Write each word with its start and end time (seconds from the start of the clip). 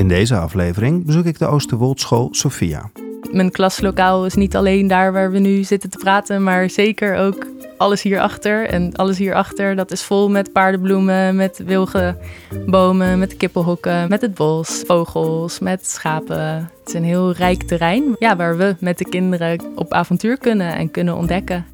In 0.00 0.08
deze 0.08 0.36
aflevering 0.36 1.06
bezoek 1.06 1.24
ik 1.24 1.38
de 1.38 1.46
Oosterwoldschool 1.46 2.28
Sophia. 2.30 2.90
Mijn 3.30 3.50
klaslokaal 3.50 4.26
is 4.26 4.34
niet 4.34 4.56
alleen 4.56 4.86
daar 4.86 5.12
waar 5.12 5.30
we 5.30 5.38
nu 5.38 5.64
zitten 5.64 5.90
te 5.90 5.98
praten, 5.98 6.42
maar 6.42 6.70
zeker 6.70 7.16
ook 7.16 7.46
alles 7.76 8.02
hierachter. 8.02 8.66
En 8.66 8.94
alles 8.94 9.18
hierachter, 9.18 9.76
dat 9.76 9.90
is 9.90 10.02
vol 10.02 10.30
met 10.30 10.52
paardenbloemen, 10.52 11.36
met 11.36 11.62
wilgenbomen, 11.66 13.18
met 13.18 13.36
kippenhokken, 13.36 14.08
met 14.08 14.20
het 14.20 14.34
bos, 14.34 14.82
vogels, 14.86 15.58
met 15.58 15.86
schapen. 15.86 16.54
Het 16.78 16.88
is 16.88 16.94
een 16.94 17.04
heel 17.04 17.32
rijk 17.32 17.62
terrein 17.62 18.16
ja, 18.18 18.36
waar 18.36 18.56
we 18.56 18.76
met 18.78 18.98
de 18.98 19.08
kinderen 19.08 19.60
op 19.74 19.92
avontuur 19.92 20.38
kunnen 20.38 20.74
en 20.74 20.90
kunnen 20.90 21.16
ontdekken. 21.16 21.66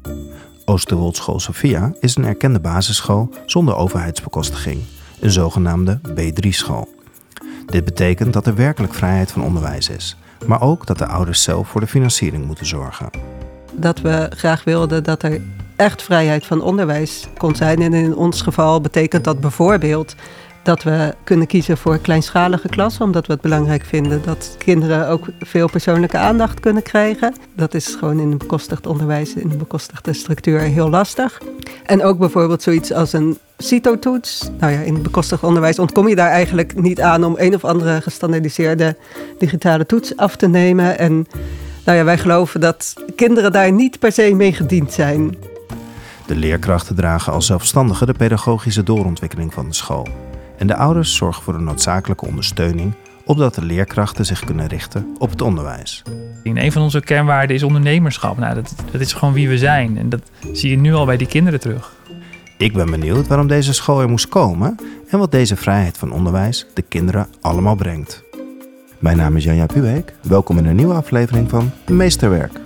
Oosterwoldschool 0.65 1.39
Sophia 1.39 1.93
is 1.99 2.15
een 2.15 2.25
erkende 2.25 2.59
basisschool 2.59 3.29
zonder 3.45 3.75
overheidsbekostiging, 3.75 4.79
een 5.19 5.31
zogenaamde 5.31 5.99
B3-school. 6.09 6.95
Dit 7.67 7.85
betekent 7.85 8.33
dat 8.33 8.47
er 8.47 8.55
werkelijk 8.55 8.93
vrijheid 8.93 9.31
van 9.31 9.43
onderwijs 9.43 9.89
is, 9.89 10.17
maar 10.45 10.61
ook 10.61 10.85
dat 10.85 10.97
de 10.97 11.07
ouders 11.07 11.43
zelf 11.43 11.67
voor 11.67 11.81
de 11.81 11.87
financiering 11.87 12.45
moeten 12.45 12.65
zorgen. 12.65 13.09
Dat 13.73 14.01
we 14.01 14.29
graag 14.29 14.63
wilden 14.63 15.03
dat 15.03 15.23
er 15.23 15.41
echt 15.75 16.01
vrijheid 16.01 16.45
van 16.45 16.61
onderwijs 16.61 17.27
kon 17.37 17.55
zijn. 17.55 17.81
En 17.81 17.93
in 17.93 18.15
ons 18.15 18.41
geval 18.41 18.81
betekent 18.81 19.23
dat 19.23 19.39
bijvoorbeeld 19.39 20.15
dat 20.67 20.83
we 20.83 21.15
kunnen 21.23 21.47
kiezen 21.47 21.77
voor 21.77 21.97
kleinschalige 21.97 22.67
klassen, 22.67 23.05
omdat 23.05 23.27
we 23.27 23.33
het 23.33 23.41
belangrijk 23.41 23.85
vinden 23.85 24.21
dat 24.25 24.55
kinderen 24.57 25.07
ook 25.07 25.25
veel 25.39 25.69
persoonlijke 25.69 26.17
aandacht 26.17 26.59
kunnen 26.59 26.83
krijgen. 26.83 27.35
Dat 27.55 27.73
is 27.73 27.95
gewoon 27.99 28.19
in 28.19 28.31
een 28.31 28.37
bekostigd 28.37 28.87
onderwijs, 28.87 29.33
in 29.33 29.51
een 29.51 29.57
bekostigde 29.57 30.13
structuur 30.13 30.59
heel 30.59 30.89
lastig. 30.89 31.41
En 31.85 32.03
ook 32.03 32.17
bijvoorbeeld 32.17 32.61
zoiets 32.61 32.93
als 32.93 33.13
een 33.13 33.37
CITO-toets. 33.57 34.49
Nou 34.59 34.71
ja, 34.71 34.79
in 34.79 34.93
het 34.93 35.03
bekostigd 35.03 35.43
onderwijs 35.43 35.79
ontkom 35.79 36.07
je 36.07 36.15
daar 36.15 36.29
eigenlijk 36.29 36.81
niet 36.81 37.01
aan 37.01 37.23
om 37.23 37.35
een 37.37 37.55
of 37.55 37.65
andere 37.65 38.01
gestandardiseerde 38.01 38.95
digitale 39.37 39.85
toets 39.85 40.17
af 40.17 40.35
te 40.35 40.47
nemen. 40.47 40.97
En 40.97 41.27
nou 41.85 41.97
ja, 41.97 42.03
wij 42.03 42.17
geloven 42.17 42.59
dat 42.59 42.93
kinderen 43.15 43.51
daar 43.51 43.71
niet 43.71 43.99
per 43.99 44.11
se 44.11 44.33
mee 44.35 44.53
gediend 44.53 44.93
zijn. 44.93 45.35
De 46.25 46.35
leerkrachten 46.35 46.95
dragen 46.95 47.33
als 47.33 47.45
zelfstandigen 47.45 48.07
de 48.07 48.13
pedagogische 48.13 48.83
doorontwikkeling 48.83 49.53
van 49.53 49.67
de 49.67 49.75
school. 49.75 50.07
En 50.57 50.67
de 50.67 50.75
ouders 50.75 51.15
zorgen 51.15 51.43
voor 51.43 51.53
de 51.53 51.59
noodzakelijke 51.59 52.25
ondersteuning, 52.25 52.93
opdat 53.25 53.55
de 53.55 53.65
leerkrachten 53.65 54.25
zich 54.25 54.43
kunnen 54.43 54.67
richten 54.67 55.15
op 55.17 55.29
het 55.29 55.41
onderwijs. 55.41 56.03
Een 56.43 56.71
van 56.71 56.81
onze 56.81 57.01
kernwaarden 57.01 57.55
is 57.55 57.63
ondernemerschap. 57.63 58.37
Nou, 58.37 58.55
dat, 58.55 58.75
dat 58.91 59.01
is 59.01 59.13
gewoon 59.13 59.33
wie 59.33 59.49
we 59.49 59.57
zijn. 59.57 59.97
En 59.97 60.09
dat 60.09 60.21
zie 60.53 60.69
je 60.69 60.77
nu 60.77 60.93
al 60.93 61.05
bij 61.05 61.17
die 61.17 61.27
kinderen 61.27 61.59
terug. 61.59 61.95
Ik 62.57 62.73
ben 62.73 62.91
benieuwd 62.91 63.27
waarom 63.27 63.47
deze 63.47 63.73
school 63.73 64.01
er 64.01 64.09
moest 64.09 64.29
komen 64.29 64.75
en 65.09 65.19
wat 65.19 65.31
deze 65.31 65.55
vrijheid 65.55 65.97
van 65.97 66.11
onderwijs 66.11 66.65
de 66.73 66.81
kinderen 66.81 67.27
allemaal 67.41 67.75
brengt. 67.75 68.23
Mijn 68.99 69.17
naam 69.17 69.35
is 69.35 69.43
Janja 69.43 69.65
Pubeek. 69.65 70.13
Welkom 70.21 70.57
in 70.57 70.65
een 70.65 70.75
nieuwe 70.75 70.93
aflevering 70.93 71.49
van 71.49 71.71
Meesterwerk. 71.87 72.59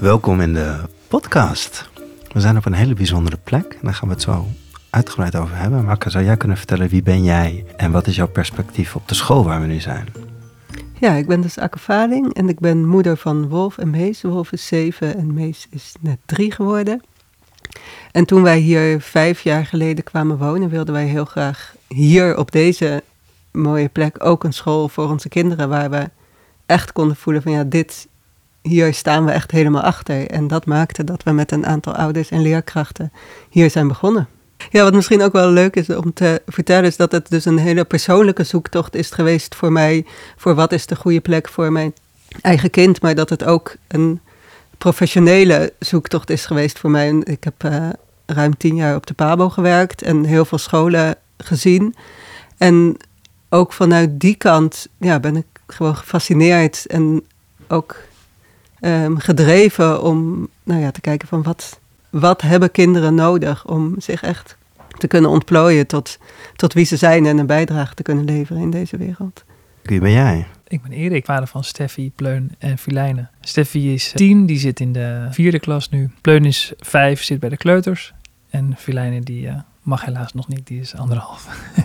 Welkom 0.00 0.40
in 0.40 0.54
de 0.54 0.76
podcast. 1.08 1.88
We 2.32 2.40
zijn 2.40 2.56
op 2.56 2.64
een 2.64 2.72
hele 2.72 2.94
bijzondere 2.94 3.38
plek 3.44 3.72
en 3.72 3.80
daar 3.82 3.94
gaan 3.94 4.08
we 4.08 4.14
het 4.14 4.22
zo 4.22 4.46
uitgebreid 4.96 5.36
over 5.36 5.56
hebben. 5.56 5.84
Makke, 5.84 6.10
zou 6.10 6.24
jij 6.24 6.36
kunnen 6.36 6.56
vertellen 6.56 6.88
wie 6.88 7.02
ben 7.02 7.24
jij 7.24 7.64
en 7.76 7.90
wat 7.90 8.06
is 8.06 8.16
jouw 8.16 8.28
perspectief 8.28 8.94
op 8.94 9.08
de 9.08 9.14
school 9.14 9.44
waar 9.44 9.60
we 9.60 9.66
nu 9.66 9.80
zijn? 9.80 10.08
Ja, 11.00 11.12
ik 11.12 11.26
ben 11.26 11.40
dus 11.40 11.58
Akke 11.58 11.78
Valing 11.78 12.34
en 12.34 12.48
ik 12.48 12.58
ben 12.58 12.86
moeder 12.86 13.16
van 13.16 13.48
Wolf 13.48 13.78
en 13.78 13.90
Mees. 13.90 14.22
Wolf 14.22 14.52
is 14.52 14.66
zeven 14.66 15.16
en 15.16 15.34
Mees 15.34 15.66
is 15.70 15.94
net 16.00 16.18
drie 16.26 16.52
geworden. 16.52 17.02
En 18.12 18.24
toen 18.24 18.42
wij 18.42 18.58
hier 18.58 19.00
vijf 19.00 19.40
jaar 19.40 19.66
geleden 19.66 20.04
kwamen 20.04 20.38
wonen, 20.38 20.68
wilden 20.68 20.94
wij 20.94 21.06
heel 21.06 21.24
graag 21.24 21.74
hier 21.88 22.36
op 22.36 22.52
deze 22.52 23.02
mooie 23.52 23.88
plek 23.88 24.24
ook 24.24 24.44
een 24.44 24.52
school 24.52 24.88
voor 24.88 25.10
onze 25.10 25.28
kinderen 25.28 25.68
waar 25.68 25.90
we 25.90 26.10
echt 26.66 26.92
konden 26.92 27.16
voelen 27.16 27.42
van 27.42 27.52
ja, 27.52 27.64
dit, 27.64 28.08
hier 28.62 28.94
staan 28.94 29.24
we 29.24 29.30
echt 29.30 29.50
helemaal 29.50 29.82
achter. 29.82 30.30
En 30.30 30.48
dat 30.48 30.66
maakte 30.66 31.04
dat 31.04 31.22
we 31.22 31.30
met 31.30 31.52
een 31.52 31.66
aantal 31.66 31.94
ouders 31.94 32.30
en 32.30 32.42
leerkrachten 32.42 33.12
hier 33.50 33.70
zijn 33.70 33.88
begonnen. 33.88 34.28
Ja, 34.70 34.82
wat 34.82 34.94
misschien 34.94 35.22
ook 35.22 35.32
wel 35.32 35.50
leuk 35.50 35.76
is 35.76 35.90
om 35.90 36.12
te 36.12 36.42
vertellen, 36.46 36.84
is 36.84 36.96
dat 36.96 37.12
het 37.12 37.30
dus 37.30 37.44
een 37.44 37.58
hele 37.58 37.84
persoonlijke 37.84 38.44
zoektocht 38.44 38.94
is 38.94 39.10
geweest 39.10 39.54
voor 39.54 39.72
mij. 39.72 40.06
Voor 40.36 40.54
wat 40.54 40.72
is 40.72 40.86
de 40.86 40.96
goede 40.96 41.20
plek 41.20 41.48
voor 41.48 41.72
mijn 41.72 41.94
eigen 42.40 42.70
kind, 42.70 43.02
maar 43.02 43.14
dat 43.14 43.30
het 43.30 43.44
ook 43.44 43.76
een 43.88 44.20
professionele 44.78 45.72
zoektocht 45.78 46.30
is 46.30 46.46
geweest 46.46 46.78
voor 46.78 46.90
mij. 46.90 47.20
Ik 47.24 47.44
heb 47.44 47.64
uh, 47.64 47.88
ruim 48.26 48.56
tien 48.56 48.76
jaar 48.76 48.96
op 48.96 49.06
de 49.06 49.14
PABO 49.14 49.48
gewerkt 49.48 50.02
en 50.02 50.24
heel 50.24 50.44
veel 50.44 50.58
scholen 50.58 51.16
gezien. 51.38 51.94
En 52.56 52.96
ook 53.48 53.72
vanuit 53.72 54.20
die 54.20 54.34
kant 54.34 54.86
ja, 54.98 55.20
ben 55.20 55.36
ik 55.36 55.46
gewoon 55.66 55.96
gefascineerd 55.96 56.86
en 56.86 57.24
ook 57.68 57.96
um, 58.80 59.18
gedreven 59.18 60.02
om 60.02 60.48
nou 60.62 60.80
ja, 60.80 60.90
te 60.90 61.00
kijken 61.00 61.28
van 61.28 61.42
wat, 61.42 61.78
wat 62.10 62.42
hebben 62.42 62.70
kinderen 62.70 63.14
nodig 63.14 63.66
om 63.66 63.94
zich 63.98 64.22
echt 64.22 64.56
te 64.98 65.06
kunnen 65.06 65.30
ontplooien 65.30 65.86
tot, 65.86 66.18
tot 66.56 66.72
wie 66.72 66.84
ze 66.84 66.96
zijn 66.96 67.26
en 67.26 67.38
een 67.38 67.46
bijdrage 67.46 67.94
te 67.94 68.02
kunnen 68.02 68.24
leveren 68.24 68.62
in 68.62 68.70
deze 68.70 68.96
wereld. 68.96 69.44
Wie 69.82 70.00
ben 70.00 70.12
jij? 70.12 70.46
Ik 70.68 70.82
ben 70.82 70.92
Erik, 70.92 71.24
vader 71.24 71.46
van 71.46 71.64
Steffi, 71.64 72.12
Pleun 72.14 72.54
en 72.58 72.78
Filijne. 72.78 73.28
Steffi 73.40 73.94
is 73.94 74.12
tien, 74.14 74.46
die 74.46 74.58
zit 74.58 74.80
in 74.80 74.92
de 74.92 75.26
vierde 75.30 75.58
klas 75.58 75.88
nu. 75.88 76.10
Pleun 76.20 76.44
is 76.44 76.72
vijf, 76.78 77.22
zit 77.22 77.40
bij 77.40 77.48
de 77.48 77.56
kleuters. 77.56 78.14
En 78.50 78.74
Filijne 78.76 79.20
die 79.20 79.46
uh, 79.46 79.54
mag 79.82 80.04
helaas 80.04 80.32
nog 80.32 80.48
niet, 80.48 80.66
die 80.66 80.80
is 80.80 80.94
anderhalf. 80.94 81.48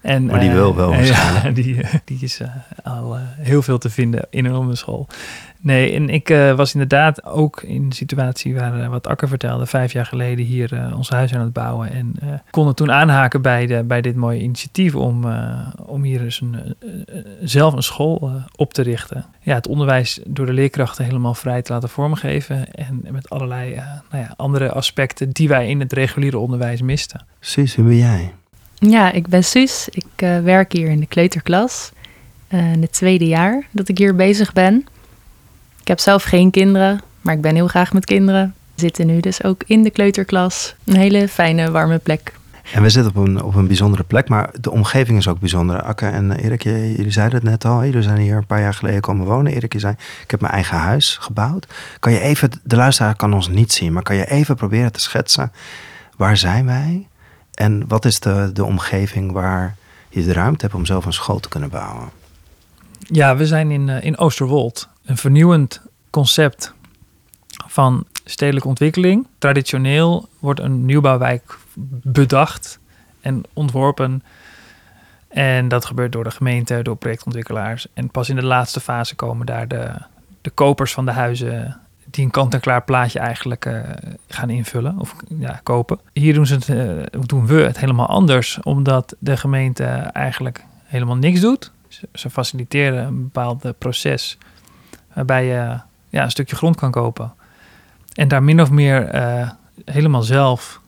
En, 0.00 0.26
maar 0.26 0.40
die 0.40 0.50
wil 0.50 0.74
wel 0.74 0.90
waarschijnlijk. 0.94 1.44
Ja, 1.44 1.50
die, 1.50 1.86
die 2.04 2.18
is 2.20 2.40
uh, 2.40 2.48
al 2.82 3.16
uh, 3.16 3.22
heel 3.24 3.62
veel 3.62 3.78
te 3.78 3.90
vinden 3.90 4.26
in 4.30 4.44
een 4.44 4.76
school. 4.76 5.08
Nee, 5.60 5.92
en 5.92 6.08
ik 6.08 6.30
uh, 6.30 6.54
was 6.54 6.72
inderdaad 6.72 7.24
ook 7.24 7.62
in 7.62 7.82
een 7.82 7.92
situatie 7.92 8.54
waar, 8.54 8.90
wat 8.90 9.06
Akker 9.06 9.28
vertelde, 9.28 9.66
vijf 9.66 9.92
jaar 9.92 10.06
geleden 10.06 10.44
hier 10.44 10.92
ons 10.96 11.08
huis 11.08 11.34
aan 11.34 11.40
het 11.40 11.52
bouwen. 11.52 11.90
En 11.92 12.14
konden 12.50 12.74
toen 12.74 12.92
aanhaken 12.92 13.42
bij, 13.42 13.66
de, 13.66 13.82
bij 13.84 14.00
dit 14.00 14.16
mooie 14.16 14.40
initiatief 14.40 14.94
om, 14.94 15.24
om 15.86 16.02
hier 16.02 16.18
dus 16.18 16.40
een, 16.40 16.76
zelf 17.42 17.74
een 17.74 17.82
school 17.82 18.32
op 18.56 18.74
te 18.74 18.82
richten. 18.82 19.24
Ja, 19.40 19.54
het 19.54 19.66
onderwijs 19.66 20.20
door 20.26 20.46
de 20.46 20.52
leerkrachten 20.52 21.04
helemaal 21.04 21.34
vrij 21.34 21.62
te 21.62 21.72
laten 21.72 21.88
vormgeven. 21.88 22.72
En 22.72 23.04
met 23.10 23.30
allerlei 23.30 23.74
nou 24.10 24.24
ja, 24.24 24.34
andere 24.36 24.72
aspecten 24.72 25.30
die 25.30 25.48
wij 25.48 25.68
in 25.68 25.80
het 25.80 25.92
reguliere 25.92 26.38
onderwijs 26.38 26.82
misten. 26.82 27.26
Precies, 27.38 27.76
wie 27.76 27.84
ben 27.84 27.96
jij? 27.96 28.32
Ja, 28.78 29.12
ik 29.12 29.28
ben 29.28 29.44
Suus. 29.44 29.88
Ik 29.88 30.22
uh, 30.22 30.40
werk 30.40 30.72
hier 30.72 30.88
in 30.88 31.00
de 31.00 31.06
kleuterklas. 31.06 31.92
Uh, 32.48 32.72
in 32.72 32.82
het 32.82 32.92
tweede 32.92 33.26
jaar 33.26 33.66
dat 33.70 33.88
ik 33.88 33.98
hier 33.98 34.14
bezig 34.14 34.52
ben. 34.52 34.86
Ik 35.88 35.94
heb 35.94 36.02
zelf 36.02 36.22
geen 36.22 36.50
kinderen, 36.50 37.00
maar 37.20 37.34
ik 37.34 37.40
ben 37.40 37.54
heel 37.54 37.66
graag 37.66 37.92
met 37.92 38.04
kinderen. 38.04 38.54
We 38.74 38.80
zitten 38.80 39.06
nu 39.06 39.20
dus 39.20 39.44
ook 39.44 39.62
in 39.66 39.82
de 39.82 39.90
kleuterklas. 39.90 40.74
Een 40.84 40.96
hele 40.96 41.28
fijne, 41.28 41.70
warme 41.70 41.98
plek. 41.98 42.32
En 42.72 42.82
we 42.82 42.90
zitten 42.90 43.16
op 43.16 43.26
een, 43.26 43.42
op 43.42 43.54
een 43.54 43.66
bijzondere 43.66 44.02
plek, 44.02 44.28
maar 44.28 44.50
de 44.60 44.70
omgeving 44.70 45.18
is 45.18 45.28
ook 45.28 45.40
bijzonder. 45.40 45.82
Akke 45.82 46.06
en 46.06 46.32
Erik, 46.32 46.62
jullie 46.62 47.10
zeiden 47.10 47.34
het 47.34 47.48
net 47.48 47.64
al. 47.64 47.84
Jullie 47.84 48.02
zijn 48.02 48.18
hier 48.18 48.36
een 48.36 48.46
paar 48.46 48.60
jaar 48.60 48.74
geleden 48.74 49.00
komen 49.00 49.26
wonen. 49.26 49.52
Erik, 49.52 49.72
je 49.72 49.78
zei, 49.78 49.94
ik 50.22 50.30
heb 50.30 50.40
mijn 50.40 50.52
eigen 50.52 50.76
huis 50.76 51.16
gebouwd. 51.20 51.66
Kan 51.98 52.12
je 52.12 52.20
even, 52.20 52.50
de 52.62 52.76
luisteraar 52.76 53.16
kan 53.16 53.34
ons 53.34 53.48
niet 53.48 53.72
zien, 53.72 53.92
maar 53.92 54.02
kan 54.02 54.16
je 54.16 54.30
even 54.30 54.56
proberen 54.56 54.92
te 54.92 55.00
schetsen. 55.00 55.52
Waar 56.16 56.36
zijn 56.36 56.66
wij? 56.66 57.06
En 57.54 57.84
wat 57.86 58.04
is 58.04 58.20
de, 58.20 58.50
de 58.52 58.64
omgeving 58.64 59.32
waar 59.32 59.76
je 60.08 60.24
de 60.24 60.32
ruimte 60.32 60.64
hebt 60.64 60.76
om 60.76 60.86
zelf 60.86 61.04
een 61.04 61.12
school 61.12 61.40
te 61.40 61.48
kunnen 61.48 61.70
bouwen? 61.70 62.08
Ja, 62.98 63.36
we 63.36 63.46
zijn 63.46 63.70
in, 63.70 63.88
uh, 63.88 64.04
in 64.04 64.18
Oosterwold. 64.18 64.88
Een 65.08 65.16
vernieuwend 65.16 65.82
concept 66.10 66.74
van 67.66 68.04
stedelijke 68.24 68.68
ontwikkeling. 68.68 69.26
Traditioneel 69.38 70.28
wordt 70.38 70.60
een 70.60 70.84
nieuwbouwwijk 70.84 71.58
bedacht 72.02 72.78
en 73.20 73.42
ontworpen. 73.52 74.22
En 75.28 75.68
dat 75.68 75.84
gebeurt 75.84 76.12
door 76.12 76.24
de 76.24 76.30
gemeente, 76.30 76.82
door 76.82 76.96
projectontwikkelaars. 76.96 77.86
En 77.94 78.10
pas 78.10 78.28
in 78.28 78.36
de 78.36 78.44
laatste 78.44 78.80
fase 78.80 79.14
komen 79.14 79.46
daar 79.46 79.68
de, 79.68 79.90
de 80.40 80.50
kopers 80.50 80.92
van 80.92 81.04
de 81.04 81.12
huizen 81.12 81.80
die 82.04 82.24
een 82.24 82.30
kant-en-klaar 82.30 82.82
plaatje 82.82 83.18
eigenlijk 83.18 83.64
uh, 83.64 83.80
gaan 84.28 84.50
invullen 84.50 84.98
of 84.98 85.16
ja, 85.38 85.60
kopen. 85.62 85.98
Hier 86.12 86.34
doen, 86.34 86.46
ze 86.46 86.54
het, 86.54 87.28
doen 87.28 87.46
we 87.46 87.60
het 87.60 87.78
helemaal 87.78 88.08
anders, 88.08 88.58
omdat 88.62 89.16
de 89.18 89.36
gemeente 89.36 89.84
eigenlijk 90.12 90.64
helemaal 90.84 91.16
niks 91.16 91.40
doet. 91.40 91.72
Ze, 91.88 92.08
ze 92.12 92.30
faciliteren 92.30 93.06
een 93.06 93.22
bepaald 93.22 93.78
proces 93.78 94.38
waarbij 95.18 95.46
je 95.46 95.80
ja, 96.08 96.22
een 96.24 96.30
stukje 96.30 96.56
grond 96.56 96.76
kan 96.76 96.90
kopen. 96.90 97.32
En 98.14 98.28
daar 98.28 98.42
min 98.42 98.60
of 98.60 98.70
meer 98.70 99.14
uh, 99.14 99.50
helemaal 99.84 100.22
zelf 100.22 100.80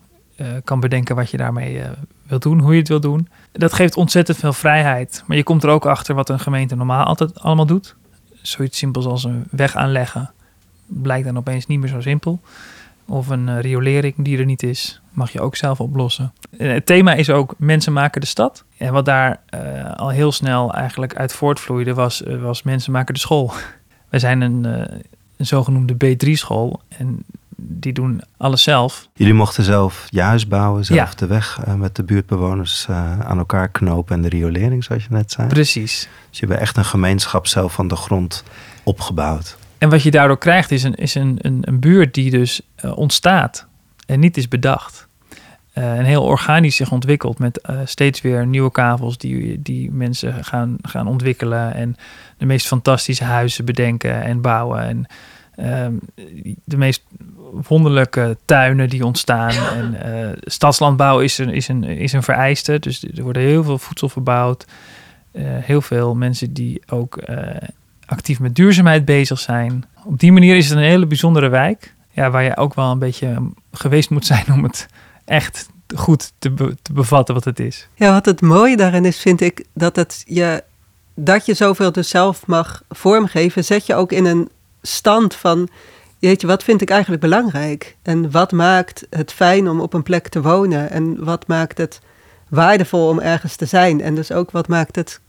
kan 0.65 0.81
bedenken 0.81 1.17
wat 1.17 1.31
je 1.31 1.37
daarmee 1.37 1.83
wilt 2.27 2.43
doen, 2.43 2.61
hoe 2.61 2.73
je 2.73 2.79
het 2.79 2.89
wilt 2.89 3.03
doen. 3.03 3.29
Dat 3.53 3.73
geeft 3.73 3.97
ontzettend 3.97 4.39
veel 4.39 4.53
vrijheid. 4.53 5.23
Maar 5.27 5.37
je 5.37 5.43
komt 5.43 5.63
er 5.63 5.71
ook 5.71 5.87
achter 5.87 6.15
wat 6.15 6.29
een 6.29 6.41
gemeente 6.41 6.77
normaal 6.77 7.05
altijd 7.05 7.41
allemaal 7.41 7.67
doet. 7.67 7.95
Zoiets 8.43 8.79
simpels 8.79 9.07
als 9.07 9.25
een 9.25 9.45
weg 9.51 9.77
aanleggen 9.77 10.31
blijkt 10.91 11.25
dan 11.25 11.37
opeens 11.37 11.67
niet 11.67 11.81
meer 11.81 11.89
zo 11.89 12.01
simpel. 12.01 12.41
of 13.07 13.29
een 13.29 13.49
eh, 13.49 13.61
riolering 13.61 14.15
die 14.17 14.39
er 14.39 14.45
niet 14.45 14.63
is, 14.63 15.01
mag 15.13 15.33
je 15.33 15.41
ook 15.41 15.57
zelf 15.57 15.81
oplossen. 15.81 16.33
Eh, 16.59 16.73
het 16.73 16.87
thema 16.87 17.15
is 17.15 17.31
ook 17.31 17.55
mensen 17.59 17.93
maken 17.93 18.21
de 18.21 18.27
stad. 18.27 18.65
En 18.77 18.93
wat 18.93 19.05
daar 19.05 19.41
eh, 19.47 19.93
al 19.95 20.09
heel 20.09 20.33
snel 20.33 20.75
eigenlijk 20.75 21.17
uit 21.17 21.33
voortvloeide 21.33 21.95
was, 21.95 22.23
eh, 22.23 22.43
was 22.43 22.63
mensen 22.63 22.93
maken 22.93 23.15
de 23.15 23.21
school. 23.21 23.53
Wij 24.11 24.21
zijn 24.21 24.41
een, 24.41 24.65
eh, 24.65 24.99
een 25.37 25.47
zogenoemde 25.47 25.95
B3-school 25.95 26.81
en 26.89 27.25
die 27.57 27.93
doen 27.93 28.21
alles 28.37 28.63
zelf. 28.63 29.09
Jullie 29.15 29.35
mochten 29.35 29.65
zelf 29.65 30.07
je 30.09 30.21
huis 30.21 30.47
bouwen, 30.49 30.85
zelf 30.85 30.99
Ja. 31.11 31.17
de 31.17 31.27
weg 31.27 31.61
eh, 31.65 31.75
met 31.75 31.97
de 31.97 32.03
buurtbewoners 32.03 32.87
eh, 32.89 33.21
aan 33.21 33.39
elkaar 33.39 33.69
knopen 33.69 34.17
en 34.17 34.23
de 34.23 34.29
riolering, 34.29 34.85
zoals 34.85 35.03
je 35.03 35.09
net 35.11 35.33
zei. 35.33 35.49
Precies. 35.49 36.09
Dus 36.31 36.41
je 36.41 36.47
hebt 36.47 36.61
echt 36.61 36.77
een 36.77 36.85
gemeenschap 36.85 37.47
zelf 37.47 37.73
van 37.73 37.89
de 37.89 37.97
grond 37.97 38.45
opgebouwd. 38.83 39.57
En 39.79 39.89
wat 39.91 40.03
je 40.03 40.11
daardoor 40.11 40.39
krijgt 40.39 40.71
is 40.71 40.83
een, 40.83 40.95
is 40.95 41.15
een, 41.15 41.39
een, 41.41 41.59
een 41.61 41.81
buurt 41.81 42.15
die 42.15 42.31
dus 42.31 42.61
ontstaat 42.95 43.67
en 44.07 44.21
niet 44.21 44.37
is 44.37 44.49
bedacht. 44.49 45.09
Eh, 45.81 45.99
en 45.99 46.05
heel 46.05 46.23
organisch 46.23 46.77
zich 46.77 46.93
ontwikkelt 46.93 47.39
met 47.39 47.61
eh, 47.61 47.77
steeds 47.85 48.21
weer 48.21 48.47
nieuwe 48.47 48.71
kavels 48.71 49.19
die, 49.19 49.63
die 49.63 49.93
mensen 49.93 50.45
gaan, 50.45 50.77
gaan 50.83 51.07
ontwikkelen. 51.07 51.75
En 51.75 51.97
de 52.37 52.47
meest 52.47 52.67
fantastische 52.67 53.25
huizen 53.25 53.65
bedenken 53.65 54.23
en 54.23 54.41
bouwen. 54.41 54.83
En 54.83 55.07
ehm, 55.55 55.93
de 56.65 56.77
meest 56.77 57.03
wonderlijke 57.69 58.37
tuinen 58.45 58.89
die 58.89 59.05
ontstaan. 59.05 59.53
En 59.79 60.03
eh, 60.03 60.29
stadslandbouw 60.41 61.21
is 61.21 61.39
een, 61.39 61.51
is, 61.51 61.69
een, 61.69 61.85
is 61.85 62.13
een 62.13 62.23
vereiste. 62.23 62.79
Dus 62.79 63.05
er 63.17 63.23
wordt 63.23 63.39
heel 63.39 63.65
veel 63.65 63.79
voedsel 63.79 64.09
verbouwd. 64.09 64.67
Heel 65.43 65.81
veel 65.81 66.15
mensen 66.15 66.53
die 66.53 66.83
ook 66.89 67.19
actief 68.07 68.41
met 68.41 68.55
duurzaamheid 68.55 69.05
bezig 69.05 69.39
zijn. 69.39 69.85
Op 70.05 70.19
die 70.19 70.33
manier 70.33 70.57
is 70.57 70.69
het 70.69 70.79
een 70.79 70.85
hele 70.85 71.07
bijzondere 71.07 71.49
wijk. 71.49 71.95
Ja, 72.11 72.31
waar 72.31 72.43
je 72.43 72.57
ook 72.57 72.75
wel 72.75 72.91
een 72.91 72.99
beetje 72.99 73.51
geweest 73.73 74.11
moet 74.11 74.27
zijn 74.27 74.53
om 74.53 74.63
het 74.63 74.89
echt 75.31 75.69
goed 75.97 76.33
te, 76.39 76.51
be- 76.51 76.77
te 76.83 76.93
bevatten 76.93 77.35
wat 77.35 77.45
het 77.45 77.61
is. 77.61 77.89
Ja, 77.95 78.13
wat 78.13 78.25
het 78.25 78.41
mooie 78.41 78.77
daarin 78.77 79.05
is, 79.05 79.21
vind 79.21 79.41
ik, 79.41 79.65
dat, 79.75 80.23
je, 80.27 80.65
dat 81.15 81.47
je 81.47 81.55
zoveel 81.55 81.93
dus 81.93 82.09
zelf 82.09 82.47
mag 82.47 82.83
vormgeven, 82.89 83.65
zet 83.65 83.87
je 83.87 83.95
ook 83.95 84.13
in 84.13 84.25
een 84.25 84.51
stand 84.83 85.35
van, 85.35 85.69
jeetje, 86.19 86.47
wat 86.47 86.63
vind 86.65 86.81
ik 86.81 86.91
eigenlijk 86.91 87.23
belangrijk? 87.23 87.97
En 88.03 88.31
wat 88.31 88.53
maakt 88.53 89.07
het 89.11 89.33
fijn 89.33 89.69
om 89.69 89.81
op 89.81 89.93
een 89.93 90.03
plek 90.03 90.29
te 90.29 90.43
wonen? 90.43 90.91
En 90.91 91.25
wat 91.25 91.47
maakt 91.47 91.79
het 91.79 92.01
waardevol 92.49 93.09
om 93.09 93.19
ergens 93.19 93.57
te 93.57 93.67
zijn? 93.67 94.01
En 94.01 94.15
dus 94.15 94.33
ook 94.33 94.51
wat 94.51 94.69
maakt 94.69 94.97
het 94.97 95.21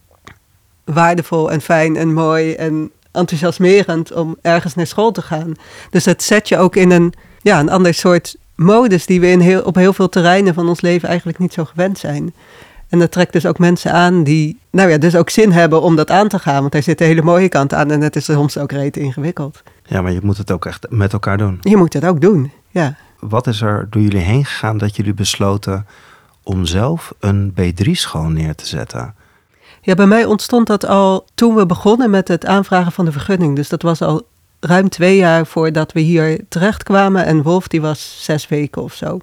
waardevol 0.84 1.52
en 1.52 1.62
fijn 1.62 1.96
en 1.96 2.14
mooi 2.14 2.54
en 2.54 2.92
enthousiasmerend 3.12 4.12
om 4.12 4.38
ergens 4.42 4.76
naar 4.76 4.88
school 4.88 5.12
te 5.12 5.22
gaan? 5.22 5.54
Dus 5.90 6.06
het 6.06 6.24
zet 6.24 6.48
je 6.48 6.58
ook 6.58 6.76
in 6.76 6.92
een, 6.92 7.14
ja, 7.42 7.60
een 7.60 7.70
ander 7.70 7.94
soort 7.94 8.36
modus 8.62 9.06
die 9.06 9.20
we 9.20 9.28
in 9.28 9.40
heel, 9.40 9.62
op 9.62 9.76
heel 9.76 9.94
veel 9.94 10.10
terreinen 10.10 10.54
van 10.54 10.68
ons 10.68 10.82
leven 10.82 11.08
eigenlijk 11.08 11.38
niet 11.40 11.54
zo 11.54 11.66
gewend 11.66 11.98
zijn. 11.98 12.34
En 12.90 13.00
dat 13.00 13.12
trekt 13.12 13.34
dus 13.34 13.46
ook 13.46 13.60
mensen 13.60 13.92
aan 13.92 14.24
die, 14.24 14.60
nou 14.72 14.90
ja, 14.90 14.98
dus 14.98 15.16
ook 15.16 15.30
zin 15.30 15.52
hebben 15.52 15.82
om 15.82 15.96
dat 15.96 16.10
aan 16.10 16.28
te 16.28 16.40
gaan. 16.40 16.60
Want 16.60 16.72
daar 16.72 16.84
zit 16.84 17.02
een 17.02 17.08
hele 17.08 17.22
mooie 17.22 17.50
kant 17.50 17.74
aan 17.74 17.92
en 17.92 18.02
het 18.02 18.16
is 18.16 18.26
soms 18.26 18.58
ook 18.58 18.72
reet 18.72 18.98
ingewikkeld. 18.98 19.64
Ja, 19.84 20.02
maar 20.02 20.12
je 20.12 20.20
moet 20.24 20.38
het 20.38 20.52
ook 20.52 20.66
echt 20.66 20.86
met 20.90 21.14
elkaar 21.14 21.38
doen. 21.38 21.58
Je 21.62 21.78
moet 21.78 21.94
het 21.94 22.06
ook 22.06 22.22
doen, 22.22 22.52
ja. 22.70 22.98
Wat 23.20 23.48
is 23.48 23.62
er 23.62 23.88
door 23.90 24.02
jullie 24.02 24.20
heen 24.20 24.46
gegaan 24.46 24.78
dat 24.78 24.96
jullie 24.96 25.14
besloten 25.14 25.86
om 26.44 26.66
zelf 26.66 27.14
een 27.20 27.54
B3-school 27.62 28.28
neer 28.28 28.56
te 28.56 28.68
zetten? 28.68 29.16
Ja, 29.82 29.94
bij 29.94 30.08
mij 30.08 30.26
ontstond 30.26 30.68
dat 30.68 30.86
al 30.86 31.26
toen 31.36 31.56
we 31.56 31.66
begonnen 31.66 32.10
met 32.10 32.28
het 32.28 32.46
aanvragen 32.46 32.92
van 32.92 33.06
de 33.06 33.12
vergunning. 33.12 33.56
Dus 33.56 33.70
dat 33.70 33.82
was 33.82 34.02
al 34.02 34.28
ruim 34.62 34.90
twee 34.90 35.16
jaar 35.16 35.46
voordat 35.46 35.92
we 35.92 36.00
hier 36.00 36.40
terechtkwamen. 36.50 37.26
En 37.26 37.42
Wolf 37.42 37.68
die 37.68 37.82
was 37.82 38.18
zes 38.20 38.48
weken 38.48 38.82
of 38.82 38.94
zo. 38.94 39.20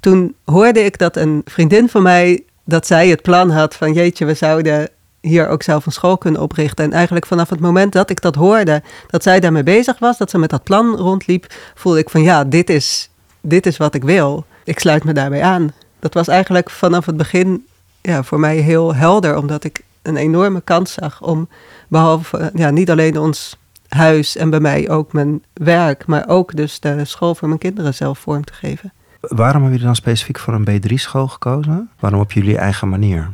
Toen 0.00 0.34
hoorde 0.44 0.84
ik 0.84 0.98
dat 0.98 1.16
een 1.16 1.42
vriendin 1.44 1.88
van 1.88 2.02
mij, 2.02 2.44
dat 2.64 2.86
zij 2.86 3.08
het 3.08 3.22
plan 3.22 3.50
had 3.50 3.74
van 3.74 3.92
jeetje, 3.92 4.24
we 4.24 4.34
zouden 4.34 4.88
hier 5.20 5.48
ook 5.48 5.62
zelf 5.62 5.86
een 5.86 5.92
school 5.92 6.18
kunnen 6.18 6.40
oprichten. 6.40 6.84
En 6.84 6.92
eigenlijk 6.92 7.26
vanaf 7.26 7.50
het 7.50 7.60
moment 7.60 7.92
dat 7.92 8.10
ik 8.10 8.20
dat 8.20 8.34
hoorde, 8.34 8.82
dat 9.06 9.22
zij 9.22 9.40
daarmee 9.40 9.62
bezig 9.62 9.98
was, 9.98 10.18
dat 10.18 10.30
ze 10.30 10.38
met 10.38 10.50
dat 10.50 10.62
plan 10.62 10.96
rondliep, 10.96 11.46
voelde 11.74 11.98
ik 11.98 12.10
van 12.10 12.22
ja, 12.22 12.44
dit 12.44 12.70
is, 12.70 13.10
dit 13.40 13.66
is 13.66 13.76
wat 13.76 13.94
ik 13.94 14.04
wil. 14.04 14.44
Ik 14.64 14.78
sluit 14.78 15.04
me 15.04 15.12
daarbij 15.12 15.42
aan. 15.42 15.72
Dat 15.98 16.14
was 16.14 16.28
eigenlijk 16.28 16.70
vanaf 16.70 17.06
het 17.06 17.16
begin 17.16 17.66
ja, 18.00 18.22
voor 18.22 18.40
mij 18.40 18.56
heel 18.56 18.94
helder, 18.94 19.36
omdat 19.36 19.64
ik 19.64 19.80
een 20.02 20.16
enorme 20.16 20.60
kans 20.60 20.92
zag 20.92 21.22
om, 21.22 21.48
behalve 21.88 22.50
ja, 22.54 22.70
niet 22.70 22.90
alleen 22.90 23.18
ons 23.18 23.56
huis 23.94 24.36
en 24.36 24.50
bij 24.50 24.60
mij 24.60 24.90
ook 24.90 25.12
mijn 25.12 25.42
werk, 25.52 26.06
maar 26.06 26.28
ook 26.28 26.56
dus 26.56 26.80
de 26.80 27.04
school 27.04 27.34
voor 27.34 27.48
mijn 27.48 27.60
kinderen 27.60 27.94
zelf 27.94 28.18
vorm 28.18 28.44
te 28.44 28.52
geven. 28.52 28.92
Waarom 29.20 29.52
hebben 29.52 29.70
jullie 29.70 29.86
dan 29.86 29.96
specifiek 29.96 30.38
voor 30.38 30.54
een 30.54 30.68
B3-school 30.68 31.28
gekozen? 31.28 31.90
Waarom 32.00 32.20
op 32.20 32.32
jullie 32.32 32.58
eigen 32.58 32.88
manier? 32.88 33.30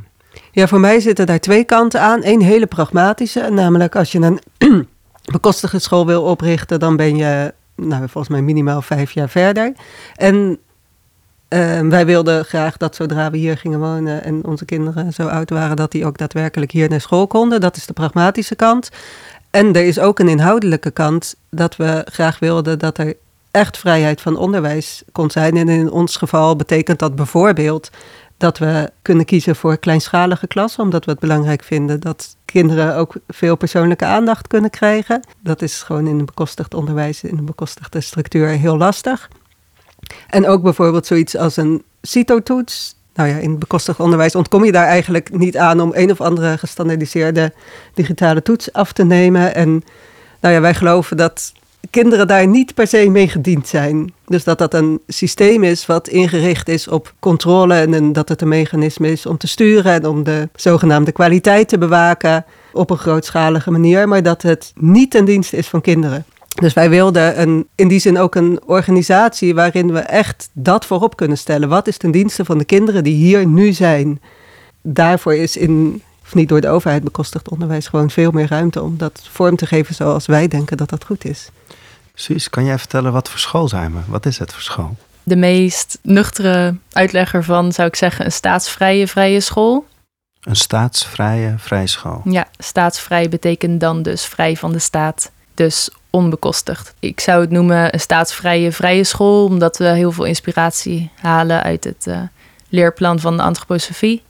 Ja, 0.52 0.66
voor 0.66 0.80
mij 0.80 1.00
zitten 1.00 1.26
daar 1.26 1.40
twee 1.40 1.64
kanten 1.64 2.00
aan. 2.00 2.20
Eén 2.22 2.42
hele 2.42 2.66
pragmatische, 2.66 3.48
namelijk 3.50 3.96
als 3.96 4.12
je 4.12 4.18
een 4.18 4.40
bekostigde 5.32 5.78
school 5.78 6.06
wil 6.06 6.22
oprichten, 6.22 6.80
dan 6.80 6.96
ben 6.96 7.16
je 7.16 7.54
nou, 7.74 8.00
volgens 8.08 8.28
mij 8.28 8.42
minimaal 8.42 8.82
vijf 8.82 9.10
jaar 9.10 9.28
verder. 9.28 9.72
En 10.14 10.58
eh, 11.48 11.80
wij 11.80 12.06
wilden 12.06 12.44
graag 12.44 12.76
dat 12.76 12.94
zodra 12.94 13.30
we 13.30 13.36
hier 13.36 13.58
gingen 13.58 13.78
wonen 13.78 14.24
en 14.24 14.44
onze 14.44 14.64
kinderen 14.64 15.12
zo 15.12 15.26
oud 15.26 15.50
waren, 15.50 15.76
dat 15.76 15.92
die 15.92 16.06
ook 16.06 16.18
daadwerkelijk 16.18 16.70
hier 16.70 16.88
naar 16.88 17.00
school 17.00 17.26
konden. 17.26 17.60
Dat 17.60 17.76
is 17.76 17.86
de 17.86 17.92
pragmatische 17.92 18.54
kant. 18.54 18.90
En 19.50 19.74
er 19.74 19.86
is 19.86 19.98
ook 19.98 20.18
een 20.18 20.28
inhoudelijke 20.28 20.90
kant 20.90 21.34
dat 21.50 21.76
we 21.76 22.06
graag 22.10 22.38
wilden 22.38 22.78
dat 22.78 22.98
er 22.98 23.14
echt 23.50 23.78
vrijheid 23.78 24.20
van 24.20 24.36
onderwijs 24.36 25.02
kon 25.12 25.30
zijn. 25.30 25.56
En 25.56 25.68
in 25.68 25.90
ons 25.90 26.16
geval 26.16 26.56
betekent 26.56 26.98
dat 26.98 27.16
bijvoorbeeld 27.16 27.90
dat 28.36 28.58
we 28.58 28.90
kunnen 29.02 29.24
kiezen 29.24 29.56
voor 29.56 29.76
kleinschalige 29.76 30.46
klassen, 30.46 30.82
omdat 30.82 31.04
we 31.04 31.10
het 31.10 31.20
belangrijk 31.20 31.62
vinden 31.62 32.00
dat 32.00 32.36
kinderen 32.44 32.96
ook 32.96 33.14
veel 33.28 33.56
persoonlijke 33.56 34.04
aandacht 34.04 34.46
kunnen 34.46 34.70
krijgen. 34.70 35.22
Dat 35.40 35.62
is 35.62 35.82
gewoon 35.82 36.06
in 36.06 36.18
een 36.18 36.24
bekostigd 36.24 36.74
onderwijs, 36.74 37.22
in 37.22 37.38
een 37.38 37.44
bekostigde 37.44 38.00
structuur 38.00 38.48
heel 38.48 38.76
lastig. 38.76 39.28
En 40.28 40.46
ook 40.46 40.62
bijvoorbeeld 40.62 41.06
zoiets 41.06 41.36
als 41.36 41.56
een 41.56 41.82
CITO-toets. 42.02 42.96
Nou 43.18 43.30
ja, 43.30 43.36
in 43.36 43.50
het 43.50 43.58
bekostigd 43.58 44.00
onderwijs 44.00 44.34
ontkom 44.34 44.64
je 44.64 44.72
daar 44.72 44.86
eigenlijk 44.86 45.38
niet 45.38 45.56
aan 45.56 45.80
om 45.80 45.90
een 45.94 46.10
of 46.10 46.20
andere 46.20 46.58
gestandardiseerde 46.58 47.52
digitale 47.94 48.42
toets 48.42 48.72
af 48.72 48.92
te 48.92 49.04
nemen. 49.04 49.54
En 49.54 49.82
nou 50.40 50.54
ja, 50.54 50.60
wij 50.60 50.74
geloven 50.74 51.16
dat 51.16 51.52
kinderen 51.90 52.26
daar 52.26 52.46
niet 52.46 52.74
per 52.74 52.86
se 52.86 53.10
mee 53.10 53.28
gediend 53.28 53.68
zijn. 53.68 54.12
Dus 54.26 54.44
dat 54.44 54.58
dat 54.58 54.74
een 54.74 55.00
systeem 55.06 55.64
is 55.64 55.86
wat 55.86 56.08
ingericht 56.08 56.68
is 56.68 56.88
op 56.88 57.14
controle 57.18 57.74
en 57.74 58.12
dat 58.12 58.28
het 58.28 58.42
een 58.42 58.48
mechanisme 58.48 59.10
is 59.10 59.26
om 59.26 59.36
te 59.36 59.48
sturen 59.48 59.92
en 59.92 60.06
om 60.06 60.22
de 60.24 60.48
zogenaamde 60.54 61.12
kwaliteit 61.12 61.68
te 61.68 61.78
bewaken 61.78 62.44
op 62.72 62.90
een 62.90 62.98
grootschalige 62.98 63.70
manier, 63.70 64.08
maar 64.08 64.22
dat 64.22 64.42
het 64.42 64.72
niet 64.74 65.10
ten 65.10 65.24
dienste 65.24 65.56
is 65.56 65.68
van 65.68 65.80
kinderen. 65.80 66.24
Dus 66.58 66.72
wij 66.72 66.90
wilden 66.90 67.40
een, 67.40 67.68
in 67.74 67.88
die 67.88 67.98
zin 67.98 68.18
ook 68.18 68.34
een 68.34 68.60
organisatie 68.66 69.54
waarin 69.54 69.92
we 69.92 69.98
echt 69.98 70.48
dat 70.52 70.86
voorop 70.86 71.16
kunnen 71.16 71.38
stellen. 71.38 71.68
Wat 71.68 71.86
is 71.86 71.96
ten 71.96 72.10
dienste 72.10 72.44
van 72.44 72.58
de 72.58 72.64
kinderen 72.64 73.04
die 73.04 73.14
hier 73.14 73.46
nu 73.46 73.72
zijn? 73.72 74.20
Daarvoor 74.82 75.34
is 75.34 75.56
in, 75.56 76.02
of 76.24 76.34
niet 76.34 76.48
door 76.48 76.60
de 76.60 76.68
overheid 76.68 77.04
bekostigd 77.04 77.48
onderwijs, 77.48 77.86
gewoon 77.86 78.10
veel 78.10 78.30
meer 78.30 78.48
ruimte 78.48 78.82
om 78.82 78.96
dat 78.96 79.28
vorm 79.30 79.56
te 79.56 79.66
geven 79.66 79.94
zoals 79.94 80.26
wij 80.26 80.48
denken 80.48 80.76
dat 80.76 80.88
dat 80.88 81.04
goed 81.04 81.24
is. 81.24 81.50
Suus, 82.14 82.50
kan 82.50 82.64
jij 82.64 82.78
vertellen 82.78 83.12
wat 83.12 83.28
voor 83.28 83.38
school 83.38 83.68
zijn 83.68 83.92
we? 83.92 83.98
Wat 84.06 84.26
is 84.26 84.38
het 84.38 84.52
voor 84.52 84.62
school? 84.62 84.96
De 85.22 85.36
meest 85.36 85.98
nuchtere 86.02 86.76
uitleg 86.92 87.34
ervan 87.34 87.72
zou 87.72 87.88
ik 87.88 87.96
zeggen 87.96 88.24
een 88.24 88.32
staatsvrije 88.32 89.06
vrije 89.06 89.40
school. 89.40 89.86
Een 90.40 90.56
staatsvrije 90.56 91.54
vrijschool. 91.58 92.20
Ja, 92.24 92.48
staatsvrij 92.58 93.28
betekent 93.28 93.80
dan 93.80 94.02
dus 94.02 94.24
vrij 94.24 94.56
van 94.56 94.72
de 94.72 94.78
staat, 94.78 95.30
dus 95.54 95.90
onbekostigd. 96.10 96.94
Ik 96.98 97.20
zou 97.20 97.40
het 97.40 97.50
noemen 97.50 97.94
een 97.94 98.00
staatsvrije 98.00 98.72
vrije 98.72 99.04
school, 99.04 99.44
omdat 99.44 99.76
we 99.76 99.84
heel 99.84 100.12
veel 100.12 100.24
inspiratie 100.24 101.10
halen 101.20 101.62
uit 101.62 101.84
het 101.84 102.06
eh, 102.06 102.20
leerplan 102.68 103.20
van 103.20 103.36
de 103.36 103.42
antroposofie. 103.42 104.22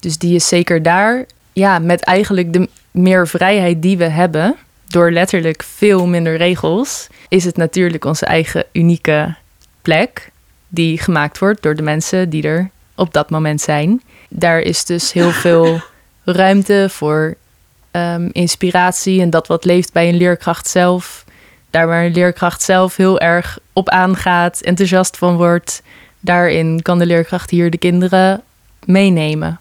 Dus 0.00 0.18
die 0.18 0.34
is 0.34 0.48
zeker 0.48 0.82
daar. 0.82 1.24
Ja, 1.52 1.78
met 1.78 2.02
eigenlijk 2.02 2.52
de 2.52 2.68
meer 2.90 3.28
vrijheid 3.28 3.82
die 3.82 3.96
we 3.96 4.04
hebben, 4.08 4.56
door 4.86 5.10
letterlijk 5.10 5.62
veel 5.62 6.06
minder 6.06 6.36
regels, 6.36 7.06
is 7.28 7.44
het 7.44 7.56
natuurlijk 7.56 8.04
onze 8.04 8.26
eigen 8.26 8.64
unieke 8.72 9.34
plek 9.82 10.30
die 10.68 10.98
gemaakt 10.98 11.38
wordt 11.38 11.62
door 11.62 11.74
de 11.74 11.82
mensen 11.82 12.30
die 12.30 12.42
er 12.42 12.70
op 12.94 13.12
dat 13.12 13.30
moment 13.30 13.60
zijn. 13.60 14.02
Daar 14.28 14.60
is 14.60 14.84
dus 14.84 15.12
heel 15.12 15.30
veel 15.46 15.80
ruimte 16.24 16.86
voor 16.90 17.36
ehm, 17.94 18.28
inspiratie 18.32 19.20
en 19.20 19.30
dat 19.30 19.46
wat 19.46 19.64
leeft 19.64 19.92
bij 19.92 20.08
een 20.08 20.16
leerkracht 20.16 20.68
zelf. 20.68 21.24
Daar 21.70 21.86
waar 21.86 22.04
een 22.04 22.12
leerkracht 22.12 22.62
zelf 22.62 22.96
heel 22.96 23.20
erg 23.20 23.58
op 23.72 23.88
aangaat, 23.88 24.60
enthousiast 24.60 25.16
van 25.16 25.36
wordt, 25.36 25.82
daarin 26.20 26.82
kan 26.82 26.98
de 26.98 27.06
leerkracht 27.06 27.50
hier 27.50 27.70
de 27.70 27.78
kinderen 27.78 28.42
meenemen. 28.84 29.58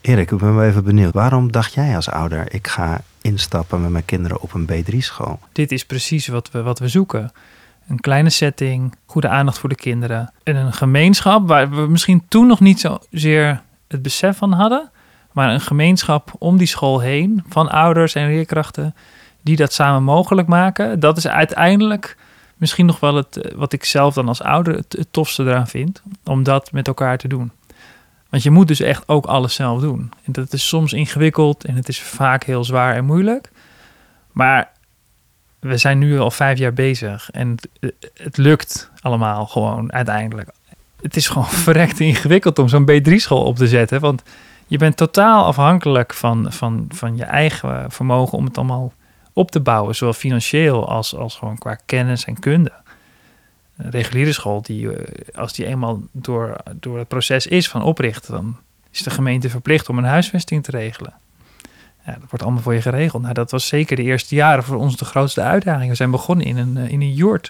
Erik, 0.00 0.30
ik 0.30 0.38
ben 0.38 0.54
wel 0.54 0.64
even 0.64 0.84
benieuwd. 0.84 1.14
Waarom 1.14 1.52
dacht 1.52 1.74
jij 1.74 1.96
als 1.96 2.08
ouder, 2.08 2.54
ik 2.54 2.66
ga 2.66 3.00
instappen 3.20 3.80
met 3.80 3.90
mijn 3.90 4.04
kinderen 4.04 4.40
op 4.40 4.54
een 4.54 4.68
B3-school? 4.72 5.38
Dit 5.52 5.72
is 5.72 5.84
precies 5.84 6.26
wat 6.26 6.50
we, 6.50 6.62
wat 6.62 6.78
we 6.78 6.88
zoeken. 6.88 7.32
een 7.88 8.00
kleine 8.00 8.30
setting, 8.30 8.94
goede 9.06 9.28
aandacht 9.28 9.58
voor 9.58 9.68
de 9.68 9.74
kinderen. 9.74 10.32
En 10.42 10.56
een 10.56 10.72
gemeenschap 10.72 11.48
waar 11.48 11.70
we 11.70 11.86
misschien 11.88 12.22
toen 12.28 12.46
nog 12.46 12.60
niet 12.60 12.80
zozeer 12.80 13.62
het 13.88 14.02
besef 14.02 14.36
van 14.36 14.52
hadden. 14.52 14.90
Maar 15.32 15.52
een 15.52 15.60
gemeenschap 15.60 16.32
om 16.38 16.56
die 16.56 16.66
school 16.66 17.00
heen 17.00 17.44
van 17.48 17.68
ouders 17.70 18.14
en 18.14 18.26
leerkrachten 18.26 18.94
die 19.42 19.56
dat 19.56 19.72
samen 19.72 20.02
mogelijk 20.02 20.48
maken. 20.48 21.00
Dat 21.00 21.16
is 21.16 21.26
uiteindelijk 21.26 22.16
misschien 22.56 22.86
nog 22.86 23.00
wel 23.00 23.14
het 23.14 23.36
eh, 23.36 23.52
wat 23.54 23.72
ik 23.72 23.84
zelf 23.84 24.14
dan 24.14 24.28
als 24.28 24.42
ouder 24.42 24.74
het, 24.74 25.06
tofste 25.10 25.42
eraan 25.42 25.68
vind. 25.68 26.02
Om 26.24 26.42
dat 26.42 26.72
met 26.72 26.86
elkaar 26.86 27.18
te 27.18 27.28
doen. 27.28 27.50
Want 28.28 28.42
je 28.42 28.50
moet 28.50 28.68
dus 28.68 28.80
echt 28.80 29.08
ook 29.08 29.26
alles 29.26 29.54
zelf 29.54 29.80
doen. 29.80 30.12
En 30.24 30.32
dat 30.32 30.52
is 30.52 30.68
soms 30.68 30.92
ingewikkeld 30.92 31.64
en 31.64 31.74
het 31.74 31.88
is 31.88 32.00
vaak 32.00 32.44
heel 32.44 32.64
zwaar 32.64 32.94
en 32.94 33.04
moeilijk. 33.04 33.50
Maar 34.32 34.70
we 35.58 35.76
zijn 35.76 35.98
nu 35.98 36.18
al 36.18 36.30
vijf 36.30 36.58
jaar 36.58 36.72
bezig 36.72 37.30
en 37.30 37.56
het, 37.80 38.10
het 38.14 38.36
lukt 38.36 38.90
allemaal 39.00 39.46
gewoon 39.46 39.92
uiteindelijk. 39.92 40.50
Het 41.00 41.16
is 41.16 41.28
gewoon 41.28 41.50
verrekt 41.66 42.00
ingewikkeld 42.00 42.58
om 42.58 42.68
zo'n 42.68 42.90
B3-school 42.90 43.44
op 43.44 43.56
te 43.56 43.68
zetten. 43.68 44.00
Want 44.00 44.22
je 44.72 44.78
bent 44.78 44.96
totaal 44.96 45.44
afhankelijk 45.44 46.14
van, 46.14 46.52
van, 46.52 46.86
van 46.88 47.16
je 47.16 47.24
eigen 47.24 47.90
vermogen 47.90 48.38
om 48.38 48.44
het 48.44 48.58
allemaal 48.58 48.92
op 49.32 49.50
te 49.50 49.60
bouwen. 49.60 49.94
Zowel 49.94 50.14
financieel 50.14 50.88
als, 50.88 51.16
als 51.16 51.36
gewoon 51.36 51.58
qua 51.58 51.74
kennis 51.86 52.24
en 52.24 52.38
kunde. 52.38 52.72
Een 53.76 53.90
reguliere 53.90 54.32
school, 54.32 54.62
die, 54.62 54.96
eh, 54.96 55.38
als 55.38 55.52
die 55.52 55.66
eenmaal 55.66 56.00
door, 56.12 56.56
door 56.74 56.98
het 56.98 57.08
proces 57.08 57.46
is 57.46 57.68
van 57.68 57.82
oprichten, 57.82 58.32
dan 58.34 58.56
is 58.90 59.02
de 59.02 59.10
gemeente 59.10 59.50
verplicht 59.50 59.88
om 59.88 59.98
een 59.98 60.04
huisvesting 60.04 60.64
te 60.64 60.70
regelen. 60.70 61.12
Ja, 62.06 62.12
dat 62.12 62.28
wordt 62.28 62.42
allemaal 62.42 62.62
voor 62.62 62.74
je 62.74 62.82
geregeld. 62.82 63.22
Nou, 63.22 63.34
dat 63.34 63.50
was 63.50 63.66
zeker 63.66 63.96
de 63.96 64.02
eerste 64.02 64.34
jaren 64.34 64.64
voor 64.64 64.76
ons 64.76 64.96
de 64.96 65.04
grootste 65.04 65.40
uitdaging. 65.40 65.90
We 65.90 65.96
zijn 65.96 66.10
begonnen 66.10 66.46
in 66.46 66.56
een, 66.56 66.76
eh, 66.76 66.90
in 66.90 67.00
een 67.00 67.40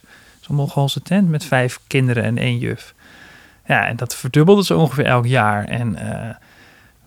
zo'n 0.41 0.57
Mongoolse 0.57 1.03
tent 1.03 1.29
met 1.29 1.45
vijf 1.45 1.81
kinderen 1.87 2.23
en 2.25 2.39
één 2.39 2.59
juf. 2.59 2.95
Ja, 3.67 3.87
en 3.87 3.97
dat 3.97 4.15
verdubbelde 4.15 4.65
ze 4.65 4.77
ongeveer 4.77 5.05
elk 5.05 5.27
jaar. 5.27 5.65
En 5.65 5.97
uh, 6.03 6.31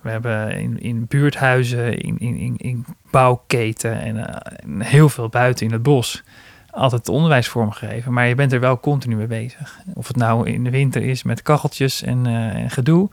we 0.05 0.11
hebben 0.11 0.51
in, 0.51 0.79
in 0.79 1.05
buurthuizen, 1.07 1.97
in, 1.97 2.17
in, 2.17 2.55
in, 2.57 2.85
bouwketen 3.11 3.99
en, 4.01 4.15
uh, 4.15 4.25
en, 4.63 4.81
heel 4.81 5.09
veel 5.09 5.29
buiten 5.29 5.65
in 5.65 5.71
het 5.71 5.83
bos 5.83 6.23
altijd 6.71 7.09
onderwijs 7.09 7.47
vormgegeven. 7.47 8.13
Maar 8.13 8.27
je 8.27 8.35
bent 8.35 8.53
er 8.53 8.59
wel 8.59 8.79
continu 8.79 9.15
mee 9.15 9.27
bezig. 9.27 9.79
Of 9.93 10.07
het 10.07 10.15
nou 10.15 10.49
in 10.49 10.63
de 10.63 10.69
winter 10.69 11.01
is 11.01 11.23
met 11.23 11.41
kacheltjes 11.41 12.03
en, 12.03 12.25
en 12.25 12.69
gedoe. 12.69 13.09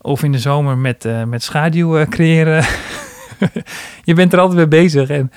Of 0.00 0.22
in 0.22 0.32
de 0.32 0.38
zomer 0.38 0.78
met, 0.78 1.08
met 1.26 1.42
schaduw 1.42 2.04
creëren. 2.04 2.64
je 4.04 4.14
bent 4.14 4.32
er 4.32 4.38
altijd 4.38 4.58
mee 4.58 4.82
bezig. 4.82 5.08
En, 5.08 5.32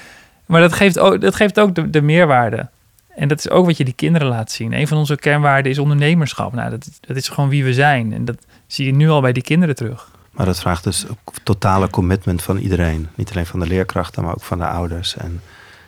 maar 0.46 0.62
dat 0.62 0.74
geeft 0.74 1.00
ook, 1.00 1.22
dat 1.22 1.36
geeft 1.36 1.60
ook 1.60 1.76
de, 1.76 1.90
de 1.90 2.02
meerwaarde. 2.02 2.70
En 3.16 3.28
dat 3.28 3.40
is 3.40 3.50
ook 3.50 3.66
wat 3.66 3.78
je 3.78 3.84
die 3.84 3.94
kinderen 3.94 4.28
laat 4.28 4.52
zien. 4.52 4.74
Een 4.74 4.88
van 4.88 4.98
onze 4.98 5.16
kernwaarden 5.16 5.72
is 5.72 5.80
ondernemerschap. 5.80 6.54
Nou, 6.54 6.70
dat, 6.70 6.90
dat 7.02 7.16
is 7.16 7.30
gewoon 7.30 7.50
wie 7.50 7.64
we 7.64 7.74
zijn. 7.74 8.14
En 8.14 8.26
dat 8.26 8.38
zie 8.68 8.86
je 8.86 8.94
nu 8.94 9.10
al 9.10 9.22
bij 9.22 9.34
die 9.34 9.44
kinderen 9.44 9.76
terug. 9.76 10.19
Maar 10.40 10.48
dat 10.48 10.60
vraagt 10.60 10.84
dus 10.84 11.06
totale 11.44 11.90
commitment 11.90 12.44
van 12.44 12.58
iedereen. 12.58 13.08
Niet 13.16 13.32
alleen 13.32 13.46
van 13.46 13.60
de 13.60 13.68
leerkrachten, 13.68 14.24
maar 14.24 14.34
ook 14.34 14.42
van 14.42 14.58
de 14.58 14.68
ouders. 14.68 15.18
En, 15.18 15.42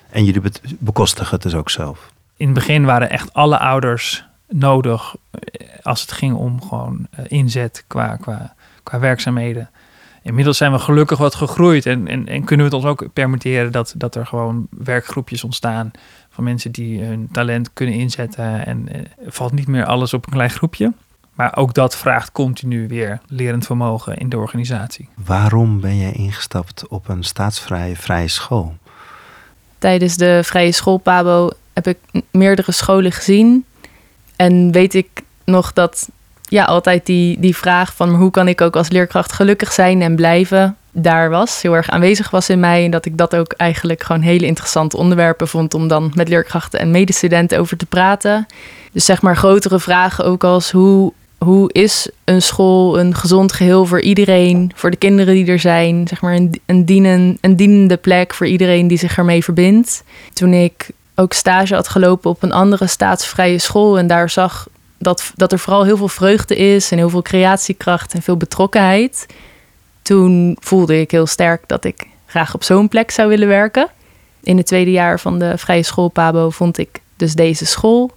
en 0.09 0.25
jullie 0.25 0.41
bekostigen 0.79 1.33
het 1.33 1.41
dus 1.41 1.55
ook 1.55 1.69
zelf. 1.69 2.11
In 2.35 2.45
het 2.45 2.55
begin 2.55 2.85
waren 2.85 3.09
echt 3.09 3.33
alle 3.33 3.59
ouders 3.59 4.25
nodig 4.49 5.15
eh, 5.31 5.67
als 5.81 6.01
het 6.01 6.11
ging 6.11 6.35
om 6.35 6.61
gewoon 6.61 7.07
eh, 7.11 7.25
inzet 7.27 7.83
qua, 7.87 8.15
qua, 8.15 8.55
qua 8.83 8.99
werkzaamheden. 8.99 9.69
Inmiddels 10.21 10.57
zijn 10.57 10.71
we 10.71 10.79
gelukkig 10.79 11.17
wat 11.17 11.35
gegroeid 11.35 11.85
en, 11.85 12.07
en, 12.07 12.27
en 12.27 12.43
kunnen 12.43 12.69
we 12.69 12.75
het 12.75 12.83
ons 12.83 12.91
ook 12.91 13.13
permitteren 13.13 13.71
dat, 13.71 13.93
dat 13.97 14.15
er 14.15 14.25
gewoon 14.25 14.67
werkgroepjes 14.69 15.43
ontstaan 15.43 15.91
van 16.29 16.43
mensen 16.43 16.71
die 16.71 17.03
hun 17.03 17.29
talent 17.31 17.73
kunnen 17.73 17.95
inzetten. 17.95 18.65
En 18.65 18.87
eh, 18.87 19.01
valt 19.27 19.53
niet 19.53 19.67
meer 19.67 19.85
alles 19.85 20.13
op 20.13 20.25
een 20.25 20.33
klein 20.33 20.49
groepje. 20.49 20.93
Maar 21.41 21.57
ook 21.57 21.73
dat 21.73 21.95
vraagt 21.95 22.31
continu 22.31 22.87
weer 22.87 23.19
lerend 23.27 23.65
vermogen 23.65 24.17
in 24.17 24.29
de 24.29 24.37
organisatie. 24.37 25.09
Waarom 25.25 25.79
ben 25.79 25.97
jij 25.97 26.11
ingestapt 26.11 26.87
op 26.87 27.09
een 27.09 27.23
staatsvrije 27.23 27.95
vrije 27.95 28.27
school? 28.27 28.75
Tijdens 29.77 30.17
de 30.17 30.41
vrije 30.43 30.71
school 30.71 30.97
Pabo 30.97 31.49
heb 31.73 31.87
ik 31.87 31.97
meerdere 32.31 32.71
scholen 32.71 33.11
gezien. 33.11 33.65
En 34.35 34.71
weet 34.71 34.93
ik 34.93 35.21
nog 35.43 35.73
dat 35.73 36.09
ja, 36.43 36.63
altijd 36.63 37.05
die, 37.05 37.39
die 37.39 37.55
vraag 37.55 37.95
van 37.95 38.15
hoe 38.15 38.31
kan 38.31 38.47
ik 38.47 38.61
ook 38.61 38.75
als 38.75 38.89
leerkracht 38.89 39.31
gelukkig 39.31 39.71
zijn 39.71 40.01
en 40.01 40.15
blijven 40.15 40.75
daar 40.91 41.29
was, 41.29 41.61
heel 41.61 41.75
erg 41.75 41.89
aanwezig 41.89 42.29
was 42.29 42.49
in 42.49 42.59
mij. 42.59 42.85
En 42.85 42.91
dat 42.91 43.05
ik 43.05 43.17
dat 43.17 43.35
ook 43.35 43.51
eigenlijk 43.51 44.03
gewoon 44.03 44.21
hele 44.21 44.45
interessante 44.45 44.97
onderwerpen 44.97 45.47
vond 45.47 45.73
om 45.73 45.87
dan 45.87 46.11
met 46.15 46.29
leerkrachten 46.29 46.79
en 46.79 46.91
medestudenten 46.91 47.59
over 47.59 47.77
te 47.77 47.85
praten. 47.85 48.47
Dus 48.91 49.05
zeg 49.05 49.21
maar 49.21 49.37
grotere 49.37 49.79
vragen 49.79 50.25
ook 50.25 50.43
als 50.43 50.71
hoe, 50.71 51.13
hoe 51.45 51.71
is 51.71 52.09
een 52.23 52.41
school 52.41 52.99
een 52.99 53.15
gezond 53.15 53.53
geheel 53.53 53.85
voor 53.85 54.01
iedereen, 54.01 54.71
voor 54.75 54.91
de 54.91 54.97
kinderen 54.97 55.33
die 55.33 55.45
er 55.45 55.59
zijn, 55.59 56.07
zeg 56.07 56.21
maar 56.21 56.35
een, 56.35 56.61
een, 56.65 57.37
een 57.41 57.55
dienende 57.55 57.97
plek 57.97 58.33
voor 58.33 58.47
iedereen 58.47 58.87
die 58.87 58.97
zich 58.97 59.17
ermee 59.17 59.43
verbindt. 59.43 60.03
Toen 60.33 60.53
ik 60.53 60.89
ook 61.15 61.33
stage 61.33 61.73
had 61.73 61.87
gelopen 61.87 62.29
op 62.29 62.43
een 62.43 62.51
andere 62.51 62.87
staatsvrije 62.87 63.57
school 63.57 63.97
en 63.97 64.07
daar 64.07 64.29
zag 64.29 64.67
dat, 64.97 65.31
dat 65.35 65.51
er 65.51 65.59
vooral 65.59 65.83
heel 65.83 65.97
veel 65.97 66.07
vreugde 66.07 66.55
is 66.55 66.91
en 66.91 66.97
heel 66.97 67.09
veel 67.09 67.21
creatiekracht 67.21 68.13
en 68.13 68.21
veel 68.21 68.37
betrokkenheid. 68.37 69.25
Toen 70.01 70.57
voelde 70.59 70.99
ik 70.99 71.11
heel 71.11 71.27
sterk 71.27 71.63
dat 71.67 71.83
ik 71.83 72.07
graag 72.25 72.53
op 72.53 72.63
zo'n 72.63 72.87
plek 72.87 73.11
zou 73.11 73.29
willen 73.29 73.47
werken. 73.47 73.87
In 74.43 74.57
het 74.57 74.65
tweede 74.65 74.91
jaar 74.91 75.19
van 75.19 75.39
de 75.39 75.57
vrije 75.57 75.83
school 75.83 76.07
Pabo 76.07 76.49
vond 76.49 76.77
ik 76.77 77.01
dus 77.15 77.33
deze 77.33 77.65
school 77.65 78.11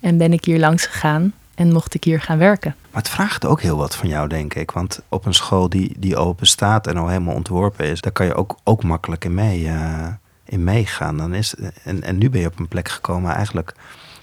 en 0.00 0.16
ben 0.16 0.32
ik 0.32 0.44
hier 0.44 0.58
langs 0.58 0.86
gegaan 0.86 1.32
en 1.58 1.72
mocht 1.72 1.94
ik 1.94 2.04
hier 2.04 2.20
gaan 2.20 2.38
werken. 2.38 2.74
Maar 2.90 3.02
het 3.02 3.10
vraagt 3.10 3.46
ook 3.46 3.60
heel 3.60 3.76
wat 3.76 3.96
van 3.96 4.08
jou, 4.08 4.28
denk 4.28 4.54
ik. 4.54 4.70
Want 4.70 5.00
op 5.08 5.26
een 5.26 5.34
school 5.34 5.68
die, 5.68 5.94
die 5.98 6.16
open 6.16 6.46
staat 6.46 6.86
en 6.86 6.96
al 6.96 7.08
helemaal 7.08 7.34
ontworpen 7.34 7.86
is, 7.86 8.00
daar 8.00 8.12
kan 8.12 8.26
je 8.26 8.34
ook, 8.34 8.58
ook 8.64 8.82
makkelijk 8.82 9.24
in, 9.24 9.34
mee, 9.34 9.60
uh, 9.60 10.06
in 10.44 10.64
meegaan. 10.64 11.16
Dan 11.16 11.34
is, 11.34 11.54
en, 11.84 12.02
en 12.02 12.18
nu 12.18 12.30
ben 12.30 12.40
je 12.40 12.46
op 12.46 12.58
een 12.58 12.68
plek 12.68 12.88
gekomen 12.88 13.34
eigenlijk 13.34 13.74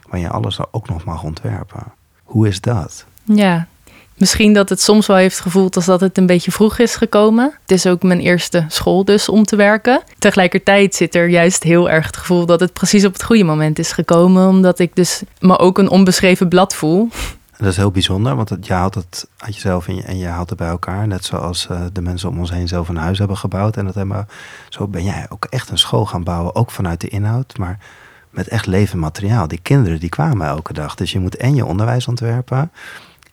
waar 0.09 0.19
je 0.19 0.29
alles 0.29 0.73
ook 0.73 0.89
nog 0.89 1.03
mag 1.03 1.23
ontwerpen. 1.23 1.83
Hoe 2.23 2.47
is 2.47 2.61
dat? 2.61 3.05
Ja, 3.23 3.67
misschien 4.17 4.53
dat 4.53 4.69
het 4.69 4.81
soms 4.81 5.07
wel 5.07 5.17
heeft 5.17 5.39
gevoeld 5.39 5.75
als 5.75 5.85
dat 5.85 6.01
het 6.01 6.17
een 6.17 6.25
beetje 6.25 6.51
vroeg 6.51 6.77
is 6.77 6.95
gekomen. 6.95 7.53
Het 7.61 7.71
is 7.71 7.87
ook 7.87 8.03
mijn 8.03 8.19
eerste 8.19 8.65
school 8.67 9.05
dus 9.05 9.29
om 9.29 9.43
te 9.43 9.55
werken. 9.55 10.01
Tegelijkertijd 10.17 10.95
zit 10.95 11.15
er 11.15 11.27
juist 11.27 11.63
heel 11.63 11.89
erg 11.89 12.05
het 12.05 12.17
gevoel 12.17 12.45
dat 12.45 12.59
het 12.59 12.73
precies 12.73 13.05
op 13.05 13.13
het 13.13 13.23
goede 13.23 13.43
moment 13.43 13.79
is 13.79 13.91
gekomen. 13.91 14.47
Omdat 14.47 14.79
ik 14.79 14.95
dus 14.95 15.21
me 15.39 15.57
ook 15.57 15.77
een 15.77 15.89
onbeschreven 15.89 16.47
blad 16.47 16.75
voel. 16.75 17.09
Dat 17.57 17.67
is 17.67 17.77
heel 17.77 17.91
bijzonder, 17.91 18.35
want 18.35 18.57
je 18.61 18.73
haalt 18.73 18.95
het 18.95 19.27
uit 19.37 19.53
jezelf 19.53 19.87
en 19.87 19.95
je, 19.95 20.03
en 20.03 20.17
je 20.17 20.25
haalt 20.25 20.49
het 20.49 20.57
bij 20.57 20.67
elkaar. 20.67 21.07
Net 21.07 21.25
zoals 21.25 21.67
uh, 21.71 21.81
de 21.93 22.01
mensen 22.01 22.29
om 22.29 22.39
ons 22.39 22.51
heen 22.51 22.67
zelf 22.67 22.89
een 22.89 22.97
huis 22.97 23.17
hebben 23.17 23.37
gebouwd. 23.37 23.77
En 23.77 23.85
dat 23.85 23.95
hebben, 23.95 24.27
zo 24.69 24.87
ben 24.87 25.03
jij 25.03 25.25
ook 25.29 25.45
echt 25.45 25.69
een 25.69 25.77
school 25.77 26.05
gaan 26.05 26.23
bouwen, 26.23 26.55
ook 26.55 26.71
vanuit 26.71 27.01
de 27.01 27.07
inhoud. 27.07 27.57
Maar 27.57 27.79
met 28.29 28.47
echt 28.47 28.65
levend 28.65 29.01
materiaal. 29.01 29.47
Die 29.47 29.59
kinderen 29.61 29.99
die 29.99 30.09
kwamen 30.09 30.47
elke 30.47 30.73
dag. 30.73 30.95
Dus 30.95 31.11
je 31.11 31.19
moet 31.19 31.35
en 31.35 31.55
je 31.55 31.65
onderwijs 31.65 32.07
ontwerpen 32.07 32.71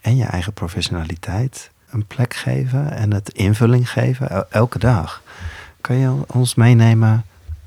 en 0.03 0.17
je 0.17 0.25
eigen 0.25 0.53
professionaliteit 0.53 1.71
een 1.91 2.07
plek 2.07 2.35
geven 2.35 2.91
en 2.93 3.13
het 3.13 3.29
invulling 3.29 3.91
geven 3.91 4.51
elke 4.51 4.79
dag. 4.79 5.23
Kan 5.81 5.97
je 5.97 6.15
ons 6.27 6.55
meenemen? 6.55 7.25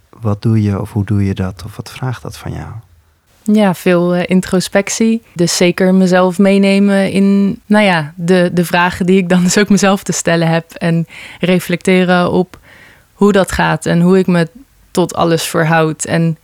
Wat 0.10 0.42
doe 0.42 0.62
je 0.62 0.82
of 0.82 0.92
hoe 0.92 1.06
doe 1.06 1.26
je 1.26 1.34
dat? 1.34 1.64
Of 1.66 1.76
wat 1.76 1.92
vraagt 1.92 2.22
dat 2.22 2.38
van 2.38 2.52
jou? 2.52 2.72
Ja, 3.44 3.74
veel 3.74 4.16
uh, 4.16 4.24
introspectie. 4.26 5.22
Dus 5.34 5.58
zeker 5.58 5.94
mezelf 5.94 6.38
meenemen 6.38 7.12
in, 7.12 7.60
nou 7.66 7.86
ja, 7.86 8.14
de, 8.16 8.50
de 8.54 8.66
vragen 8.66 9.06
die 9.06 9.18
ik 9.18 9.30
dan 9.30 9.44
dus 9.44 9.58
ook 9.58 9.70
mezelf 9.70 10.04
te 10.04 10.12
stellen 10.12 10.48
heb. 10.48 10.72
En 10.72 11.08
reflecteren 11.40 12.32
op 12.32 12.60
hoe 13.14 13.32
dat 13.32 13.52
gaat 13.52 13.86
en 13.86 14.02
hoe 14.02 14.18
ik 14.18 14.28
me 14.28 14.48
tot 14.92 15.16
alles 15.16 15.44
verhoud. 15.44 16.06
En 16.06 16.38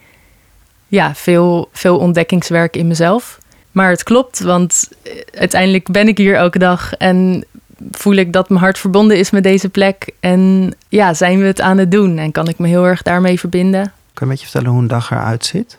ja, 0.88 1.16
veel, 1.16 1.70
veel 1.72 1.98
ontdekkingswerk 1.98 2.76
in 2.76 2.88
mezelf. 2.88 3.40
Maar 3.72 3.90
het 3.90 4.04
klopt, 4.04 4.40
want 4.40 4.90
eh, 5.04 5.12
uiteindelijk 5.34 5.92
ben 5.92 6.08
ik 6.08 6.18
hier 6.18 6.36
elke 6.36 6.60
dag 6.60 6.94
en 6.94 7.46
voel 7.92 8.16
ik 8.16 8.34
dat 8.34 8.50
mijn 8.50 8.62
hart 8.62 8.78
verbonden 8.78 9.18
is 9.18 9.30
met 9.30 9.44
deze 9.44 9.70
plek. 9.70 10.12
En 10.20 10.74
ja, 10.90 11.14
zijn 11.14 11.40
we 11.40 11.46
het 11.46 11.62
aan 11.62 11.78
het 11.78 11.92
doen 11.92 12.18
en 12.18 12.32
kan 12.32 12.48
ik 12.48 12.58
me 12.58 12.68
heel 12.68 12.86
erg 12.86 13.02
daarmee 13.02 13.40
verbinden. 13.40 13.82
Kan 13.82 13.94
je 14.14 14.22
een 14.22 14.28
beetje 14.28 14.46
vertellen 14.46 14.70
hoe 14.70 14.82
een 14.82 14.88
dag 14.88 15.12
eruit 15.12 15.46
ziet? 15.46 15.78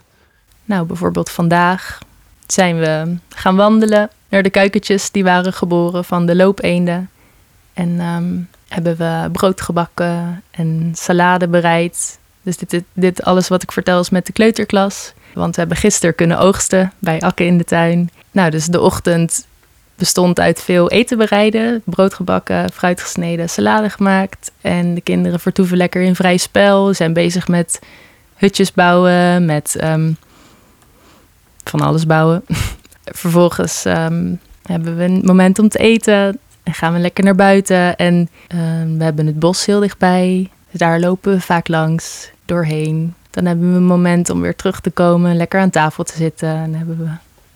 Nou, 0.64 0.86
bijvoorbeeld 0.86 1.30
vandaag 1.30 1.98
zijn 2.46 2.78
we 2.78 3.16
gaan 3.28 3.56
wandelen 3.56 4.10
naar 4.28 4.42
de 4.42 4.50
kuikentjes 4.50 5.10
die 5.10 5.24
waren 5.24 5.52
geboren 5.52 6.04
van 6.04 6.26
de 6.26 6.36
loopeenden. 6.36 7.10
En 7.72 8.00
ehm, 8.00 8.38
hebben 8.68 8.96
we 8.96 9.28
brood 9.32 9.60
gebakken 9.60 10.42
en 10.50 10.92
salade 10.94 11.48
bereid. 11.48 12.18
Dus 12.42 12.56
dit, 12.56 12.70
dit, 12.70 12.84
dit, 12.92 13.22
alles 13.22 13.48
wat 13.48 13.62
ik 13.62 13.72
vertel 13.72 14.00
is 14.00 14.10
met 14.10 14.26
de 14.26 14.32
kleuterklas. 14.32 15.12
Want 15.34 15.54
we 15.54 15.60
hebben 15.60 15.78
gisteren 15.78 16.14
kunnen 16.14 16.38
oogsten 16.38 16.92
bij 16.98 17.20
Akke 17.20 17.44
in 17.44 17.58
de 17.58 17.64
tuin. 17.64 18.10
Nou, 18.30 18.50
dus 18.50 18.66
de 18.66 18.80
ochtend 18.80 19.46
bestond 19.94 20.40
uit 20.40 20.62
veel 20.62 20.90
eten 20.90 21.18
bereiden. 21.18 21.82
Brood 21.84 22.14
gebakken, 22.14 22.72
fruit 22.72 23.00
gesneden, 23.00 23.48
salade 23.48 23.90
gemaakt. 23.90 24.52
En 24.60 24.94
de 24.94 25.00
kinderen 25.00 25.40
vertoeven 25.40 25.76
lekker 25.76 26.02
in 26.02 26.14
vrij 26.14 26.36
spel. 26.36 26.94
Zijn 26.94 27.12
bezig 27.12 27.48
met 27.48 27.80
hutjes 28.34 28.72
bouwen, 28.72 29.44
met 29.44 29.76
um, 29.84 30.16
van 31.64 31.80
alles 31.80 32.06
bouwen. 32.06 32.44
Vervolgens 33.04 33.84
ehm, 33.84 34.34
hebben 34.62 34.96
we 34.96 35.04
een 35.04 35.22
moment 35.24 35.58
om 35.58 35.68
te 35.68 35.78
eten 35.78 36.38
en 36.62 36.74
gaan 36.74 36.92
we 36.92 36.98
lekker 36.98 37.24
naar 37.24 37.34
buiten. 37.34 37.96
En 37.96 38.28
ehm, 38.48 38.96
we 38.96 39.04
hebben 39.04 39.26
het 39.26 39.38
bos 39.38 39.66
heel 39.66 39.80
dichtbij. 39.80 40.50
Dus 40.70 40.80
daar 40.80 41.00
lopen 41.00 41.32
we 41.32 41.40
vaak 41.40 41.68
langs, 41.68 42.30
doorheen. 42.44 43.14
Dan 43.32 43.44
hebben 43.46 43.70
we 43.70 43.76
een 43.76 43.84
moment 43.84 44.30
om 44.30 44.40
weer 44.40 44.56
terug 44.56 44.80
te 44.80 44.90
komen, 44.90 45.36
lekker 45.36 45.60
aan 45.60 45.70
tafel 45.70 46.04
te 46.04 46.16
zitten. 46.16 46.48
En 46.48 46.74
hebben 46.74 46.98
we 46.98 47.08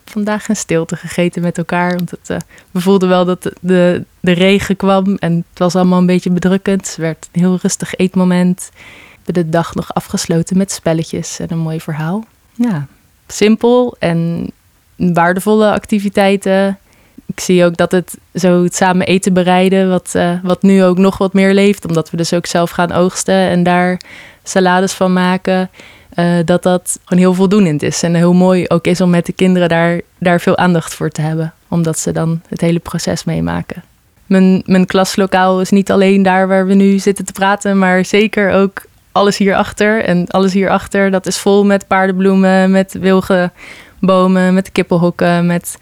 vandaag 0.04 0.49
een 0.49 0.56
stilte 0.56 0.97
gegeten 0.97 1.42
met 1.42 1.59
elkaar. 1.59 1.97
Want 1.97 2.11
het, 2.11 2.30
uh, 2.30 2.37
we 2.71 2.80
voelden 2.80 3.09
wel 3.09 3.25
dat 3.25 3.42
de, 3.61 4.04
de, 4.21 4.33
regen 4.33 4.76
kwam 4.76 5.16
en 5.16 5.45
het 5.50 5.59
was 5.59 5.76
allemaal 5.76 5.99
een 5.99 6.06
beetje 6.06 6.30
bedrukkend. 6.30 6.87
Het 6.87 6.97
werd 6.97 7.28
een 7.33 7.40
heel 7.40 7.59
rustig 7.62 7.95
eetmoment. 7.95 8.71
We 8.73 9.23
hebben 9.25 9.45
de 9.45 9.50
dag 9.50 9.75
nog 9.75 9.95
afgesloten 9.95 10.56
met 10.56 10.73
spelletjes 10.73 11.38
en 11.38 11.47
een 11.50 11.59
mooi 11.59 11.80
verhaal. 11.80 12.25
Ja, 12.54 12.87
simpel 13.26 13.97
en 13.99 14.50
waardevolle 14.97 15.73
activiteiten. 15.73 16.78
Ik 17.26 17.40
zie 17.40 17.64
ook 17.64 17.76
dat 17.76 17.92
het 17.92 18.16
zo 18.35 18.62
het 18.62 18.75
samen 18.75 19.06
eten 19.06 19.33
bereiden, 19.33 19.88
wat, 19.88 20.12
uh, 20.16 20.38
wat 20.42 20.62
nu 20.62 20.85
ook 20.85 20.99
nog 20.99 21.18
wat 21.18 21.33
meer 21.33 21.54
leeft, 21.54 21.87
omdat 21.87 22.11
we 22.11 22.16
dus 22.16 22.33
ook 22.33 22.47
zelf 22.47 22.71
gaan 22.71 22.92
oogsten 22.92 23.35
en 23.35 23.62
daar 23.62 24.00
salades 24.49 24.93
van 24.93 25.12
maken. 25.12 25.71
Uh, 26.15 26.38
dat 26.45 26.62
dat 26.62 26.99
gewoon 27.05 27.23
heel 27.23 27.35
voldoenend 27.35 27.83
is. 27.83 28.03
En 28.03 28.15
heel 28.15 28.33
mooi 28.33 28.65
ook 28.69 28.87
is 28.87 29.00
om 29.00 29.11
met 29.11 29.26
de 29.26 29.33
kinderen 29.33 29.69
daar, 29.69 30.00
daar 30.19 30.41
veel 30.41 30.57
aandacht 30.57 30.95
voor 30.95 31.11
te 31.11 31.21
hebben. 31.21 31.53
Omdat 31.69 31.99
ze 31.99 32.12
dan 32.12 32.43
het 32.49 32.61
hele 32.61 32.79
proces 32.79 33.25
meemaken. 33.25 33.83
Mijn, 34.26 34.62
mijn 34.65 34.87
klaslokaal 34.87 35.61
is 35.61 35.71
niet 35.71 35.91
alleen 35.91 36.23
daar 36.23 36.49
waar 36.49 36.67
we 36.67 36.75
nu 36.75 36.99
zitten 36.99 37.25
te 37.25 37.33
praten, 37.33 37.79
maar 37.79 38.05
zeker 38.05 38.53
ook 38.53 38.85
alles 39.12 39.37
hierachter. 39.37 40.05
En 40.05 40.26
alles 40.26 40.53
hierachter, 40.53 41.11
dat 41.11 41.26
is 41.26 41.38
vol 41.38 41.65
met 41.65 41.87
paardenbloemen, 41.87 42.71
met 42.71 42.93
wilgenbomen, 42.93 44.55
met 44.55 44.73
kippenhokken, 44.73 45.47
met, 45.47 45.79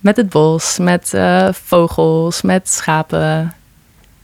met 0.00 0.16
het 0.16 0.28
bos, 0.28 0.78
met 0.78 1.12
uh, 1.14 1.48
vogels, 1.52 2.42
met 2.42 2.68
schapen. 2.68 3.54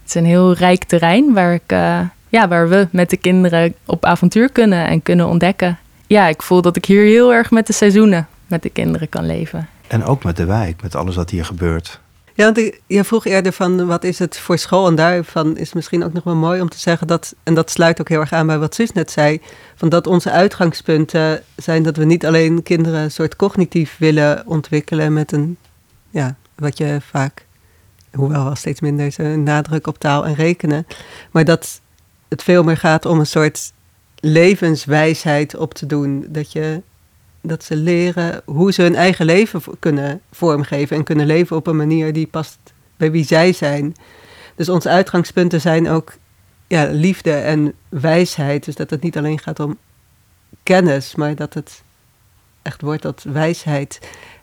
Het 0.03 0.09
is 0.09 0.15
een 0.15 0.27
heel 0.27 0.53
rijk 0.53 0.85
terrein 0.85 1.33
waar 1.33 1.55
ik... 1.55 1.73
Uh, 1.73 2.01
ja, 2.33 2.49
waar 2.49 2.69
we 2.69 2.89
met 2.91 3.11
de 3.11 3.17
kinderen 3.17 3.75
op 3.87 4.05
avontuur 4.05 4.53
kunnen 4.53 4.87
en 4.87 5.03
kunnen 5.03 5.27
ontdekken. 5.27 5.79
Ja, 6.07 6.27
ik 6.27 6.43
voel 6.43 6.63
dat 6.63 6.77
ik 6.77 6.85
hier 6.85 7.05
heel 7.05 7.33
erg 7.33 7.51
met 7.51 7.67
de 7.67 7.73
seizoenen 7.73 8.29
met 8.47 8.63
de 8.63 8.71
kinderen 8.71 9.09
kan 9.09 9.27
leven. 9.27 9.69
En 9.89 10.05
ook 10.05 10.25
met 10.25 10.37
de 10.37 10.45
wijk, 10.45 10.83
met 10.83 10.95
alles 10.95 11.17
wat 11.17 11.31
hier 11.31 11.45
gebeurt. 11.45 12.01
Ja, 12.35 12.53
want 12.53 12.73
je 12.87 13.05
vroeg 13.05 13.25
eerder 13.25 13.53
van 13.53 13.87
wat 13.87 14.05
is 14.05 14.19
het 14.19 14.39
voor 14.39 14.59
school? 14.59 14.87
En 14.87 14.95
daarvan 14.95 15.57
is 15.57 15.73
misschien 15.73 16.05
ook 16.05 16.13
nog 16.13 16.25
wel 16.25 16.35
mooi 16.35 16.61
om 16.61 16.69
te 16.69 16.79
zeggen 16.79 17.07
dat, 17.07 17.35
en 17.43 17.55
dat 17.55 17.71
sluit 17.71 18.01
ook 18.01 18.09
heel 18.09 18.21
erg 18.21 18.33
aan 18.33 18.47
bij 18.47 18.59
wat 18.59 18.75
Suus 18.75 18.93
net 18.93 19.11
zei, 19.11 19.41
van 19.75 19.89
dat 19.89 20.07
onze 20.07 20.31
uitgangspunten 20.31 21.43
zijn 21.57 21.83
dat 21.83 21.97
we 21.97 22.05
niet 22.05 22.27
alleen 22.27 22.63
kinderen 22.63 23.01
een 23.01 23.11
soort 23.11 23.37
cognitief 23.37 23.97
willen 23.99 24.43
ontwikkelen 24.47 25.13
met 25.13 25.33
een, 25.33 25.57
ja, 26.11 26.37
wat 26.55 26.79
je 26.79 26.99
vaak, 27.11 27.47
hoewel 28.13 28.45
wel 28.45 28.55
steeds 28.55 28.81
minder, 28.81 29.15
een 29.17 29.43
nadruk 29.43 29.87
op 29.87 29.99
taal 29.99 30.27
en 30.27 30.35
rekenen, 30.35 30.87
maar 31.31 31.45
dat 31.45 31.81
het 32.33 32.43
veel 32.43 32.63
meer 32.63 32.77
gaat 32.77 33.07
om 33.07 33.19
een 33.19 33.27
soort 33.27 33.73
levenswijsheid 34.21 35.57
op 35.57 35.75
te 35.75 35.87
doen. 35.87 36.27
Dat, 36.29 36.53
je, 36.53 36.83
dat 37.41 37.65
ze 37.65 37.77
leren 37.77 38.43
hoe 38.45 38.73
ze 38.73 38.83
hun 38.83 38.95
eigen 38.95 39.27
leven 39.27 39.63
kunnen 39.79 40.21
vormgeven 40.31 40.97
en 40.97 41.05
kunnen 41.05 41.27
leven 41.27 41.57
op 41.57 41.67
een 41.67 41.77
manier 41.77 42.13
die 42.13 42.27
past 42.27 42.59
bij 42.97 43.11
wie 43.11 43.25
zij 43.25 43.53
zijn. 43.53 43.95
Dus 44.55 44.69
onze 44.69 44.89
uitgangspunten 44.89 45.61
zijn 45.61 45.89
ook 45.89 46.13
ja, 46.67 46.89
liefde 46.91 47.33
en 47.33 47.75
wijsheid. 47.89 48.65
Dus 48.65 48.75
dat 48.75 48.91
het 48.91 49.03
niet 49.03 49.17
alleen 49.17 49.39
gaat 49.39 49.61
om 49.61 49.79
kennis, 50.63 51.15
maar 51.15 51.35
dat 51.35 51.55
het 51.55 51.83
echt 52.63 52.81
wordt 52.81 53.03
tot 53.03 53.23
wijsheid. 53.23 54.01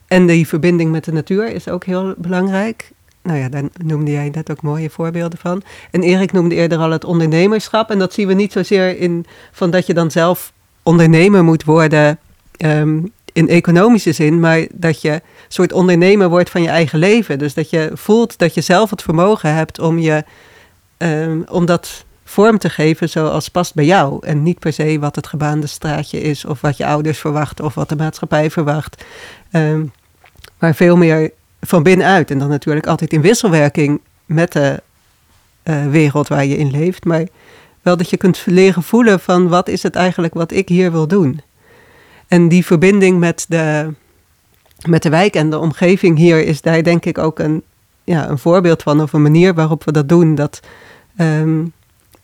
En 0.08 0.28
die 0.28 0.48
verbinding 0.48 0.92
met 0.92 1.04
de 1.04 1.12
natuur 1.12 1.48
is 1.48 1.68
ook 1.68 1.86
heel 1.86 2.14
belangrijk 2.18 2.92
nou 3.24 3.38
ja, 3.38 3.50
daar 3.50 3.64
noemde 3.84 4.12
jij 4.12 4.30
net 4.34 4.52
ook 4.52 4.62
mooie 4.62 4.90
voorbeelden 4.90 5.40
van. 5.40 5.64
En 5.92 6.04
Erik 6.04 6.32
noemde 6.32 6.56
eerder 6.56 6.78
al 6.78 6.92
het 6.92 7.06
ondernemerschap. 7.06 7.90
En 7.90 8.00
dat 8.00 8.14
zien 8.14 8.28
we 8.28 8.34
niet 8.34 8.52
zozeer 8.52 8.98
in 8.98 9.26
van 9.52 9.72
dat 9.72 9.86
je 9.86 9.94
dan 9.94 10.12
zelf 10.12 10.54
ondernemer 10.84 11.44
moet 11.44 11.64
worden 11.64 12.20
ehm, 12.58 13.00
in 13.34 13.50
economische 13.50 14.12
zin, 14.12 14.40
maar 14.40 14.68
dat 14.74 15.02
je 15.02 15.12
een 15.12 15.22
soort 15.48 15.74
ondernemer 15.74 16.30
wordt 16.30 16.50
van 16.50 16.62
je 16.62 16.70
eigen 16.70 17.00
leven. 17.00 17.40
Dus 17.40 17.54
dat 17.54 17.70
je 17.70 17.92
voelt 17.94 18.38
dat 18.38 18.54
je 18.54 18.62
zelf 18.62 18.90
het 18.90 19.02
vermogen 19.02 19.54
hebt 19.54 19.80
om, 19.80 20.00
je, 20.00 20.24
um, 20.98 21.44
om 21.50 21.66
dat 21.66 22.06
vorm 22.24 22.58
te 22.58 22.70
geven 22.70 23.10
zoals 23.10 23.50
past 23.50 23.74
bij 23.74 23.86
jou. 23.86 24.26
En 24.26 24.44
niet 24.44 24.60
per 24.60 24.74
se 24.74 25.00
wat 25.00 25.16
het 25.16 25.28
gebaande 25.28 25.68
straatje 25.68 26.22
is, 26.22 26.46
of 26.46 26.62
wat 26.62 26.78
je 26.78 26.86
ouders 26.86 27.20
verwachten, 27.20 27.66
of 27.66 27.76
wat 27.76 27.90
de 27.90 27.96
maatschappij 27.96 28.52
verwacht. 28.52 29.06
Um, 29.52 29.92
maar 30.60 30.76
veel 30.76 30.98
meer 30.98 31.32
van 31.62 31.84
binnenuit. 31.84 32.32
En 32.32 32.40
dan 32.40 32.50
natuurlijk 32.50 32.88
altijd 32.88 33.14
in 33.14 33.22
wisselwerking 33.22 34.02
met 34.26 34.52
de 34.52 34.82
uh, 35.64 35.88
wereld 35.88 36.28
waar 36.28 36.46
je 36.46 36.58
in 36.58 36.72
leeft. 36.72 37.06
Maar 37.06 37.28
wel 37.82 37.98
dat 37.98 38.10
je 38.10 38.18
kunt 38.18 38.44
leren 38.46 38.84
voelen 38.84 39.20
van 39.20 39.48
wat 39.48 39.68
is 39.68 39.84
het 39.84 39.96
eigenlijk 39.96 40.34
wat 40.34 40.52
ik 40.52 40.70
hier 40.70 40.92
wil 40.92 41.08
doen. 41.08 41.42
En 42.28 42.48
die 42.48 42.66
verbinding 42.66 43.20
met 43.20 43.46
de, 43.48 43.94
met 44.88 45.04
de 45.04 45.10
wijk 45.10 45.36
en 45.36 45.50
de 45.50 45.58
omgeving 45.58 46.18
hier 46.18 46.46
is 46.46 46.62
daar 46.62 46.84
denk 46.84 47.06
ik 47.06 47.18
ook 47.18 47.40
een, 47.40 47.64
ja, 48.04 48.30
een 48.30 48.38
voorbeeld 48.38 48.82
van. 48.82 49.02
Of 49.02 49.14
een 49.14 49.22
manier 49.22 49.54
waarop 49.54 49.84
we 49.84 49.92
dat 49.92 50.10
doen. 50.10 50.36
Dat 50.36 50.60
um, 51.18 51.74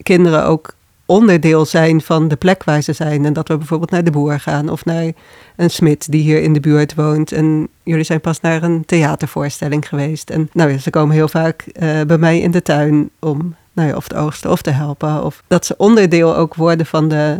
kinderen 0.03 0.45
ook 0.45 0.73
onderdeel 1.05 1.65
zijn 1.65 2.01
van 2.01 2.27
de 2.27 2.35
plek 2.35 2.63
waar 2.63 2.81
ze 2.81 2.93
zijn. 2.93 3.25
En 3.25 3.33
dat 3.33 3.47
we 3.47 3.57
bijvoorbeeld 3.57 3.91
naar 3.91 4.03
de 4.03 4.11
boer 4.11 4.39
gaan 4.39 4.69
of 4.69 4.85
naar 4.85 5.11
een 5.55 5.69
smid 5.69 6.11
die 6.11 6.21
hier 6.21 6.41
in 6.41 6.53
de 6.53 6.59
buurt 6.59 6.95
woont. 6.95 7.31
En 7.31 7.67
jullie 7.83 8.03
zijn 8.03 8.21
pas 8.21 8.41
naar 8.41 8.63
een 8.63 8.85
theatervoorstelling 8.85 9.87
geweest. 9.87 10.29
En 10.29 10.49
nou 10.53 10.71
ja, 10.71 10.77
ze 10.77 10.89
komen 10.89 11.15
heel 11.15 11.27
vaak 11.27 11.65
uh, 11.67 12.01
bij 12.01 12.17
mij 12.17 12.39
in 12.39 12.51
de 12.51 12.61
tuin 12.61 13.09
om 13.19 13.55
nou 13.73 13.89
ja, 13.89 13.95
of 13.95 14.07
te 14.07 14.15
oogsten 14.15 14.51
of 14.51 14.61
te 14.61 14.71
helpen. 14.71 15.23
Of 15.23 15.43
dat 15.47 15.65
ze 15.65 15.73
onderdeel 15.77 16.35
ook 16.35 16.55
worden 16.55 16.85
van 16.85 17.07
de, 17.07 17.37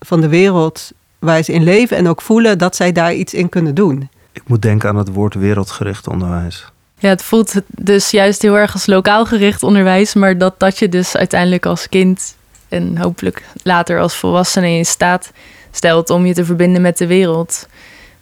van 0.00 0.20
de 0.20 0.28
wereld 0.28 0.92
waar 1.18 1.42
ze 1.42 1.52
in 1.52 1.62
leven. 1.62 1.96
En 1.96 2.08
ook 2.08 2.22
voelen 2.22 2.58
dat 2.58 2.76
zij 2.76 2.92
daar 2.92 3.14
iets 3.14 3.34
in 3.34 3.48
kunnen 3.48 3.74
doen. 3.74 4.08
Ik 4.32 4.42
moet 4.46 4.62
denken 4.62 4.88
aan 4.88 4.96
het 4.96 5.12
woord 5.12 5.34
wereldgericht 5.34 6.08
onderwijs. 6.08 6.72
Ja, 6.98 7.08
het 7.08 7.22
voelt 7.22 7.54
dus 7.66 8.10
juist 8.10 8.42
heel 8.42 8.58
erg 8.58 8.72
als 8.72 8.86
lokaal 8.86 9.26
gericht 9.26 9.62
onderwijs. 9.62 10.14
Maar 10.14 10.38
dat, 10.38 10.54
dat 10.58 10.78
je 10.78 10.88
dus 10.88 11.16
uiteindelijk 11.16 11.66
als 11.66 11.88
kind 11.88 12.36
en 12.74 12.98
hopelijk 12.98 13.42
later 13.62 14.00
als 14.00 14.14
volwassene 14.14 14.70
in 14.70 14.86
staat 14.86 15.32
stelt 15.70 16.10
om 16.10 16.26
je 16.26 16.34
te 16.34 16.44
verbinden 16.44 16.82
met 16.82 16.98
de 16.98 17.06
wereld. 17.06 17.68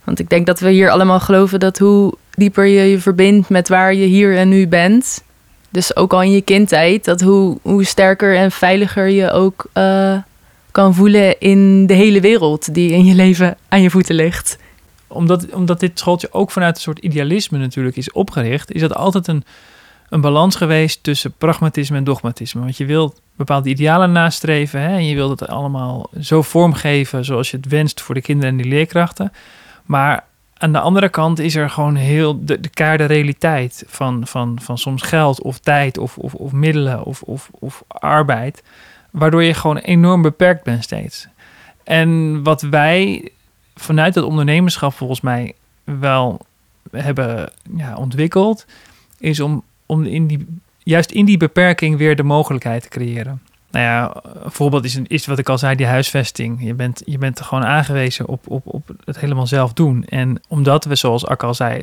Want 0.04 0.18
ik 0.18 0.28
denk 0.28 0.46
dat 0.46 0.60
we 0.60 0.70
hier 0.70 0.90
allemaal 0.90 1.20
geloven 1.20 1.60
dat 1.60 1.78
hoe 1.78 2.14
dieper 2.30 2.66
je 2.66 2.82
je 2.82 2.98
verbindt 2.98 3.48
met 3.48 3.68
waar 3.68 3.94
je 3.94 4.06
hier 4.06 4.36
en 4.36 4.48
nu 4.48 4.68
bent, 4.68 5.22
dus 5.70 5.96
ook 5.96 6.12
al 6.12 6.22
in 6.22 6.30
je 6.30 6.42
kindtijd, 6.42 7.04
dat 7.04 7.20
hoe, 7.20 7.58
hoe 7.62 7.84
sterker 7.84 8.36
en 8.36 8.50
veiliger 8.50 9.08
je 9.08 9.30
ook 9.30 9.66
uh, 9.74 10.18
kan 10.70 10.94
voelen 10.94 11.40
in 11.40 11.86
de 11.86 11.94
hele 11.94 12.20
wereld 12.20 12.74
die 12.74 12.90
in 12.90 13.04
je 13.04 13.14
leven 13.14 13.56
aan 13.68 13.82
je 13.82 13.90
voeten 13.90 14.14
ligt. 14.14 14.58
Omdat, 15.06 15.46
omdat 15.50 15.80
dit 15.80 15.98
schooltje 15.98 16.32
ook 16.32 16.50
vanuit 16.50 16.74
een 16.74 16.82
soort 16.82 16.98
idealisme 16.98 17.58
natuurlijk 17.58 17.96
is 17.96 18.12
opgericht, 18.12 18.72
is 18.72 18.80
dat 18.80 18.94
altijd 18.94 19.26
een, 19.26 19.44
een 20.08 20.20
balans 20.20 20.56
geweest 20.56 21.02
tussen 21.02 21.32
pragmatisme 21.38 21.96
en 21.96 22.04
dogmatisme. 22.04 22.60
Want 22.60 22.76
je 22.76 22.86
wilt 22.86 23.20
bepaalde 23.44 23.68
idealen 23.68 24.12
nastreven. 24.12 24.80
Hè? 24.80 24.88
En 24.88 25.06
je 25.06 25.14
wilt 25.14 25.40
het 25.40 25.48
allemaal 25.48 26.10
zo 26.20 26.42
vormgeven 26.42 27.24
zoals 27.24 27.50
je 27.50 27.56
het 27.56 27.66
wenst 27.66 28.00
voor 28.00 28.14
de 28.14 28.20
kinderen 28.20 28.50
en 28.50 28.56
die 28.56 28.72
leerkrachten. 28.72 29.32
Maar 29.84 30.24
aan 30.56 30.72
de 30.72 30.80
andere 30.80 31.08
kant 31.08 31.38
is 31.38 31.54
er 31.54 31.70
gewoon 31.70 31.94
heel 31.94 32.44
de, 32.44 32.60
de 32.60 32.68
keiharde 32.68 33.04
realiteit 33.04 33.84
van, 33.86 34.26
van, 34.26 34.58
van 34.60 34.78
soms 34.78 35.02
geld 35.02 35.42
of 35.42 35.58
tijd 35.58 35.98
of, 35.98 36.18
of, 36.18 36.34
of 36.34 36.52
middelen 36.52 37.04
of, 37.04 37.22
of, 37.22 37.50
of 37.52 37.84
arbeid. 37.88 38.62
Waardoor 39.10 39.42
je 39.42 39.54
gewoon 39.54 39.76
enorm 39.76 40.22
beperkt 40.22 40.64
bent 40.64 40.84
steeds. 40.84 41.28
En 41.84 42.42
wat 42.42 42.62
wij 42.62 43.30
vanuit 43.74 44.14
het 44.14 44.24
ondernemerschap 44.24 44.92
volgens 44.92 45.20
mij 45.20 45.54
wel 45.84 46.40
hebben 46.90 47.50
ja, 47.76 47.96
ontwikkeld, 47.96 48.66
is 49.18 49.40
om, 49.40 49.62
om 49.86 50.04
in 50.04 50.26
die 50.26 50.60
juist 50.82 51.10
in 51.10 51.24
die 51.24 51.36
beperking 51.36 51.96
weer 51.96 52.16
de 52.16 52.22
mogelijkheid 52.22 52.82
te 52.82 52.88
creëren. 52.88 53.40
Nou 53.70 53.84
ja, 53.84 54.22
een 54.44 54.50
voorbeeld 54.50 54.84
is, 54.84 54.98
is 55.06 55.26
wat 55.26 55.38
ik 55.38 55.48
al 55.48 55.58
zei, 55.58 55.76
die 55.76 55.86
huisvesting. 55.86 56.64
Je 56.64 56.74
bent, 56.74 57.02
je 57.04 57.18
bent 57.18 57.40
gewoon 57.40 57.64
aangewezen 57.64 58.28
op, 58.28 58.48
op, 58.48 58.66
op 58.66 58.90
het 59.04 59.18
helemaal 59.18 59.46
zelf 59.46 59.72
doen. 59.72 60.04
En 60.04 60.40
omdat 60.48 60.84
we, 60.84 60.94
zoals 60.94 61.26
Ak 61.26 61.42
al 61.42 61.54
zei, 61.54 61.82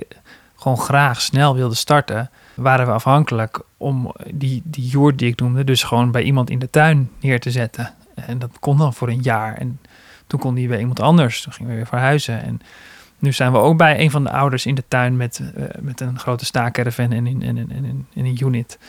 gewoon 0.55 0.77
graag 0.77 1.21
snel 1.21 1.55
wilden 1.55 1.77
starten, 1.77 2.29
waren 2.53 2.85
we 2.85 2.91
afhankelijk 2.91 3.61
om 3.77 4.13
die, 4.33 4.61
die 4.65 4.87
joord 4.87 5.17
die 5.17 5.31
ik 5.31 5.39
noemde, 5.39 5.63
dus 5.63 5.83
gewoon 5.83 6.11
bij 6.11 6.23
iemand 6.23 6.49
in 6.49 6.59
de 6.59 6.69
tuin 6.69 7.09
neer 7.19 7.39
te 7.39 7.51
zetten. 7.51 7.93
En 8.15 8.39
dat 8.39 8.59
kon 8.59 8.77
dan 8.77 8.93
voor 8.93 9.07
een 9.07 9.21
jaar. 9.21 9.57
En 9.57 9.79
toen 10.27 10.39
kon 10.39 10.55
die 10.55 10.67
bij 10.67 10.79
iemand 10.79 10.99
anders. 10.99 11.41
Toen 11.41 11.53
gingen 11.53 11.71
we 11.71 11.77
weer 11.77 11.87
verhuizen. 11.87 12.43
En 12.43 12.61
nu 13.19 13.33
zijn 13.33 13.51
we 13.51 13.57
ook 13.57 13.77
bij 13.77 13.99
een 13.99 14.11
van 14.11 14.23
de 14.23 14.31
ouders 14.31 14.65
in 14.65 14.75
de 14.75 14.83
tuin 14.87 15.17
met, 15.17 15.41
uh, 15.57 15.63
met 15.79 16.01
een 16.01 16.19
grote 16.19 16.45
staakerven 16.45 17.11
en 17.11 17.27
in, 17.27 18.05
een 18.13 18.37
unit. 18.39 18.79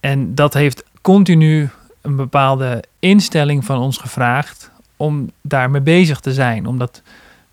En 0.00 0.34
dat 0.34 0.54
heeft 0.54 0.84
continu 1.00 1.68
een 2.00 2.16
bepaalde 2.16 2.84
instelling 2.98 3.64
van 3.64 3.78
ons 3.78 3.96
gevraagd 3.96 4.70
om 4.96 5.30
daarmee 5.40 5.80
bezig 5.80 6.20
te 6.20 6.32
zijn. 6.32 6.66
Om 6.66 6.78
dat 6.78 7.02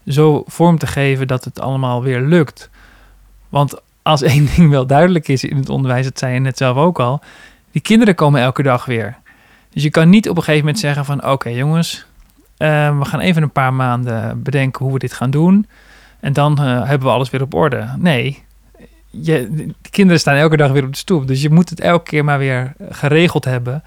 zo 0.08 0.44
vorm 0.48 0.78
te 0.78 0.88
geven 0.88 1.28
dat 1.28 1.44
het 1.44 1.60
allemaal 1.60 2.04
weer 2.04 2.22
lukt. 2.22 2.70
Want 3.50 3.82
als 4.02 4.22
één 4.34 4.48
ding 4.56 4.70
wel 4.70 4.88
duidelijk 4.88 5.28
is 5.28 5.44
in 5.44 5.58
het 5.58 5.70
onderwijs, 5.70 6.06
dat 6.06 6.20
zei 6.20 6.34
je 6.34 6.40
net 6.40 6.58
zelf 6.58 6.78
ook 6.78 7.00
al, 7.00 7.22
die 7.72 7.82
kinderen 7.82 8.16
komen 8.16 8.42
elke 8.42 8.64
dag 8.64 8.86
weer. 8.86 9.18
Dus 9.70 9.84
je 9.84 9.90
kan 9.90 10.10
niet 10.10 10.30
op 10.30 10.38
een 10.38 10.44
gegeven 10.44 10.66
moment 10.66 10.80
zeggen 10.80 11.06
van 11.06 11.26
oké 11.26 11.50
jongens, 11.50 12.06
uh, 12.58 12.98
we 13.00 13.06
gaan 13.06 13.20
even 13.20 13.44
een 13.44 13.52
paar 13.52 13.74
maanden 13.74 14.44
bedenken 14.44 14.84
hoe 14.84 14.94
we 14.94 15.00
dit 15.00 15.14
gaan 15.14 15.32
doen. 15.32 15.68
En 16.26 16.34
dan 16.34 16.58
uh, 16.62 16.88
hebben 16.88 17.08
we 17.08 17.14
alles 17.14 17.30
weer 17.30 17.42
op 17.42 17.54
orde. 17.54 17.88
Nee, 17.98 18.44
je, 19.10 19.48
de 19.82 19.90
kinderen 19.90 20.20
staan 20.20 20.36
elke 20.36 20.58
dag 20.58 20.72
weer 20.72 20.84
op 20.84 20.92
de 20.92 20.98
stoep. 20.98 21.28
Dus 21.28 21.42
je 21.42 21.50
moet 21.50 21.70
het 21.70 21.80
elke 21.80 22.04
keer 22.04 22.24
maar 22.24 22.38
weer 22.38 22.74
geregeld 22.90 23.46
hebben. 23.46 23.84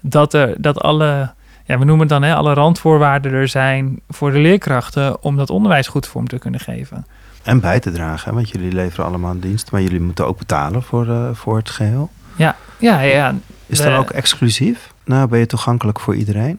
Dat, 0.00 0.34
er, 0.34 0.54
dat 0.58 0.80
alle, 0.80 1.32
ja, 1.64 1.78
we 1.78 1.84
noemen 1.84 1.98
het 1.98 2.08
dan, 2.08 2.22
hè, 2.22 2.34
alle 2.34 2.54
randvoorwaarden 2.54 3.32
er 3.32 3.48
zijn 3.48 4.00
voor 4.08 4.32
de 4.32 4.38
leerkrachten 4.38 5.22
om 5.22 5.36
dat 5.36 5.50
onderwijs 5.50 5.86
goed 5.86 6.06
vorm 6.06 6.28
te 6.28 6.38
kunnen 6.38 6.60
geven. 6.60 7.06
En 7.42 7.60
bij 7.60 7.80
te 7.80 7.90
dragen, 7.90 8.34
want 8.34 8.50
jullie 8.50 8.72
leveren 8.72 9.06
allemaal 9.06 9.30
een 9.30 9.40
dienst, 9.40 9.70
maar 9.70 9.82
jullie 9.82 10.00
moeten 10.00 10.26
ook 10.26 10.38
betalen 10.38 10.82
voor, 10.82 11.06
uh, 11.06 11.28
voor 11.32 11.56
het 11.56 11.70
geheel. 11.70 12.10
Ja, 12.36 12.56
ja, 12.78 13.00
ja. 13.00 13.34
Is 13.66 13.78
dat 13.78 13.98
ook 13.98 14.10
exclusief? 14.10 14.92
Nou, 15.04 15.28
ben 15.28 15.38
je 15.38 15.46
toegankelijk 15.46 16.00
voor 16.00 16.14
iedereen? 16.14 16.58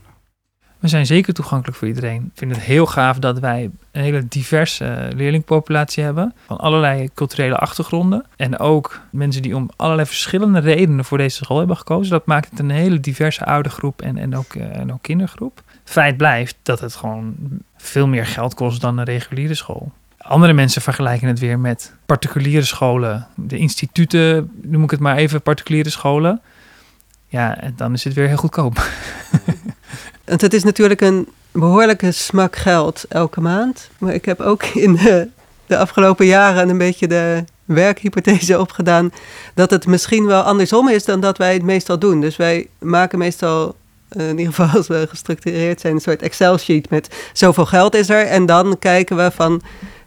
We 0.86 0.91
zijn 0.91 1.06
zeker 1.06 1.34
toegankelijk 1.34 1.78
voor 1.78 1.88
iedereen. 1.88 2.21
Ik 2.21 2.32
vind 2.34 2.56
het 2.56 2.63
heel 2.63 2.86
gaaf 2.86 3.19
dat 3.19 3.39
wij 3.39 3.69
een 3.91 4.02
hele 4.02 4.28
diverse 4.28 5.10
leerlingpopulatie 5.15 6.04
hebben. 6.04 6.34
Van 6.45 6.58
allerlei 6.58 7.10
culturele 7.13 7.58
achtergronden. 7.58 8.26
En 8.36 8.60
ook 8.60 9.02
mensen 9.10 9.41
die 9.41 9.56
om 9.56 9.69
allerlei 9.76 10.08
verschillende 10.08 10.60
redenen 10.60 11.06
voor 11.06 11.17
deze 11.17 11.36
school 11.43 11.58
hebben 11.58 11.78
gekozen. 11.78 12.12
Dat 12.12 12.26
maakt 12.26 12.50
het 12.50 12.60
een 12.60 12.69
hele 12.69 13.00
diverse 13.00 13.45
oudergroep 13.45 14.02
en, 14.02 14.17
en, 14.17 14.36
ook, 14.36 14.54
uh, 14.54 14.76
en 14.76 14.93
ook 14.93 15.02
kindergroep. 15.02 15.62
Feit 15.84 16.17
blijft 16.17 16.56
dat 16.63 16.80
het 16.80 16.95
gewoon 16.95 17.36
veel 17.78 18.08
meer 18.08 18.26
geld 18.26 18.54
kost 18.54 18.82
dan 18.82 18.98
een 18.98 19.06
reguliere 19.06 19.56
school. 19.56 19.91
Andere 20.17 20.54
mensen 20.54 20.82
vergelijken 20.82 21.28
het 21.28 21.39
weer 21.39 21.60
met 21.60 21.95
particuliere 22.06 22.65
scholen. 22.65 23.28
De 23.36 23.58
instituten, 23.58 24.52
noem 24.62 24.84
ik 24.84 24.91
het 24.91 25.00
maar 25.00 25.17
even, 25.17 25.41
particuliere 25.41 25.89
scholen. 25.89 26.41
Ja, 27.28 27.62
en 27.62 27.74
dan 27.76 27.93
is 27.93 28.04
het 28.04 28.13
weer 28.13 28.28
heel 28.28 28.38
goedkoop. 28.38 28.78
Want 30.26 30.42
het 30.42 30.54
is 30.54 30.64
natuurlijk 30.64 31.02
een 31.02 31.28
behoorlijke 31.52 32.12
smak 32.12 32.56
geld 32.56 33.06
elke 33.10 33.42
maand. 33.42 33.90
Maar 33.98 34.14
ik 34.14 34.26
heb 34.26 34.40
ook 34.42 34.64
in 34.64 34.96
de, 34.96 35.28
de 35.66 35.78
afgelopen 35.78 36.26
jaren 36.26 36.70
een 36.70 36.78
beetje 36.78 37.08
de 37.08 37.44
werkhypothese 37.66 38.60
opgedaan. 38.60 39.12
dat 39.54 39.70
het 39.70 39.86
misschien 39.86 40.26
wel 40.26 40.42
andersom 40.42 40.90
is 40.90 41.06
dan 41.06 41.20
dat 41.20 41.38
wij 41.38 41.54
het 41.54 41.64
meestal 41.64 42.00
doen. 42.00 42.22
Dus 42.22 42.36
wij 42.36 42.68
maken 42.80 43.18
meestal. 43.18 43.76
In 44.10 44.38
ieder 44.38 44.54
geval 44.54 44.78
als 44.78 44.88
we 44.88 45.06
gestructureerd 45.10 45.82
zijn, 45.82 45.96
een 45.96 46.02
soort 46.02 46.22
Excel-sheet 46.22 46.90
met 46.90 47.30
zoveel 47.34 47.66
geld 47.66 47.96
is 47.96 48.10
er. 48.10 48.26
En 48.26 48.46
dan 48.46 48.80
kijken 48.80 49.18
we 49.18 49.32
van, 49.32 49.62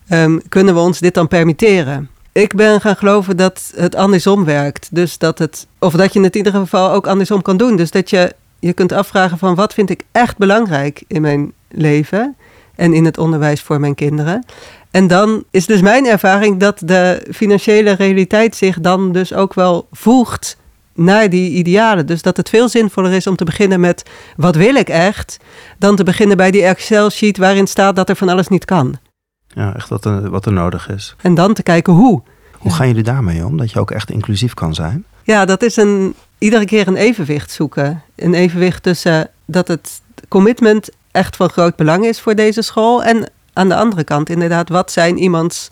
um, 0.09 0.49
kunnen 0.49 0.75
we 0.75 0.81
ons 0.81 0.99
dit 0.99 1.15
dan 1.15 1.29
permitteren? 1.29 2.11
Ik 2.33 2.55
ben 2.55 2.81
gaan 2.81 2.97
geloven 2.97 3.37
dat 3.37 3.73
het 3.75 3.95
andersom 3.95 4.45
werkt. 4.45 4.89
Dus 4.91 5.19
dat 5.19 5.39
het, 5.39 5.67
of 5.79 5.93
dat 5.93 6.13
je 6.13 6.21
het 6.21 6.37
in 6.37 6.45
ieder 6.45 6.61
geval 6.61 6.93
ook 6.93 7.07
andersom 7.07 7.43
kan 7.43 7.57
doen. 7.57 7.77
Dus 7.77 7.91
dat 7.91 8.11
je 8.11 8.35
je 8.59 8.73
kunt 8.73 8.93
afvragen 8.93 9.39
van 9.39 9.55
wat 9.55 9.75
vind 9.75 9.91
ik 9.91 10.03
echt 10.13 10.37
belangrijk 10.37 11.03
in 11.07 11.23
mijn 11.23 11.53
leven 11.69 12.37
en 12.75 12.93
in 12.93 13.05
het 13.05 13.19
onderwijs 13.19 13.63
voor 13.63 13.81
mijn 13.81 13.95
kinderen. 13.95 14.45
En 14.91 15.07
dan 15.07 15.45
is 15.51 15.67
dus 15.67 15.81
mijn 15.81 16.07
ervaring 16.07 16.61
dat 16.61 16.83
de 16.85 17.27
financiële 17.33 17.93
realiteit 17.93 18.57
zich 18.57 18.81
dan 18.81 19.13
dus 19.13 19.33
ook 19.33 19.55
wel 19.55 19.89
voegt 19.93 20.57
naar 20.95 21.31
die 21.31 21.51
idealen. 21.51 22.07
Dus 22.07 22.23
dat 22.23 22.37
het 22.37 22.49
veel 22.49 22.69
zinvoller 22.69 23.13
is 23.13 23.27
om 23.27 23.37
te 23.37 23.45
beginnen 23.45 23.81
met 23.81 24.03
wat 24.37 24.57
wil 24.57 24.75
ik 24.75 24.89
echt, 24.89 25.39
dan 25.79 25.97
te 25.97 26.05
beginnen 26.05 26.37
bij 26.37 26.51
die 26.51 26.63
Excel-sheet 26.63 27.37
waarin 27.39 27.67
staat 27.67 27.97
dat 27.97 28.09
er 28.09 28.17
van 28.17 28.29
alles 28.29 28.49
niet 28.49 28.65
kan. 28.65 28.99
Ja, 29.49 29.75
echt 29.75 29.89
wat 29.89 30.05
er, 30.05 30.31
wat 30.31 30.47
er 30.47 30.53
nodig 30.53 30.89
is. 30.89 31.17
En 31.23 31.35
dan 31.35 31.55
te 31.55 31.63
kijken 31.63 31.93
hoe. 31.93 32.23
Hoe 32.59 32.73
gaan 32.73 32.87
jullie 32.87 33.03
daarmee 33.03 33.47
om? 33.47 33.57
Dat 33.57 33.71
je 33.71 33.81
ook 33.81 33.91
echt 33.91 34.11
inclusief 34.11 34.55
kan 34.55 34.75
zijn? 34.75 35.05
Ja, 35.23 35.45
dat 35.45 35.63
is 35.63 35.77
een, 35.77 36.15
iedere 36.39 36.65
keer 36.65 36.89
een 36.89 36.97
evenwicht 36.97 37.51
zoeken. 37.51 38.03
Een 38.17 38.35
evenwicht 38.35 38.83
tussen 38.83 39.31
dat 39.45 39.69
het 39.69 40.01
commitment 40.29 40.89
echt 41.11 41.37
van 41.37 41.49
groot 41.49 41.77
belang 41.77 42.05
is 42.05 42.21
voor 42.21 42.35
deze 42.35 42.63
school. 42.63 43.03
En 43.03 43.31
aan 43.53 43.69
de 43.69 43.75
andere 43.75 44.05
kant 44.05 44.31
inderdaad, 44.31 44.69
wat 44.69 44.93
zijn 44.93 45.19
iemands 45.19 45.71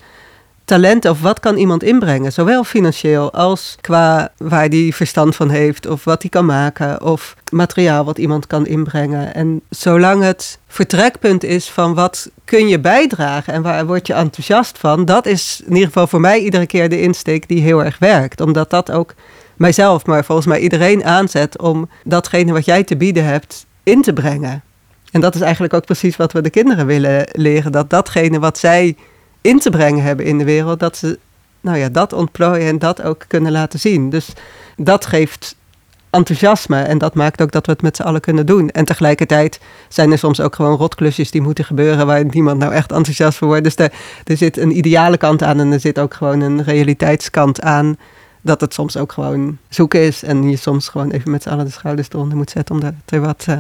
talenten 0.65 1.11
of 1.11 1.21
wat 1.21 1.41
kan 1.41 1.57
iemand 1.57 1.83
inbrengen? 1.83 2.33
Zowel 2.33 2.65
financieel 2.65 3.33
als 3.33 3.77
qua 3.81 4.33
waar 4.37 4.71
die 4.71 4.95
verstand 4.95 5.37
van 5.37 5.51
heeft 5.51 5.87
of 5.87 6.05
wat 6.05 6.23
hij 6.23 6.31
kan 6.31 6.45
maken 6.45 7.03
of 7.03 7.37
materiaal 7.53 8.05
wat 8.05 8.19
iemand 8.19 8.47
kan 8.47 8.67
inbrengen. 8.67 9.35
En 9.35 9.61
zolang 9.71 10.23
het 10.23 10.59
vertrekpunt 10.67 11.45
is 11.45 11.71
van 11.71 11.95
wat 11.95 12.31
kun 12.45 12.69
je 12.69 12.81
bijdragen 12.81 13.53
en 13.53 13.63
waar 13.63 13.87
word 13.87 14.07
je 14.07 14.13
enthousiast 14.13 14.79
van, 14.79 15.05
dat 15.05 15.27
is 15.27 15.61
in 15.65 15.73
ieder 15.73 15.87
geval 15.87 16.07
voor 16.07 16.21
mij 16.21 16.41
iedere 16.41 16.67
keer 16.67 16.89
de 16.89 17.01
insteek 17.01 17.49
die 17.49 17.61
heel 17.61 17.85
erg 17.85 17.99
werkt. 17.99 18.41
Omdat 18.41 18.71
dat 18.71 18.91
ook 18.91 19.15
mijzelf, 19.57 20.07
maar 20.07 20.25
volgens 20.25 20.47
mij 20.47 20.61
iedereen 20.61 21.05
aanzet 21.05 21.59
om 21.59 21.89
datgene 22.05 22.53
wat 22.53 22.65
jij 22.65 22.85
te 22.85 22.97
bieden 22.97 23.25
hebt 23.25 23.67
in 23.83 24.03
te 24.03 24.13
brengen. 24.13 24.63
En 25.11 25.21
dat 25.21 25.35
is 25.35 25.41
eigenlijk 25.41 25.75
ook 25.75 25.85
precies 25.85 26.17
wat 26.17 26.33
we 26.33 26.41
de 26.41 26.51
kinderen 26.51 26.87
willen 26.87 27.29
leren. 27.33 27.73
Dat 27.73 27.91
datgene 27.91 28.39
wat 28.39 28.59
zij 28.59 28.97
in 29.41 29.59
te 29.59 29.71
brengen 29.71 30.03
hebben 30.03 30.27
in 30.27 30.39
de 30.39 30.45
wereld, 30.45 30.81
dat 30.81 30.97
ze 30.97 31.19
nou 31.61 31.79
ja, 31.79 31.89
dat 31.89 32.13
ontplooien 32.13 32.69
en 32.69 32.79
dat 32.79 33.03
ook 33.03 33.25
kunnen 33.29 33.53
laten 33.53 33.79
zien. 33.79 34.11
Dus 34.11 34.33
dat 34.77 35.07
geeft 35.07 35.57
enthousiasme 36.11 36.83
en 36.83 36.99
dat 36.99 37.15
maakt 37.15 37.43
ook 37.43 37.53
dat 37.53 37.67
we 37.67 37.73
het 37.73 37.83
met 37.83 37.97
z'n 37.97 38.03
allen 38.03 38.21
kunnen 38.21 38.47
doen. 38.47 38.71
En 38.71 38.85
tegelijkertijd 38.85 39.61
zijn 39.89 40.13
er 40.13 40.19
soms 40.19 40.41
ook 40.41 40.55
gewoon 40.55 40.77
rotklusjes 40.77 41.31
die 41.31 41.43
moeten 41.43 41.65
gebeuren 41.65 42.07
waar 42.07 42.25
niemand 42.25 42.59
nou 42.59 42.73
echt 42.73 42.93
enthousiast 42.93 43.39
voor 43.39 43.49
wordt. 43.49 43.65
Dus 43.65 43.77
er, 43.77 43.93
er 44.25 44.37
zit 44.37 44.57
een 44.57 44.77
ideale 44.77 45.17
kant 45.17 45.43
aan 45.43 45.61
en 45.61 45.73
er 45.73 45.81
zit 45.81 45.99
ook 45.99 46.15
gewoon 46.15 46.41
een 46.41 46.65
realiteitskant 46.65 47.61
aan 47.61 47.97
dat 48.47 48.61
het 48.61 48.75
soms 48.75 48.97
ook 48.97 49.13
gewoon 49.13 49.59
zoeken 49.69 50.01
is. 50.01 50.23
En 50.23 50.51
je 50.51 50.57
soms 50.57 50.89
gewoon 50.89 51.11
even 51.11 51.31
met 51.31 51.43
z'n 51.43 51.49
allen 51.49 51.65
de 51.65 51.71
schouders 51.71 52.09
eronder 52.11 52.37
moet 52.37 52.51
zetten 52.51 52.75
omdat 52.75 52.93
er 53.07 53.21
wat, 53.21 53.47
uh, 53.49 53.59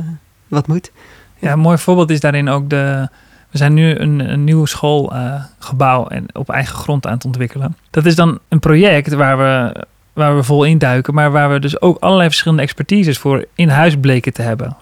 wat 0.49 0.67
moet. 0.67 0.91
Ja, 1.39 1.53
een 1.53 1.59
mooi 1.59 1.79
voorbeeld 1.79 2.11
is 2.11 2.21
daarin 2.21 2.49
ook 2.49 2.71
de. 2.71 3.09
We 3.51 3.59
zijn 3.59 3.75
nu 3.75 3.95
een, 3.99 4.33
een 4.33 4.45
nieuw 4.45 4.65
schoolgebouw 4.65 6.11
uh, 6.11 6.17
en 6.17 6.27
op 6.33 6.51
eigen 6.51 6.77
grond 6.77 7.07
aan 7.07 7.13
het 7.13 7.25
ontwikkelen. 7.25 7.77
Dat 7.91 8.07
is 8.07 8.15
dan 8.15 8.39
een 8.49 8.59
project 8.59 9.15
waar 9.15 9.39
we, 9.39 9.85
waar 10.13 10.37
we 10.37 10.43
vol 10.43 10.65
induiken, 10.65 11.15
maar 11.15 11.31
waar 11.31 11.53
we 11.53 11.59
dus 11.59 11.81
ook 11.81 11.99
allerlei 11.99 12.29
verschillende 12.29 12.63
expertises 12.63 13.19
voor 13.19 13.45
in 13.55 13.69
huis 13.69 13.97
bleken 13.97 14.33
te 14.33 14.43
hebben. 14.43 14.77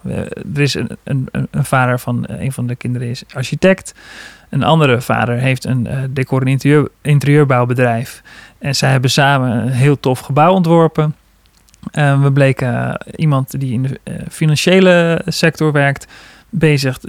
Er 0.55 0.61
is 0.61 0.73
een, 0.73 0.89
een, 1.03 1.27
een 1.31 1.65
vader 1.65 1.99
van 1.99 2.23
een 2.27 2.51
van 2.51 2.67
de 2.67 2.75
kinderen 2.75 3.07
is 3.07 3.23
architect. 3.33 3.93
Een 4.49 4.63
andere 4.63 5.01
vader 5.01 5.37
heeft 5.37 5.65
een 5.65 5.87
decor- 6.09 6.41
en 6.41 6.47
interieur, 6.47 6.89
interieurbouwbedrijf. 7.01 8.21
En 8.65 8.75
zij 8.75 8.91
hebben 8.91 9.09
samen 9.09 9.51
een 9.51 9.69
heel 9.69 9.99
tof 9.99 10.19
gebouw 10.19 10.53
ontworpen. 10.53 11.15
Uh, 11.93 12.21
we 12.21 12.31
bleken 12.31 13.01
iemand 13.15 13.59
die 13.59 13.73
in 13.73 13.81
de 13.81 13.99
uh, 14.03 14.15
financiële 14.31 15.21
sector 15.25 15.71
werkt, 15.71 16.07
bezig, 16.49 16.99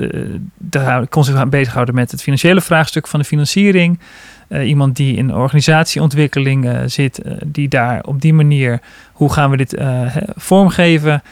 uh, 0.75 1.01
kon 1.09 1.25
zich 1.25 1.49
bezighouden 1.49 1.95
met 1.95 2.11
het 2.11 2.23
financiële 2.23 2.61
vraagstuk 2.61 3.07
van 3.07 3.21
de 3.21 3.27
financiering. 3.27 3.99
iemand 4.51 4.97
die 4.97 5.17
in 5.17 5.35
organisatieontwikkeling 5.35 6.83
zit, 6.87 7.21
die 7.45 7.69
daar 7.69 8.03
op 8.03 8.21
die 8.21 8.35
manier, 8.35 8.81
hoe 9.13 9.33
gaan 9.33 9.51
we 9.51 9.57
dit 9.57 9.77
vormgeven? 10.37 11.23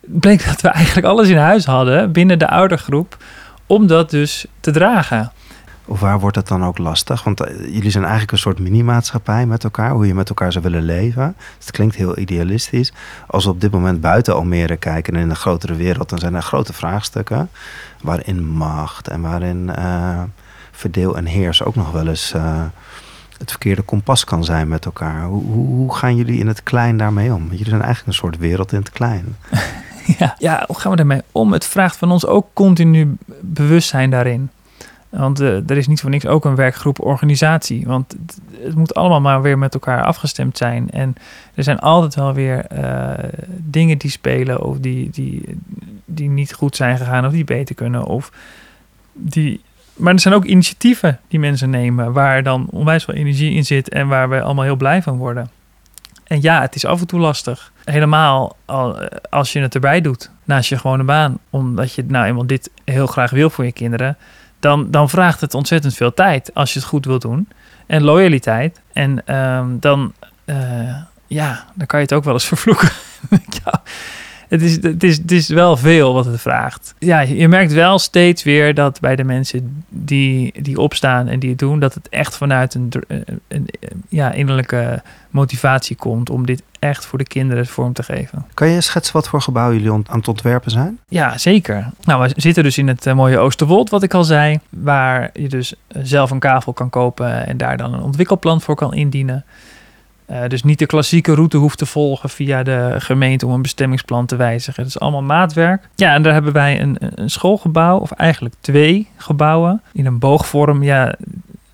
Bleek 0.00 0.44
dat 0.48 0.60
we 0.60 0.68
eigenlijk 0.68 1.06
alles 1.06 1.28
in 1.28 1.36
huis 1.36 1.64
hadden 1.64 2.12
binnen 2.12 2.38
de 2.38 2.48
oudergroep 2.48 3.16
om 3.66 3.86
dat 3.86 4.10
dus 4.10 4.46
te 4.60 4.70
dragen. 4.70 5.32
Of 5.88 6.00
waar 6.00 6.20
wordt 6.20 6.36
het 6.36 6.48
dan 6.48 6.64
ook 6.64 6.78
lastig? 6.78 7.24
Want 7.24 7.40
uh, 7.40 7.74
jullie 7.74 7.90
zijn 7.90 8.02
eigenlijk 8.02 8.32
een 8.32 8.38
soort 8.38 8.58
mini-maatschappij 8.58 9.46
met 9.46 9.64
elkaar, 9.64 9.90
hoe 9.90 10.06
je 10.06 10.14
met 10.14 10.28
elkaar 10.28 10.52
zou 10.52 10.64
willen 10.64 10.82
leven. 10.82 11.36
Het 11.58 11.70
klinkt 11.70 11.94
heel 11.94 12.18
idealistisch. 12.18 12.92
Als 13.26 13.44
we 13.44 13.50
op 13.50 13.60
dit 13.60 13.70
moment 13.70 14.00
buiten 14.00 14.34
Almere 14.34 14.76
kijken 14.76 15.14
en 15.14 15.20
in 15.20 15.28
de 15.28 15.34
grotere 15.34 15.74
wereld, 15.74 16.08
dan 16.08 16.18
zijn 16.18 16.34
er 16.34 16.42
grote 16.42 16.72
vraagstukken. 16.72 17.50
Waarin 18.02 18.46
macht 18.46 19.08
en 19.08 19.20
waarin 19.20 19.70
uh, 19.78 20.22
verdeel 20.70 21.16
en 21.16 21.24
heers 21.24 21.62
ook 21.62 21.74
nog 21.74 21.90
wel 21.90 22.08
eens 22.08 22.32
uh, 22.36 22.62
het 23.38 23.50
verkeerde 23.50 23.82
kompas 23.82 24.24
kan 24.24 24.44
zijn 24.44 24.68
met 24.68 24.84
elkaar. 24.84 25.24
Hoe, 25.24 25.44
hoe, 25.44 25.66
hoe, 25.66 25.94
gaan 25.94 26.16
jullie 26.16 26.38
in 26.38 26.46
het 26.46 26.62
klein 26.62 26.96
daarmee 26.96 27.34
om? 27.34 27.42
Jullie 27.50 27.68
zijn 27.68 27.82
eigenlijk 27.82 28.06
een 28.06 28.20
soort 28.20 28.38
wereld 28.38 28.72
in 28.72 28.78
het 28.78 28.90
klein. 28.90 29.36
ja, 30.18 30.34
ja, 30.38 30.64
hoe 30.66 30.78
gaan 30.78 30.90
we 30.90 30.96
daarmee 30.96 31.22
om? 31.32 31.52
Het 31.52 31.64
vraagt 31.64 31.96
van 31.96 32.10
ons 32.10 32.26
ook 32.26 32.46
continu 32.52 33.16
bewustzijn 33.40 34.10
daarin. 34.10 34.50
Want 35.08 35.40
uh, 35.40 35.70
er 35.70 35.76
is 35.76 35.86
niet 35.86 36.00
voor 36.00 36.10
niks 36.10 36.26
ook 36.26 36.44
een 36.44 36.54
werkgroep 36.54 37.00
organisatie. 37.00 37.86
Want 37.86 38.16
het, 38.62 38.74
moet 38.74 38.94
allemaal 38.94 39.20
maar 39.20 39.42
weer 39.42 39.58
met 39.58 39.74
elkaar 39.74 40.04
afgestemd 40.04 40.56
zijn. 40.56 40.90
En 40.90 41.14
er 41.54 41.62
zijn 41.62 41.78
altijd 41.78 42.14
wel 42.14 42.34
weer 42.34 42.66
uh, 42.72 43.12
dingen 43.56 43.98
die 43.98 44.10
spelen 44.10 44.62
of 44.62 44.78
die, 44.78 45.10
die, 45.10 45.58
die 46.04 46.28
niet 46.28 46.52
goed 46.52 46.76
zijn 46.76 46.98
gegaan 46.98 47.26
of 47.26 47.32
die 47.32 47.44
beter 47.44 47.74
kunnen. 47.74 48.04
Of 48.04 48.32
die, 49.12 49.60
maar 49.96 50.12
er 50.12 50.20
zijn 50.20 50.34
ook 50.34 50.44
initiatieven 50.44 51.20
die 51.28 51.40
mensen 51.40 51.70
nemen 51.70 52.12
waar 52.12 52.42
dan 52.42 52.66
onwijs 52.70 53.04
veel 53.04 53.14
energie 53.14 53.54
in 53.54 53.64
zit 53.64 53.88
en 53.88 54.08
waar 54.08 54.28
we 54.28 54.42
allemaal 54.42 54.64
heel 54.64 54.76
blij 54.76 55.02
van 55.02 55.16
worden. 55.16 55.50
En 56.24 56.42
ja, 56.42 56.60
het 56.60 56.74
is 56.74 56.84
af 56.84 57.00
en 57.00 57.06
toe 57.06 57.20
lastig. 57.20 57.72
Helemaal 57.84 58.56
als 59.30 59.52
je 59.52 59.60
het 59.60 59.74
erbij 59.74 60.00
doet 60.00 60.30
naast 60.44 60.68
je 60.68 60.78
gewone 60.78 61.04
baan. 61.04 61.38
Omdat 61.50 61.92
je 61.92 62.04
nou 62.06 62.26
eenmaal 62.26 62.46
dit 62.46 62.70
heel 62.84 63.06
graag 63.06 63.30
wil 63.30 63.50
voor 63.50 63.64
je 63.64 63.72
kinderen 63.72 64.16
dan, 64.60 64.90
dan 64.90 65.10
vraagt 65.10 65.40
het 65.40 65.54
ontzettend 65.54 65.94
veel 65.94 66.14
tijd 66.14 66.54
als 66.54 66.72
je 66.72 66.78
het 66.78 66.88
goed 66.88 67.04
wilt 67.04 67.22
doen. 67.22 67.48
En 67.86 68.02
loyaliteit. 68.02 68.80
En 68.92 69.26
ehm, 69.26 69.66
dan, 69.80 70.12
eh, 70.44 70.96
ja, 71.26 71.64
dan 71.74 71.86
kan 71.86 71.98
je 71.98 72.04
het 72.04 72.14
ook 72.14 72.24
wel 72.24 72.32
eens 72.32 72.46
vervloeken. 72.54 72.90
Het 74.48 74.62
is, 74.62 74.82
het, 74.82 75.02
is, 75.02 75.16
het 75.16 75.32
is 75.32 75.48
wel 75.48 75.76
veel 75.76 76.14
wat 76.14 76.24
het 76.24 76.40
vraagt. 76.40 76.94
Ja, 76.98 77.20
je 77.20 77.48
merkt 77.48 77.72
wel 77.72 77.98
steeds 77.98 78.42
weer 78.42 78.74
dat 78.74 79.00
bij 79.00 79.16
de 79.16 79.24
mensen 79.24 79.84
die, 79.88 80.62
die 80.62 80.78
opstaan 80.78 81.28
en 81.28 81.38
die 81.38 81.50
het 81.50 81.58
doen, 81.58 81.80
dat 81.80 81.94
het 81.94 82.08
echt 82.08 82.36
vanuit 82.36 82.74
een, 82.74 82.92
een, 83.08 83.40
een 83.48 83.68
ja, 84.08 84.32
innerlijke 84.32 85.02
motivatie 85.30 85.96
komt 85.96 86.30
om 86.30 86.46
dit 86.46 86.62
echt 86.78 87.06
voor 87.06 87.18
de 87.18 87.24
kinderen 87.24 87.66
vorm 87.66 87.92
te 87.92 88.02
geven. 88.02 88.46
Kan 88.54 88.68
je 88.68 88.80
schetsen 88.80 89.14
wat 89.14 89.28
voor 89.28 89.42
gebouw 89.42 89.72
jullie 89.72 89.90
aan 89.92 90.04
het 90.10 90.28
ontwerpen 90.28 90.70
zijn? 90.70 90.98
Ja, 91.08 91.38
zeker. 91.38 91.90
Nou, 92.04 92.22
we 92.22 92.32
zitten 92.36 92.62
dus 92.62 92.78
in 92.78 92.88
het 92.88 93.06
eh, 93.06 93.14
mooie 93.14 93.38
Oosterwold, 93.38 93.90
wat 93.90 94.02
ik 94.02 94.14
al 94.14 94.24
zei, 94.24 94.58
waar 94.68 95.30
je 95.32 95.48
dus 95.48 95.74
zelf 95.88 96.30
een 96.30 96.38
kavel 96.38 96.72
kan 96.72 96.90
kopen 96.90 97.46
en 97.46 97.56
daar 97.56 97.76
dan 97.76 97.94
een 97.94 98.02
ontwikkelplan 98.02 98.60
voor 98.60 98.74
kan 98.74 98.94
indienen. 98.94 99.44
Uh, 100.30 100.46
dus 100.48 100.62
niet 100.62 100.78
de 100.78 100.86
klassieke 100.86 101.34
route 101.34 101.56
hoeft 101.56 101.78
te 101.78 101.86
volgen 101.86 102.30
via 102.30 102.62
de 102.62 102.94
gemeente 102.98 103.46
om 103.46 103.52
een 103.52 103.62
bestemmingsplan 103.62 104.26
te 104.26 104.36
wijzigen. 104.36 104.82
Het 104.82 104.92
is 104.94 105.00
allemaal 105.00 105.22
maatwerk. 105.22 105.88
Ja, 105.94 106.14
en 106.14 106.22
daar 106.22 106.32
hebben 106.32 106.52
wij 106.52 106.80
een, 106.80 106.96
een 107.14 107.30
schoolgebouw, 107.30 107.98
of 107.98 108.10
eigenlijk 108.10 108.54
twee 108.60 109.08
gebouwen, 109.16 109.82
in 109.92 110.06
een 110.06 110.18
boogvorm. 110.18 110.82
Ja, 110.82 111.14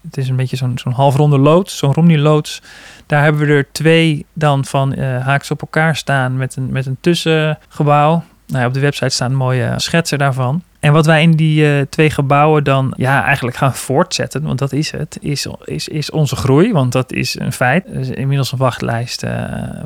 het 0.03 0.17
is 0.17 0.29
een 0.29 0.37
beetje 0.37 0.57
zo'n 0.57 0.79
zo'n 0.79 0.93
halfronde 0.93 1.38
loods, 1.38 1.77
zo'n 1.77 1.93
Romney-loods. 1.93 2.62
Daar 3.07 3.23
hebben 3.23 3.47
we 3.47 3.53
er 3.53 3.73
twee 3.73 4.27
dan 4.33 4.64
van 4.64 4.99
uh, 4.99 5.25
haaks 5.27 5.51
op 5.51 5.61
elkaar 5.61 5.97
staan 5.97 6.37
met 6.37 6.57
een, 6.57 6.73
met 6.73 6.87
een 6.87 6.97
tussengebouw. 7.01 8.23
Nou 8.47 8.67
op 8.67 8.75
de 8.75 8.81
website 8.81 9.09
staan 9.14 9.35
mooie 9.35 9.73
schetsen 9.77 10.19
daarvan. 10.19 10.62
En 10.85 10.92
wat 10.92 11.07
wij 11.07 11.23
in 11.23 11.31
die 11.31 11.64
uh, 11.64 11.81
twee 11.88 12.11
gebouwen 12.11 12.64
dan 12.64 12.92
ja, 12.97 13.25
eigenlijk 13.25 13.57
gaan 13.57 13.75
voortzetten, 13.75 14.42
want 14.42 14.59
dat 14.59 14.73
is 14.73 14.90
het, 14.90 15.18
is, 15.20 15.47
is, 15.64 15.88
is 15.88 16.11
onze 16.11 16.37
groei. 16.37 16.73
Want 16.73 16.92
dat 16.92 17.12
is 17.12 17.38
een 17.38 17.53
feit. 17.53 17.87
Er 17.87 18.01
is 18.01 18.11
inmiddels 18.11 18.53
een 18.53 18.59
wachtlijst 18.59 19.25
uh, 19.25 19.33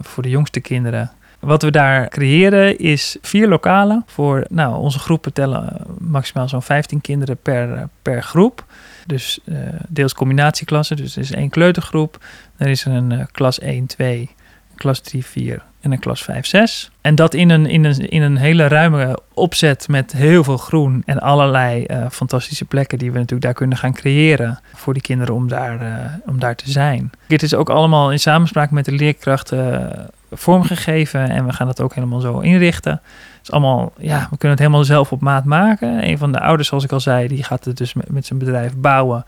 voor 0.00 0.22
de 0.22 0.28
jongste 0.28 0.60
kinderen. 0.60 1.10
Wat 1.38 1.62
we 1.62 1.70
daar 1.70 2.08
creëren 2.08 2.78
is 2.78 3.16
vier 3.22 3.48
lokalen. 3.48 4.02
Voor 4.06 4.44
nou, 4.48 4.76
onze 4.76 4.98
groepen 4.98 5.32
tellen 5.32 5.76
maximaal 5.98 6.48
zo'n 6.48 6.62
15 6.62 7.00
kinderen 7.00 7.36
per, 7.42 7.88
per 8.02 8.22
groep. 8.22 8.64
Dus 9.06 9.40
deels 9.88 10.14
combinatieklassen. 10.14 10.96
Dus 10.96 11.16
er 11.16 11.22
is 11.22 11.32
één 11.32 11.50
kleutergroep. 11.50 12.24
Er 12.56 12.68
is 12.68 12.84
een 12.84 13.28
klas 13.32 13.58
1, 13.58 13.86
2, 13.86 14.30
klas 14.78 15.00
3, 15.00 15.24
4 15.24 15.62
en 15.80 15.92
een 15.92 15.98
klas 15.98 16.22
5, 16.22 16.46
6. 16.46 16.90
En 17.00 17.14
dat 17.14 17.34
in 17.34 17.50
een, 17.50 17.66
in 17.66 17.84
een, 17.84 18.08
in 18.08 18.22
een 18.22 18.36
hele 18.36 18.68
ruime 18.68 19.18
opzet 19.34 19.88
met 19.88 20.12
heel 20.12 20.44
veel 20.44 20.56
groen 20.56 21.02
en 21.06 21.18
allerlei 21.18 21.84
uh, 21.86 22.06
fantastische 22.10 22.64
plekken 22.64 22.98
die 22.98 23.10
we 23.10 23.16
natuurlijk 23.16 23.44
daar 23.44 23.54
kunnen 23.54 23.78
gaan 23.78 23.92
creëren 23.92 24.60
voor 24.74 24.92
die 24.92 25.02
kinderen 25.02 25.34
om 25.34 25.48
daar, 25.48 25.82
uh, 25.82 25.96
om 26.26 26.38
daar 26.38 26.54
te 26.54 26.70
zijn. 26.70 27.10
Dit 27.26 27.42
is 27.42 27.54
ook 27.54 27.70
allemaal 27.70 28.12
in 28.12 28.18
samenspraak 28.18 28.70
met 28.70 28.84
de 28.84 28.92
leerkrachten 28.92 29.92
uh, 29.98 30.04
vormgegeven 30.32 31.30
en 31.30 31.46
we 31.46 31.52
gaan 31.52 31.66
dat 31.66 31.80
ook 31.80 31.94
helemaal 31.94 32.20
zo 32.20 32.38
inrichten. 32.38 32.92
Het 32.92 33.42
is 33.42 33.50
allemaal, 33.50 33.92
ja, 33.98 34.20
we 34.30 34.36
kunnen 34.36 34.50
het 34.50 34.58
helemaal 34.58 34.84
zelf 34.84 35.12
op 35.12 35.20
maat 35.20 35.44
maken. 35.44 36.08
Een 36.08 36.18
van 36.18 36.32
de 36.32 36.40
ouders, 36.40 36.68
zoals 36.68 36.84
ik 36.84 36.92
al 36.92 37.00
zei, 37.00 37.28
die 37.28 37.44
gaat 37.44 37.64
het 37.64 37.76
dus 37.76 37.94
met, 37.94 38.10
met 38.10 38.26
zijn 38.26 38.38
bedrijf 38.38 38.76
bouwen. 38.76 39.24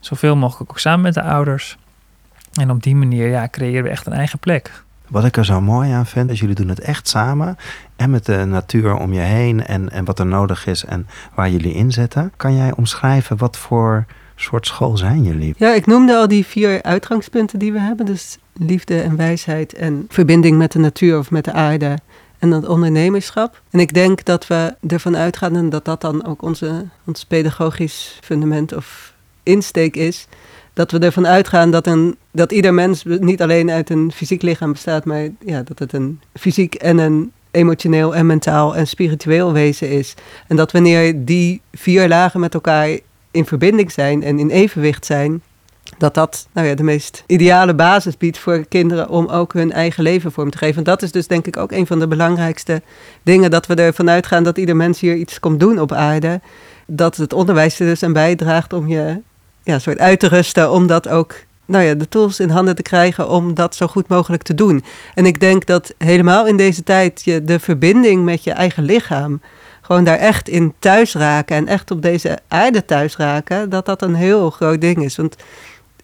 Zoveel 0.00 0.36
mogelijk 0.36 0.70
ook 0.70 0.78
samen 0.78 1.00
met 1.00 1.14
de 1.14 1.22
ouders. 1.22 1.76
En 2.52 2.70
op 2.70 2.82
die 2.82 2.96
manier 2.96 3.28
ja, 3.28 3.48
creëren 3.48 3.82
we 3.82 3.88
echt 3.88 4.06
een 4.06 4.12
eigen 4.12 4.38
plek. 4.38 4.82
Wat 5.12 5.24
ik 5.24 5.36
er 5.36 5.44
zo 5.44 5.60
mooi 5.60 5.90
aan 5.90 6.06
vind, 6.06 6.30
is 6.30 6.40
jullie 6.40 6.54
doen 6.54 6.68
het 6.68 6.80
echt 6.80 7.08
samen. 7.08 7.56
En 7.96 8.10
met 8.10 8.26
de 8.26 8.44
natuur 8.44 8.94
om 8.96 9.12
je 9.12 9.20
heen 9.20 9.66
en, 9.66 9.90
en 9.90 10.04
wat 10.04 10.18
er 10.18 10.26
nodig 10.26 10.66
is 10.66 10.84
en 10.84 11.06
waar 11.34 11.50
jullie 11.50 11.74
inzetten. 11.74 12.32
Kan 12.36 12.56
jij 12.56 12.72
omschrijven 12.76 13.36
wat 13.36 13.56
voor 13.56 14.04
soort 14.34 14.66
school 14.66 14.96
zijn 14.96 15.22
jullie? 15.22 15.54
Ja, 15.56 15.74
ik 15.74 15.86
noemde 15.86 16.16
al 16.16 16.28
die 16.28 16.46
vier 16.46 16.82
uitgangspunten 16.82 17.58
die 17.58 17.72
we 17.72 17.80
hebben. 17.80 18.06
Dus 18.06 18.38
liefde 18.52 19.00
en 19.00 19.16
wijsheid 19.16 19.74
en 19.74 20.04
verbinding 20.08 20.58
met 20.58 20.72
de 20.72 20.78
natuur 20.78 21.18
of 21.18 21.30
met 21.30 21.44
de 21.44 21.52
aarde. 21.52 21.98
En 22.38 22.50
dat 22.50 22.68
ondernemerschap. 22.68 23.62
En 23.70 23.80
ik 23.80 23.94
denk 23.94 24.24
dat 24.24 24.46
we 24.46 24.74
ervan 24.86 25.16
uitgaan 25.16 25.56
en 25.56 25.70
dat 25.70 25.84
dat 25.84 26.00
dan 26.00 26.26
ook 26.26 26.42
onze, 26.42 26.86
ons 27.04 27.24
pedagogisch 27.24 28.18
fundament 28.22 28.74
of 28.74 29.14
insteek 29.42 29.96
is 29.96 30.26
dat 30.72 30.90
we 30.90 30.98
ervan 30.98 31.26
uitgaan 31.26 31.70
dat, 31.70 31.86
een, 31.86 32.16
dat 32.30 32.52
ieder 32.52 32.74
mens 32.74 33.04
niet 33.04 33.42
alleen 33.42 33.70
uit 33.70 33.90
een 33.90 34.12
fysiek 34.14 34.42
lichaam 34.42 34.72
bestaat, 34.72 35.04
maar 35.04 35.28
ja, 35.44 35.62
dat 35.62 35.78
het 35.78 35.92
een 35.92 36.20
fysiek 36.34 36.74
en 36.74 36.98
een 36.98 37.32
emotioneel 37.50 38.14
en 38.14 38.26
mentaal 38.26 38.76
en 38.76 38.86
spiritueel 38.86 39.52
wezen 39.52 39.90
is. 39.90 40.14
En 40.48 40.56
dat 40.56 40.72
wanneer 40.72 41.24
die 41.24 41.60
vier 41.72 42.08
lagen 42.08 42.40
met 42.40 42.54
elkaar 42.54 42.98
in 43.30 43.46
verbinding 43.46 43.92
zijn 43.92 44.22
en 44.22 44.38
in 44.38 44.50
evenwicht 44.50 45.06
zijn, 45.06 45.42
dat 45.98 46.14
dat 46.14 46.48
nou 46.52 46.66
ja, 46.66 46.74
de 46.74 46.82
meest 46.82 47.24
ideale 47.26 47.74
basis 47.74 48.16
biedt 48.16 48.38
voor 48.38 48.64
kinderen 48.68 49.08
om 49.08 49.26
ook 49.26 49.52
hun 49.52 49.72
eigen 49.72 50.02
leven 50.02 50.32
vorm 50.32 50.50
te 50.50 50.58
geven. 50.58 50.76
En 50.76 50.84
dat 50.84 51.02
is 51.02 51.12
dus 51.12 51.26
denk 51.26 51.46
ik 51.46 51.56
ook 51.56 51.72
een 51.72 51.86
van 51.86 51.98
de 51.98 52.08
belangrijkste 52.08 52.82
dingen, 53.22 53.50
dat 53.50 53.66
we 53.66 53.74
ervan 53.74 54.10
uitgaan 54.10 54.42
dat 54.42 54.58
ieder 54.58 54.76
mens 54.76 55.00
hier 55.00 55.14
iets 55.14 55.40
komt 55.40 55.60
doen 55.60 55.80
op 55.80 55.92
aarde. 55.92 56.40
Dat 56.86 57.16
het 57.16 57.32
onderwijs 57.32 57.80
er 57.80 57.86
dus 57.86 58.02
aan 58.02 58.12
bijdraagt 58.12 58.72
om 58.72 58.88
je 58.88 59.20
ja, 59.62 59.78
soort 59.78 59.98
uit 59.98 60.20
te 60.20 60.28
rusten 60.28 60.70
om 60.70 60.86
dat 60.86 61.08
ook, 61.08 61.34
nou 61.64 61.84
ja, 61.84 61.94
de 61.94 62.08
tools 62.08 62.40
in 62.40 62.50
handen 62.50 62.74
te 62.74 62.82
krijgen 62.82 63.28
om 63.28 63.54
dat 63.54 63.74
zo 63.74 63.86
goed 63.86 64.08
mogelijk 64.08 64.42
te 64.42 64.54
doen. 64.54 64.84
En 65.14 65.26
ik 65.26 65.40
denk 65.40 65.66
dat 65.66 65.94
helemaal 65.98 66.46
in 66.46 66.56
deze 66.56 66.82
tijd 66.82 67.22
je 67.24 67.44
de 67.44 67.60
verbinding 67.60 68.24
met 68.24 68.44
je 68.44 68.50
eigen 68.50 68.84
lichaam, 68.84 69.40
gewoon 69.80 70.04
daar 70.04 70.18
echt 70.18 70.48
in 70.48 70.74
thuis 70.78 71.14
raken 71.14 71.56
en 71.56 71.66
echt 71.66 71.90
op 71.90 72.02
deze 72.02 72.38
aarde 72.48 72.84
thuis 72.84 73.16
raken, 73.16 73.70
dat 73.70 73.86
dat 73.86 74.02
een 74.02 74.14
heel 74.14 74.50
groot 74.50 74.80
ding 74.80 75.04
is. 75.04 75.16
Want 75.16 75.36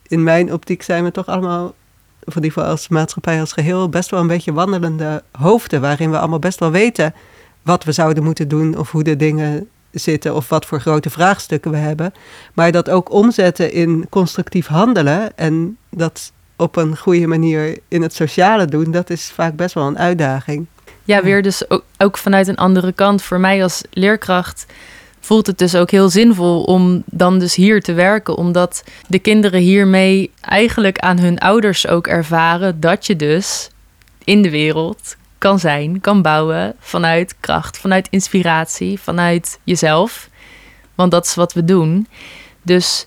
in 0.07 0.23
mijn 0.23 0.53
optiek 0.53 0.83
zijn 0.83 1.05
we 1.05 1.11
toch 1.11 1.27
allemaal, 1.27 1.75
voor 2.25 2.43
die 2.43 2.53
als 2.55 2.89
maatschappij 2.89 3.41
als 3.41 3.53
geheel, 3.53 3.89
best 3.89 4.11
wel 4.11 4.21
een 4.21 4.27
beetje 4.27 4.53
wandelende 4.53 5.23
hoofden, 5.33 5.81
waarin 5.81 6.11
we 6.11 6.19
allemaal 6.19 6.39
best 6.39 6.59
wel 6.59 6.71
weten 6.71 7.15
wat 7.63 7.85
we 7.85 7.93
zouden 7.93 8.25
moeten 8.25 8.49
doen 8.49 8.79
of 8.79 8.91
hoe 8.91 9.03
de 9.03 9.17
dingen 9.17 9.69
zitten 9.91 10.35
of 10.35 10.49
wat 10.49 10.67
voor 10.67 10.81
grote 10.81 11.11
vraagstukken 11.11 11.71
we 11.71 11.77
hebben. 11.77 12.13
Maar 12.55 12.73
dat 12.73 12.91
ook 12.91 13.13
omzetten 13.13 13.73
in 13.73 14.07
constructief 14.11 14.67
handelen 14.67 15.37
en 15.37 15.77
dat 15.91 16.33
op 16.57 16.77
een 16.77 16.97
goede 16.97 17.27
manier 17.27 17.79
in 17.89 18.03
het 18.03 18.15
sociale 18.15 18.67
doen, 18.67 18.91
dat 18.91 19.11
is 19.11 19.31
vaak 19.31 19.57
best 19.57 19.75
wel 19.75 19.87
een 19.87 19.99
uitdaging. 19.99 20.67
Ja, 21.05 21.23
weer 21.23 21.43
dus 21.43 21.71
ook, 21.71 21.85
ook 21.99 22.19
vanuit 22.19 22.49
een 22.49 22.57
andere 22.57 22.93
kant. 22.93 23.23
Voor 23.23 23.41
mij 23.41 23.63
als 23.63 23.83
leerkracht 23.91 24.67
voelt 25.21 25.47
het 25.47 25.59
dus 25.59 25.75
ook 25.75 25.91
heel 25.91 26.09
zinvol 26.09 26.63
om 26.63 27.03
dan 27.07 27.39
dus 27.39 27.55
hier 27.55 27.83
te 27.83 27.93
werken. 27.93 28.37
Omdat 28.37 28.85
de 29.07 29.19
kinderen 29.19 29.61
hiermee 29.61 30.31
eigenlijk 30.41 30.99
aan 30.99 31.19
hun 31.19 31.39
ouders 31.39 31.87
ook 31.87 32.07
ervaren 32.07 32.81
dat 32.81 33.07
je 33.07 33.17
dus 33.17 33.71
in 34.25 34.43
de 34.43 34.51
wereld 34.51 35.17
kan 35.39 35.59
zijn, 35.59 36.01
kan 36.01 36.23
bouwen 36.23 36.75
vanuit 36.79 37.35
kracht, 37.41 37.79
vanuit 37.79 38.09
inspiratie, 38.11 39.01
vanuit 39.01 39.59
jezelf. 39.65 40.29
Want 40.95 41.11
dat 41.11 41.25
is 41.25 41.35
wat 41.35 41.53
we 41.53 41.65
doen. 41.65 42.07
Dus 42.63 43.07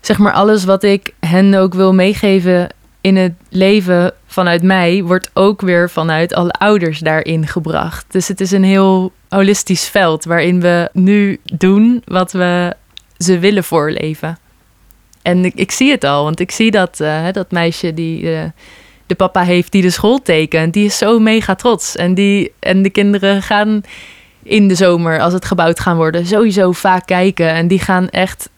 zeg 0.00 0.18
maar 0.18 0.32
alles 0.32 0.64
wat 0.64 0.82
ik 0.82 1.14
hen 1.20 1.54
ook 1.54 1.74
wil 1.74 1.94
meegeven 1.94 2.68
in 3.00 3.16
het 3.16 3.32
leven 3.48 4.12
vanuit 4.26 4.62
mij, 4.62 5.02
wordt 5.02 5.30
ook 5.34 5.60
weer 5.60 5.90
vanuit 5.90 6.34
alle 6.34 6.50
ouders 6.50 6.98
daarin 6.98 7.46
gebracht. 7.46 8.06
Dus 8.08 8.28
het 8.28 8.40
is 8.40 8.50
een 8.50 8.64
heel 8.64 9.12
holistisch 9.28 9.88
veld 9.88 10.24
waarin 10.24 10.60
we 10.60 10.88
nu 10.92 11.40
doen 11.44 12.02
wat 12.04 12.32
we 12.32 12.76
ze 13.18 13.38
willen 13.38 13.64
voorleven. 13.64 14.38
En 15.22 15.44
ik, 15.44 15.54
ik 15.54 15.70
zie 15.70 15.90
het 15.90 16.04
al, 16.04 16.24
want 16.24 16.40
ik 16.40 16.50
zie 16.50 16.70
dat, 16.70 17.00
uh, 17.00 17.32
dat 17.32 17.50
meisje 17.50 17.94
die. 17.94 18.22
Uh, 18.22 18.42
de 19.10 19.16
papa 19.16 19.42
heeft 19.42 19.72
die 19.72 19.82
de 19.82 19.90
school 19.90 20.22
tekent. 20.22 20.72
Die 20.72 20.84
is 20.84 20.98
zo 20.98 21.18
mega 21.18 21.54
trots. 21.54 21.96
En, 21.96 22.14
die, 22.14 22.52
en 22.58 22.82
de 22.82 22.90
kinderen 22.90 23.42
gaan 23.42 23.82
in 24.42 24.68
de 24.68 24.74
zomer, 24.74 25.20
als 25.20 25.32
het 25.32 25.44
gebouwd 25.44 25.80
gaan 25.80 25.96
worden, 25.96 26.26
sowieso 26.26 26.72
vaak 26.72 27.06
kijken. 27.06 27.50
En 27.50 27.68
die 27.68 27.78
gaan 27.78 28.08
echt 28.08 28.48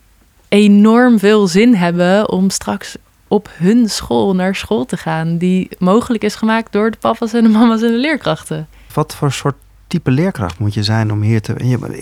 enorm 0.49 1.19
veel 1.19 1.47
zin 1.47 1.75
hebben 1.75 2.31
om 2.31 2.51
straks 2.51 2.97
op 3.29 3.49
hun 3.53 3.89
school 3.89 4.35
naar 4.35 4.55
school 4.55 4.85
te 4.85 4.97
gaan. 4.97 5.39
Die 5.39 5.69
mogelijk 5.79 6.25
is 6.25 6.35
gemaakt 6.35 6.73
door 6.73 6.91
de 6.91 6.99
papa's 7.01 7.33
en 7.33 7.43
de 7.43 7.49
mama's 7.49 7.83
en 7.83 7.91
de 7.91 7.99
leerkrachten. 7.99 8.69
Wat 8.95 9.15
voor 9.15 9.33
soort 9.33 9.57
type 9.87 10.11
leerkracht 10.11 10.59
moet 10.59 10.75
je 10.75 10.83
zijn 10.83 11.13
om 11.13 11.23
hier 11.23 11.41
te. 11.41 11.55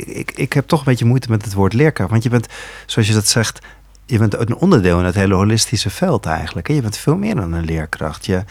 Ik, 0.07 0.31
ik 0.31 0.53
heb 0.53 0.67
toch 0.67 0.79
een 0.79 0.85
beetje 0.85 1.05
moeite 1.05 1.31
met 1.31 1.45
het 1.45 1.55
woord 1.55 1.73
leerkracht. 1.73 2.11
Want 2.11 2.23
je 2.23 2.29
bent, 2.29 2.47
zoals 2.87 3.09
je 3.09 3.15
dat 3.15 3.29
zegt, 3.29 3.59
je 4.11 4.19
bent 4.19 4.39
een 4.39 4.57
onderdeel 4.57 4.99
in 4.99 5.05
het 5.05 5.15
hele 5.15 5.35
holistische 5.35 5.91
veld 5.91 6.27
eigenlijk. 6.27 6.69
Je 6.69 6.83
bent 6.83 6.97
veel 6.97 7.17
meer 7.17 7.35
dan 7.35 7.53
een 7.53 7.65
leerkracht. 7.65 8.27
Je, 8.27 8.45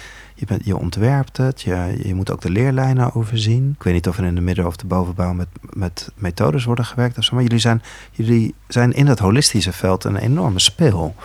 je, 0.64 0.78
ontwerpt 0.78 1.38
het, 1.38 1.62
je, 1.62 2.00
je 2.04 2.16
moet 2.16 2.32
ook 2.32 2.42
de 2.42 2.50
leerlijnen 2.50 3.16
overzien. 3.16 3.76
Ik 3.78 3.84
weet 3.84 3.94
niet 3.94 4.08
of 4.08 4.18
er 4.18 4.24
in 4.24 4.36
de 4.36 4.42
midden- 4.42 4.66
of 4.68 4.76
de 4.76 4.86
bovenbouw 4.86 5.34
met, 5.34 5.48
met 5.62 6.12
methodes 6.16 6.64
worden 6.64 6.86
gewerkt 6.86 7.18
of 7.18 7.24
zo. 7.24 7.34
Maar 7.34 7.44
jullie 7.44 7.60
zijn, 7.60 7.82
jullie 8.12 8.54
zijn 8.68 8.94
in 8.94 9.08
het 9.08 9.20
holistische 9.20 9.72
veld 9.72 10.04
een 10.04 10.18
enorme 10.18 10.60
speel. 10.60 11.16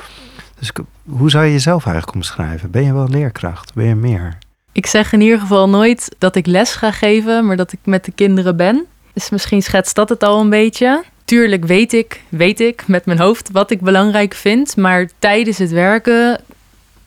Dus 0.58 0.72
hoe 1.08 1.30
zou 1.30 1.44
je 1.44 1.52
jezelf 1.52 1.84
eigenlijk 1.86 2.16
omschrijven? 2.16 2.70
Ben 2.70 2.84
je 2.84 2.92
wel 2.92 3.08
leerkracht? 3.08 3.74
Ben 3.74 3.86
je 3.86 3.94
meer? 3.94 4.38
Ik 4.72 4.86
zeg 4.86 5.12
in 5.12 5.20
ieder 5.20 5.40
geval 5.40 5.68
nooit 5.68 6.16
dat 6.18 6.36
ik 6.36 6.46
les 6.46 6.74
ga 6.74 6.92
geven, 6.92 7.46
maar 7.46 7.56
dat 7.56 7.72
ik 7.72 7.78
met 7.84 8.04
de 8.04 8.12
kinderen 8.12 8.56
ben. 8.56 8.86
Dus 9.12 9.30
misschien 9.30 9.62
schetst 9.62 9.94
dat 9.94 10.08
het 10.08 10.22
al 10.22 10.40
een 10.40 10.50
beetje. 10.50 11.04
Tuurlijk 11.24 11.64
weet 11.64 11.92
ik, 11.92 12.20
weet 12.28 12.60
ik 12.60 12.86
met 12.86 13.06
mijn 13.06 13.18
hoofd 13.18 13.50
wat 13.52 13.70
ik 13.70 13.80
belangrijk 13.80 14.34
vind. 14.34 14.76
Maar 14.76 15.08
tijdens 15.18 15.58
het 15.58 15.70
werken 15.70 16.40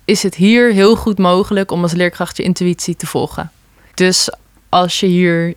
is 0.06 0.24
het 0.24 0.36
hier 0.36 0.72
heel 0.72 0.96
goed 0.96 1.18
mogelijk 1.18 1.72
om 1.72 1.82
als 1.82 1.94
leerkracht 1.94 2.38
je 2.38 2.44
intuïtie 2.44 2.96
te 2.96 3.06
volgen. 3.06 3.52
Dus 3.94 4.32
als 4.70 5.00
je 5.00 5.06
hier 5.06 5.54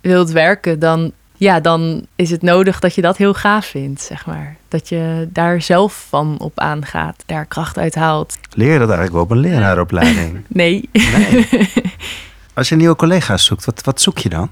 wilt 0.00 0.30
werken, 0.30 0.78
dan, 0.78 1.12
ja, 1.36 1.60
dan 1.60 2.06
is 2.16 2.30
het 2.30 2.42
nodig 2.42 2.80
dat 2.80 2.94
je 2.94 3.02
dat 3.02 3.16
heel 3.16 3.34
gaaf 3.34 3.66
vindt, 3.66 4.00
zeg 4.00 4.26
maar. 4.26 4.56
Dat 4.68 4.88
je 4.88 5.28
daar 5.32 5.62
zelf 5.62 6.06
van 6.08 6.38
op 6.38 6.58
aangaat, 6.58 7.22
daar 7.26 7.46
kracht 7.46 7.78
uit 7.78 7.94
haalt. 7.94 8.38
Leer 8.54 8.72
je 8.72 8.78
dat 8.78 8.88
eigenlijk 8.88 9.12
wel 9.12 9.22
op 9.22 9.30
een 9.30 9.50
leraaropleiding? 9.50 10.44
Nee. 10.48 10.88
Nee. 10.92 11.48
Als 12.54 12.68
je 12.68 12.76
nieuwe 12.76 12.96
collega's 12.96 13.44
zoekt, 13.44 13.64
wat, 13.64 13.82
wat 13.84 14.00
zoek 14.00 14.18
je 14.18 14.28
dan? 14.28 14.50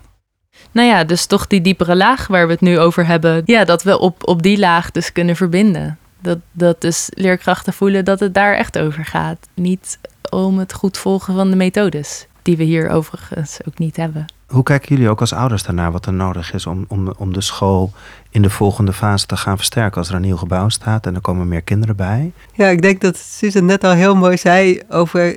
Nou 0.72 0.88
ja, 0.88 1.04
dus 1.04 1.26
toch 1.26 1.46
die 1.46 1.60
diepere 1.60 1.96
laag 1.96 2.26
waar 2.26 2.46
we 2.46 2.52
het 2.52 2.60
nu 2.60 2.78
over 2.78 3.06
hebben. 3.06 3.42
Ja, 3.44 3.64
dat 3.64 3.82
we 3.82 3.98
op, 3.98 4.28
op 4.28 4.42
die 4.42 4.58
laag 4.58 4.90
dus 4.90 5.12
kunnen 5.12 5.36
verbinden. 5.36 5.98
Dat, 6.20 6.38
dat 6.52 6.80
dus 6.80 7.08
leerkrachten 7.14 7.72
voelen 7.72 8.04
dat 8.04 8.20
het 8.20 8.34
daar 8.34 8.54
echt 8.54 8.78
over 8.78 9.04
gaat. 9.04 9.48
Niet 9.54 9.98
om 10.30 10.58
het 10.58 10.72
goed 10.72 10.98
volgen 10.98 11.34
van 11.34 11.50
de 11.50 11.56
methodes, 11.56 12.26
die 12.42 12.56
we 12.56 12.64
hier 12.64 12.90
overigens 12.90 13.58
ook 13.68 13.78
niet 13.78 13.96
hebben. 13.96 14.26
Hoe 14.46 14.62
kijken 14.62 14.88
jullie 14.88 15.10
ook 15.10 15.20
als 15.20 15.32
ouders 15.32 15.62
daarnaar 15.62 15.92
wat 15.92 16.06
er 16.06 16.12
nodig 16.12 16.52
is 16.52 16.66
om, 16.66 16.84
om, 16.88 17.12
om 17.16 17.32
de 17.32 17.40
school 17.40 17.92
in 18.30 18.42
de 18.42 18.50
volgende 18.50 18.92
fase 18.92 19.26
te 19.26 19.36
gaan 19.36 19.56
versterken? 19.56 19.98
Als 19.98 20.08
er 20.08 20.14
een 20.14 20.20
nieuw 20.20 20.36
gebouw 20.36 20.68
staat 20.68 21.06
en 21.06 21.14
er 21.14 21.20
komen 21.20 21.48
meer 21.48 21.62
kinderen 21.62 21.96
bij. 21.96 22.32
Ja, 22.54 22.66
ik 22.66 22.82
denk 22.82 23.00
dat 23.00 23.16
Susan 23.16 23.64
net 23.64 23.84
al 23.84 23.92
heel 23.92 24.16
mooi 24.16 24.36
zei 24.36 24.82
over 24.88 25.36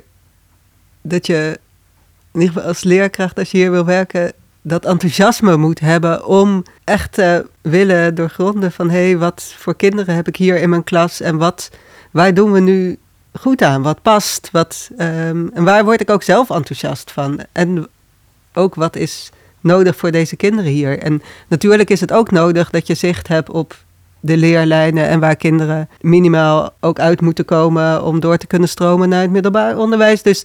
dat 1.02 1.26
je 1.26 1.60
in 2.32 2.40
ieder 2.40 2.54
geval 2.54 2.68
als 2.68 2.82
leerkracht, 2.82 3.38
als 3.38 3.50
je 3.50 3.58
hier 3.58 3.70
wil 3.70 3.84
werken, 3.84 4.32
dat 4.62 4.84
enthousiasme 4.84 5.56
moet 5.56 5.80
hebben 5.80 6.26
om 6.26 6.62
echt 6.84 7.12
te 7.12 7.46
willen 7.60 8.14
doorgronden 8.14 8.72
van 8.72 8.90
hé, 8.90 9.04
hey, 9.04 9.18
wat 9.18 9.54
voor 9.56 9.76
kinderen 9.76 10.14
heb 10.14 10.28
ik 10.28 10.36
hier 10.36 10.56
in 10.56 10.68
mijn 10.68 10.84
klas 10.84 11.20
en 11.20 11.36
wat, 11.36 11.70
waar 12.10 12.34
doen 12.34 12.52
we 12.52 12.60
nu 12.60 12.98
goed 13.32 13.62
aan? 13.62 13.82
Wat 13.82 14.02
past? 14.02 14.48
Wat, 14.52 14.90
um, 14.98 15.50
en 15.54 15.64
waar 15.64 15.84
word 15.84 16.00
ik 16.00 16.10
ook 16.10 16.22
zelf 16.22 16.50
enthousiast 16.50 17.10
van? 17.10 17.40
En 17.52 17.86
ook 18.52 18.74
wat 18.74 18.96
is 18.96 19.30
nodig 19.60 19.96
voor 19.96 20.10
deze 20.10 20.36
kinderen 20.36 20.70
hier? 20.70 20.98
En 20.98 21.22
natuurlijk 21.48 21.90
is 21.90 22.00
het 22.00 22.12
ook 22.12 22.30
nodig 22.30 22.70
dat 22.70 22.86
je 22.86 22.94
zicht 22.94 23.28
hebt 23.28 23.50
op 23.50 23.76
de 24.20 24.36
leerlijnen 24.36 25.08
en 25.08 25.20
waar 25.20 25.36
kinderen 25.36 25.88
minimaal 26.00 26.72
ook 26.80 26.98
uit 26.98 27.20
moeten 27.20 27.44
komen 27.44 28.04
om 28.04 28.20
door 28.20 28.36
te 28.36 28.46
kunnen 28.46 28.68
stromen 28.68 29.08
naar 29.08 29.20
het 29.20 29.30
middelbaar 29.30 29.76
onderwijs. 29.76 30.22
Dus 30.22 30.44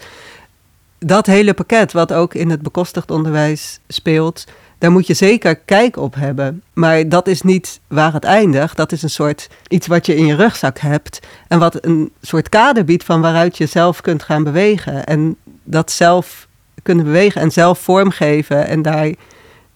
dat 1.00 1.26
hele 1.26 1.54
pakket, 1.54 1.92
wat 1.92 2.14
ook 2.14 2.34
in 2.34 2.50
het 2.50 2.62
bekostigd 2.62 3.12
onderwijs 3.12 3.80
speelt, 3.88 4.46
daar 4.78 4.92
moet 4.92 5.08
je 5.08 5.14
zeker 5.14 5.56
kijk 5.56 5.98
op 5.98 6.16
hebben. 6.16 6.64
Maar 6.74 7.10
dat 7.10 7.28
is 7.28 7.42
niet 7.42 7.80
waar 7.88 8.14
het 8.14 8.24
eindigt. 8.24 8.78
Dat 8.78 8.92
is 8.92 9.04
een 9.04 9.10
soort 9.10 9.50
iets 9.68 9.88
wat 9.88 10.06
je 10.06 10.16
in 10.16 10.26
je 10.26 10.36
rugzak 10.36 10.80
hebt. 10.80 11.20
En 11.48 11.60
wat 11.60 11.86
een 11.86 12.12
soort 12.22 12.50
kader 12.50 12.86
biedt 12.86 13.04
van 13.04 13.22
waaruit 13.22 13.58
je 13.58 13.66
zelf 13.66 14.02
kunt 14.02 14.24
gaan 14.24 14.44
bewegen. 14.44 15.06
En 15.06 15.36
dat 15.64 15.92
zelf 15.92 16.48
kunnen 16.84 17.06
bewegen 17.06 17.42
en 17.42 17.52
zelf 17.52 17.80
vormgeven. 17.80 18.68
En 18.68 18.82
daar 18.82 19.06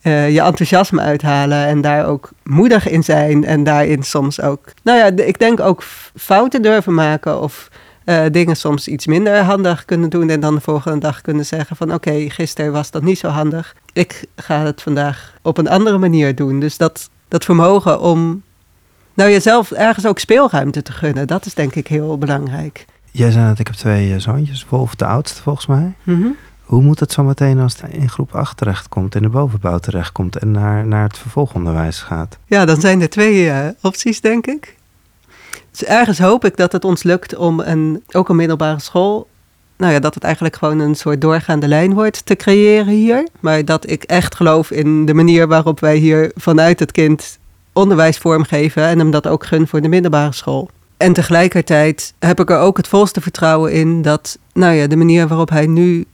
uh, 0.04 0.30
je 0.30 0.42
enthousiasme 0.42 1.02
uithalen. 1.02 1.66
En 1.66 1.82
daar 1.82 2.06
ook 2.06 2.30
moedig 2.44 2.90
in 2.90 3.04
zijn. 3.04 3.46
En 3.46 3.64
daarin 3.64 4.04
soms 4.04 4.42
ook, 4.42 4.74
nou 4.84 4.98
ja, 4.98 5.26
ik 5.26 5.40
denk 5.40 5.60
ook 5.60 5.84
fouten 6.16 6.62
durven 6.62 6.94
maken. 6.94 7.42
Of 7.42 7.70
uh, 8.12 8.26
dingen 8.32 8.56
soms 8.56 8.88
iets 8.88 9.06
minder 9.06 9.44
handig 9.44 9.86
kunnen 9.86 10.10
doen 10.10 10.30
en 10.30 10.40
dan 10.40 10.56
de 10.56 10.62
volgende 10.62 11.00
dag 11.00 11.22
kunnen 11.22 11.46
zeggen 11.46 11.76
van 11.76 11.94
oké, 11.94 12.10
okay, 12.10 12.30
gisteren 12.30 12.72
was 12.72 12.92
dat 12.92 13.04
niet 13.04 13.18
zo 13.18 13.28
handig. 13.28 13.76
Ik 13.94 14.26
ga 14.36 14.64
het 14.64 14.82
vandaag 14.82 15.34
op 15.42 15.58
een 15.58 15.70
andere 15.70 15.98
manier 15.98 16.36
doen. 16.36 16.60
Dus 16.60 16.78
dat, 16.78 17.10
dat 17.28 17.46
vermogen 17.46 18.02
om 18.02 18.44
nou 19.14 19.30
jezelf 19.30 19.72
ergens 19.72 20.06
ook 20.06 20.20
speelruimte 20.20 20.82
te 20.82 20.92
gunnen, 20.92 21.28
dat 21.28 21.46
is 21.46 21.54
denk 21.54 21.76
ik 21.76 21.88
heel 21.88 22.18
belangrijk. 22.18 22.86
Jij 23.12 23.32
zei 23.32 23.48
dat 23.48 23.60
ik 23.60 23.68
heb 23.68 23.76
twee 23.76 24.14
eh, 24.14 24.20
zoontjes, 24.20 24.66
Wolf 24.70 24.96
de 24.96 25.06
oudste 25.06 25.42
volgens 25.42 25.66
mij. 25.66 25.94
Mm 26.04 26.22
-hmm. 26.22 26.36
Hoe 26.72 26.82
moet 26.82 27.00
het 27.00 27.12
zo 27.12 27.24
meteen 27.24 27.60
als 27.60 27.82
het 27.82 27.92
in 27.92 28.10
groep 28.10 28.36
8 28.36 28.58
terechtkomt, 28.58 29.16
in 29.16 29.22
de 29.22 29.30
bovenbouw 29.30 29.78
terechtkomt 29.78 30.38
en 30.38 30.52
naar, 30.52 30.88
naar 30.88 31.04
het 31.04 31.18
vervolgonderwijs 31.18 32.00
gaat? 32.00 32.38
Ja, 32.46 32.66
dan 32.66 32.82
zijn 32.82 33.02
er 33.02 33.10
twee 33.10 33.46
uh, 33.46 33.68
opties, 33.82 34.22
denk 34.22 34.48
ik. 34.48 34.76
Dus 35.72 35.84
ergens 35.84 36.20
hoop 36.20 36.46
ik 36.46 36.58
dat 36.58 36.72
het 36.72 36.86
ons 36.86 37.04
lukt 37.04 37.36
om 37.36 37.60
een, 37.60 38.04
ook 38.12 38.30
een 38.30 38.36
middelbare 38.36 38.80
school, 38.80 39.28
nou 39.78 39.94
ja, 39.94 40.00
dat 40.00 40.14
het 40.14 40.24
eigenlijk 40.24 40.56
gewoon 40.56 40.80
een 40.80 40.96
soort 40.96 41.22
doorgaande 41.22 41.68
lijn 41.68 41.94
wordt 41.94 42.26
te 42.26 42.36
creëren 42.36 42.94
hier. 42.94 43.28
Maar 43.40 43.66
dat 43.66 43.90
ik 43.90 44.04
echt 44.04 44.36
geloof 44.36 44.72
in 44.72 45.06
de 45.06 45.14
manier 45.14 45.48
waarop 45.48 45.80
wij 45.80 45.98
hier 45.98 46.32
vanuit 46.36 46.80
het 46.80 46.92
kind 46.92 47.40
onderwijs 47.74 48.18
vormgeven 48.18 48.84
en 48.84 49.00
hem 49.00 49.12
dat 49.12 49.28
ook 49.28 49.46
gun 49.46 49.68
voor 49.68 49.82
de 49.82 49.88
middelbare 49.88 50.34
school. 50.34 50.70
En 50.98 51.14
tegelijkertijd 51.14 52.14
heb 52.20 52.40
ik 52.40 52.50
er 52.50 52.60
ook 52.60 52.78
het 52.78 52.88
volste 52.88 53.22
vertrouwen 53.22 53.72
in 53.74 54.02
dat, 54.02 54.38
nou 54.54 54.74
ja, 54.74 54.88
de 54.88 54.96
manier 54.96 55.28
waarop 55.28 55.50
hij 55.50 55.68
nu 55.68 56.06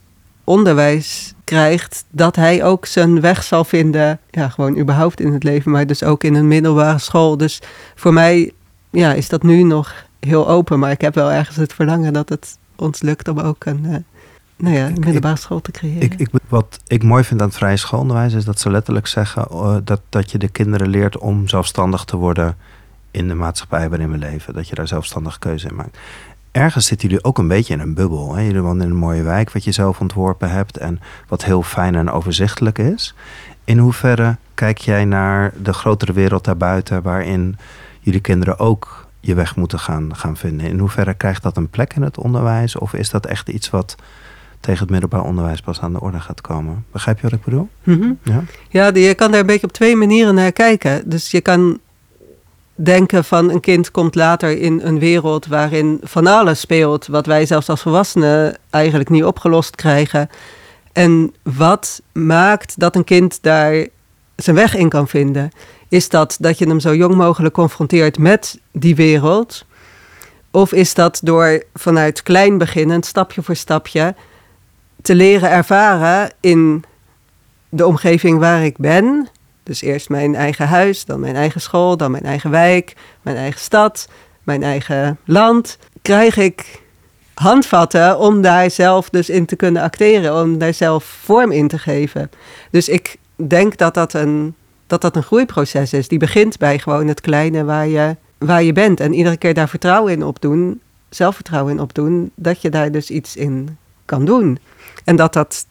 onderwijs 0.44 1.34
krijgt, 1.44 2.04
dat 2.10 2.36
hij 2.36 2.64
ook 2.64 2.86
zijn 2.86 3.20
weg 3.20 3.42
zal 3.42 3.64
vinden, 3.64 4.18
ja, 4.30 4.48
gewoon 4.48 4.78
überhaupt 4.78 5.20
in 5.20 5.32
het 5.32 5.42
leven, 5.42 5.70
maar 5.70 5.86
dus 5.86 6.02
ook 6.02 6.24
in 6.24 6.34
een 6.34 6.48
middelbare 6.48 6.98
school. 6.98 7.36
Dus 7.36 7.62
voor 7.94 8.12
mij 8.12 8.52
ja, 8.90 9.12
is 9.12 9.28
dat 9.28 9.42
nu 9.42 9.62
nog 9.62 9.94
heel 10.20 10.48
open. 10.48 10.78
Maar 10.78 10.90
ik 10.90 11.00
heb 11.00 11.14
wel 11.14 11.32
ergens 11.32 11.56
het 11.56 11.72
verlangen 11.72 12.12
dat 12.12 12.28
het 12.28 12.58
ons 12.76 13.02
lukt 13.02 13.28
om 13.28 13.38
ook 13.38 13.64
een, 13.64 13.84
uh, 13.84 13.96
nou 14.56 14.76
ja, 14.76 14.86
een 14.86 15.00
middelbare 15.00 15.36
school 15.36 15.60
te 15.60 15.70
creëren. 15.70 16.02
Ik, 16.02 16.14
ik, 16.14 16.28
wat 16.48 16.80
ik 16.86 17.02
mooi 17.02 17.24
vind 17.24 17.40
aan 17.40 17.46
het 17.46 17.56
vrije 17.56 17.76
schoolonderwijs 17.76 18.32
is 18.32 18.44
dat 18.44 18.60
ze 18.60 18.70
letterlijk 18.70 19.06
zeggen 19.06 19.46
uh, 19.52 19.76
dat, 19.84 20.00
dat 20.08 20.30
je 20.30 20.38
de 20.38 20.48
kinderen 20.48 20.88
leert 20.88 21.18
om 21.18 21.48
zelfstandig 21.48 22.04
te 22.04 22.16
worden 22.16 22.56
in 23.10 23.28
de 23.28 23.34
maatschappij 23.34 23.88
waarin 23.88 24.10
we 24.10 24.18
leven. 24.18 24.54
Dat 24.54 24.68
je 24.68 24.74
daar 24.74 24.88
zelfstandig 24.88 25.38
keuze 25.38 25.68
in 25.68 25.74
maakt. 25.74 25.98
Ergens 26.50 26.86
zitten 26.86 27.08
jullie 27.08 27.24
ook 27.24 27.38
een 27.38 27.48
beetje 27.48 27.74
in 27.74 27.80
een 27.80 27.94
bubbel. 27.94 28.34
Hè? 28.34 28.42
Jullie 28.42 28.60
wonen 28.60 28.84
in 28.84 28.90
een 28.90 28.96
mooie 28.96 29.22
wijk 29.22 29.52
wat 29.52 29.64
je 29.64 29.72
zelf 29.72 30.00
ontworpen 30.00 30.50
hebt 30.50 30.76
en 30.76 31.00
wat 31.28 31.44
heel 31.44 31.62
fijn 31.62 31.94
en 31.94 32.10
overzichtelijk 32.10 32.78
is. 32.78 33.14
In 33.64 33.78
hoeverre 33.78 34.36
kijk 34.54 34.78
jij 34.78 35.04
naar 35.04 35.52
de 35.62 35.72
grotere 35.72 36.12
wereld 36.12 36.44
daarbuiten 36.44 37.02
waarin 37.02 37.56
jullie 38.08 38.22
kinderen 38.22 38.58
ook 38.58 39.06
je 39.20 39.34
weg 39.34 39.56
moeten 39.56 39.78
gaan, 39.78 40.16
gaan 40.16 40.36
vinden. 40.36 40.66
In 40.66 40.78
hoeverre 40.78 41.14
krijgt 41.14 41.42
dat 41.42 41.56
een 41.56 41.68
plek 41.68 41.94
in 41.94 42.02
het 42.02 42.18
onderwijs? 42.18 42.76
Of 42.76 42.94
is 42.94 43.10
dat 43.10 43.26
echt 43.26 43.48
iets 43.48 43.70
wat 43.70 43.94
tegen 44.60 44.80
het 44.80 44.90
middelbaar 44.90 45.22
onderwijs 45.22 45.60
pas 45.60 45.80
aan 45.80 45.92
de 45.92 46.00
orde 46.00 46.20
gaat 46.20 46.40
komen? 46.40 46.84
Begrijp 46.92 47.16
je 47.16 47.22
wat 47.22 47.32
ik 47.32 47.44
bedoel? 47.44 47.68
Mm 47.82 48.00
-hmm. 48.00 48.18
Ja, 48.22 48.42
ja 48.68 49.00
je 49.00 49.14
kan 49.14 49.30
daar 49.30 49.40
een 49.40 49.46
beetje 49.46 49.66
op 49.66 49.72
twee 49.72 49.96
manieren 49.96 50.34
naar 50.34 50.52
kijken. 50.52 51.08
Dus 51.08 51.30
je 51.30 51.40
kan 51.40 51.78
denken 52.74 53.24
van 53.24 53.50
een 53.50 53.60
kind 53.60 53.90
komt 53.90 54.14
later 54.14 54.58
in 54.58 54.80
een 54.84 54.98
wereld 54.98 55.46
waarin 55.46 56.00
van 56.02 56.26
alles 56.26 56.60
speelt, 56.60 57.06
wat 57.06 57.26
wij 57.26 57.46
zelfs 57.46 57.68
als 57.68 57.82
volwassenen 57.82 58.56
eigenlijk 58.70 59.08
niet 59.08 59.24
opgelost 59.24 59.76
krijgen. 59.76 60.28
En 60.92 61.34
wat 61.42 62.02
maakt 62.12 62.80
dat 62.80 62.96
een 62.96 63.04
kind 63.04 63.42
daar 63.42 63.86
zijn 64.36 64.56
weg 64.56 64.76
in 64.76 64.88
kan 64.88 65.08
vinden? 65.08 65.50
Is 65.88 66.08
dat 66.08 66.36
dat 66.40 66.58
je 66.58 66.68
hem 66.68 66.80
zo 66.80 66.94
jong 66.94 67.14
mogelijk 67.14 67.54
confronteert 67.54 68.18
met 68.18 68.60
die 68.72 68.94
wereld? 68.94 69.64
Of 70.50 70.72
is 70.72 70.94
dat 70.94 71.20
door 71.22 71.62
vanuit 71.74 72.22
klein 72.22 72.58
beginnend, 72.58 73.06
stapje 73.06 73.42
voor 73.42 73.56
stapje, 73.56 74.14
te 75.02 75.14
leren 75.14 75.50
ervaren 75.50 76.30
in 76.40 76.84
de 77.68 77.86
omgeving 77.86 78.38
waar 78.38 78.64
ik 78.64 78.76
ben? 78.76 79.28
Dus 79.62 79.82
eerst 79.82 80.08
mijn 80.08 80.34
eigen 80.34 80.68
huis, 80.68 81.04
dan 81.04 81.20
mijn 81.20 81.36
eigen 81.36 81.60
school, 81.60 81.96
dan 81.96 82.10
mijn 82.10 82.24
eigen 82.24 82.50
wijk, 82.50 82.96
mijn 83.22 83.36
eigen 83.36 83.60
stad, 83.60 84.08
mijn 84.42 84.62
eigen 84.62 85.18
land. 85.24 85.78
Krijg 86.02 86.36
ik 86.36 86.82
handvatten 87.34 88.18
om 88.18 88.42
daar 88.42 88.70
zelf 88.70 89.10
dus 89.10 89.28
in 89.28 89.46
te 89.46 89.56
kunnen 89.56 89.82
acteren, 89.82 90.42
om 90.42 90.58
daar 90.58 90.74
zelf 90.74 91.04
vorm 91.04 91.52
in 91.52 91.68
te 91.68 91.78
geven. 91.78 92.30
Dus 92.70 92.88
ik 92.88 93.16
denk 93.36 93.76
dat 93.76 93.94
dat 93.94 94.12
een 94.12 94.54
dat 94.88 95.00
dat 95.00 95.16
een 95.16 95.22
groeiproces 95.22 95.92
is. 95.92 96.08
Die 96.08 96.18
begint 96.18 96.58
bij 96.58 96.78
gewoon 96.78 97.06
het 97.06 97.20
kleine 97.20 97.64
waar 97.64 97.86
je, 97.86 98.16
waar 98.38 98.62
je 98.62 98.72
bent. 98.72 99.00
En 99.00 99.14
iedere 99.14 99.36
keer 99.36 99.54
daar 99.54 99.68
vertrouwen 99.68 100.12
in 100.12 100.24
opdoen, 100.24 100.80
zelfvertrouwen 101.08 101.72
in 101.72 101.80
opdoen, 101.80 102.30
dat 102.34 102.62
je 102.62 102.70
daar 102.70 102.90
dus 102.92 103.10
iets 103.10 103.36
in 103.36 103.78
kan 104.04 104.24
doen. 104.24 104.58
En 105.04 105.16
dat, 105.16 105.32
dat 105.32 105.66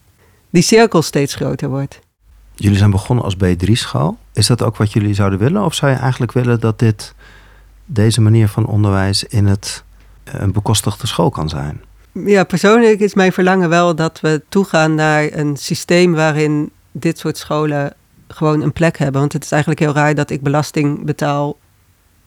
die 0.50 0.62
cirkel 0.62 1.02
steeds 1.02 1.34
groter 1.34 1.68
wordt. 1.68 1.98
Jullie 2.54 2.78
zijn 2.78 2.90
begonnen 2.90 3.24
als 3.24 3.36
B3-school. 3.36 4.18
Is 4.32 4.46
dat 4.46 4.62
ook 4.62 4.76
wat 4.76 4.92
jullie 4.92 5.14
zouden 5.14 5.38
willen? 5.38 5.64
Of 5.64 5.74
zou 5.74 5.92
je 5.92 5.98
eigenlijk 5.98 6.32
willen 6.32 6.60
dat 6.60 6.78
dit, 6.78 7.14
deze 7.84 8.20
manier 8.20 8.48
van 8.48 8.66
onderwijs 8.66 9.24
in 9.24 9.46
het, 9.46 9.84
eh, 10.24 10.34
een 10.40 10.52
bekostigde 10.52 11.06
school 11.06 11.30
kan 11.30 11.48
zijn? 11.48 11.80
Ja, 12.12 12.44
persoonlijk 12.44 13.00
is 13.00 13.14
mijn 13.14 13.32
verlangen 13.32 13.68
wel 13.68 13.94
dat 13.94 14.20
we 14.20 14.42
toegaan 14.48 14.94
naar 14.94 15.32
een 15.32 15.56
systeem 15.56 16.14
waarin 16.14 16.70
dit 16.92 17.18
soort 17.18 17.38
scholen 17.38 17.94
gewoon 18.28 18.60
een 18.60 18.72
plek 18.72 18.98
hebben. 18.98 19.20
Want 19.20 19.32
het 19.32 19.44
is 19.44 19.50
eigenlijk 19.50 19.80
heel 19.80 19.94
raar 19.94 20.14
dat 20.14 20.30
ik 20.30 20.42
belasting 20.42 21.04
betaal 21.04 21.56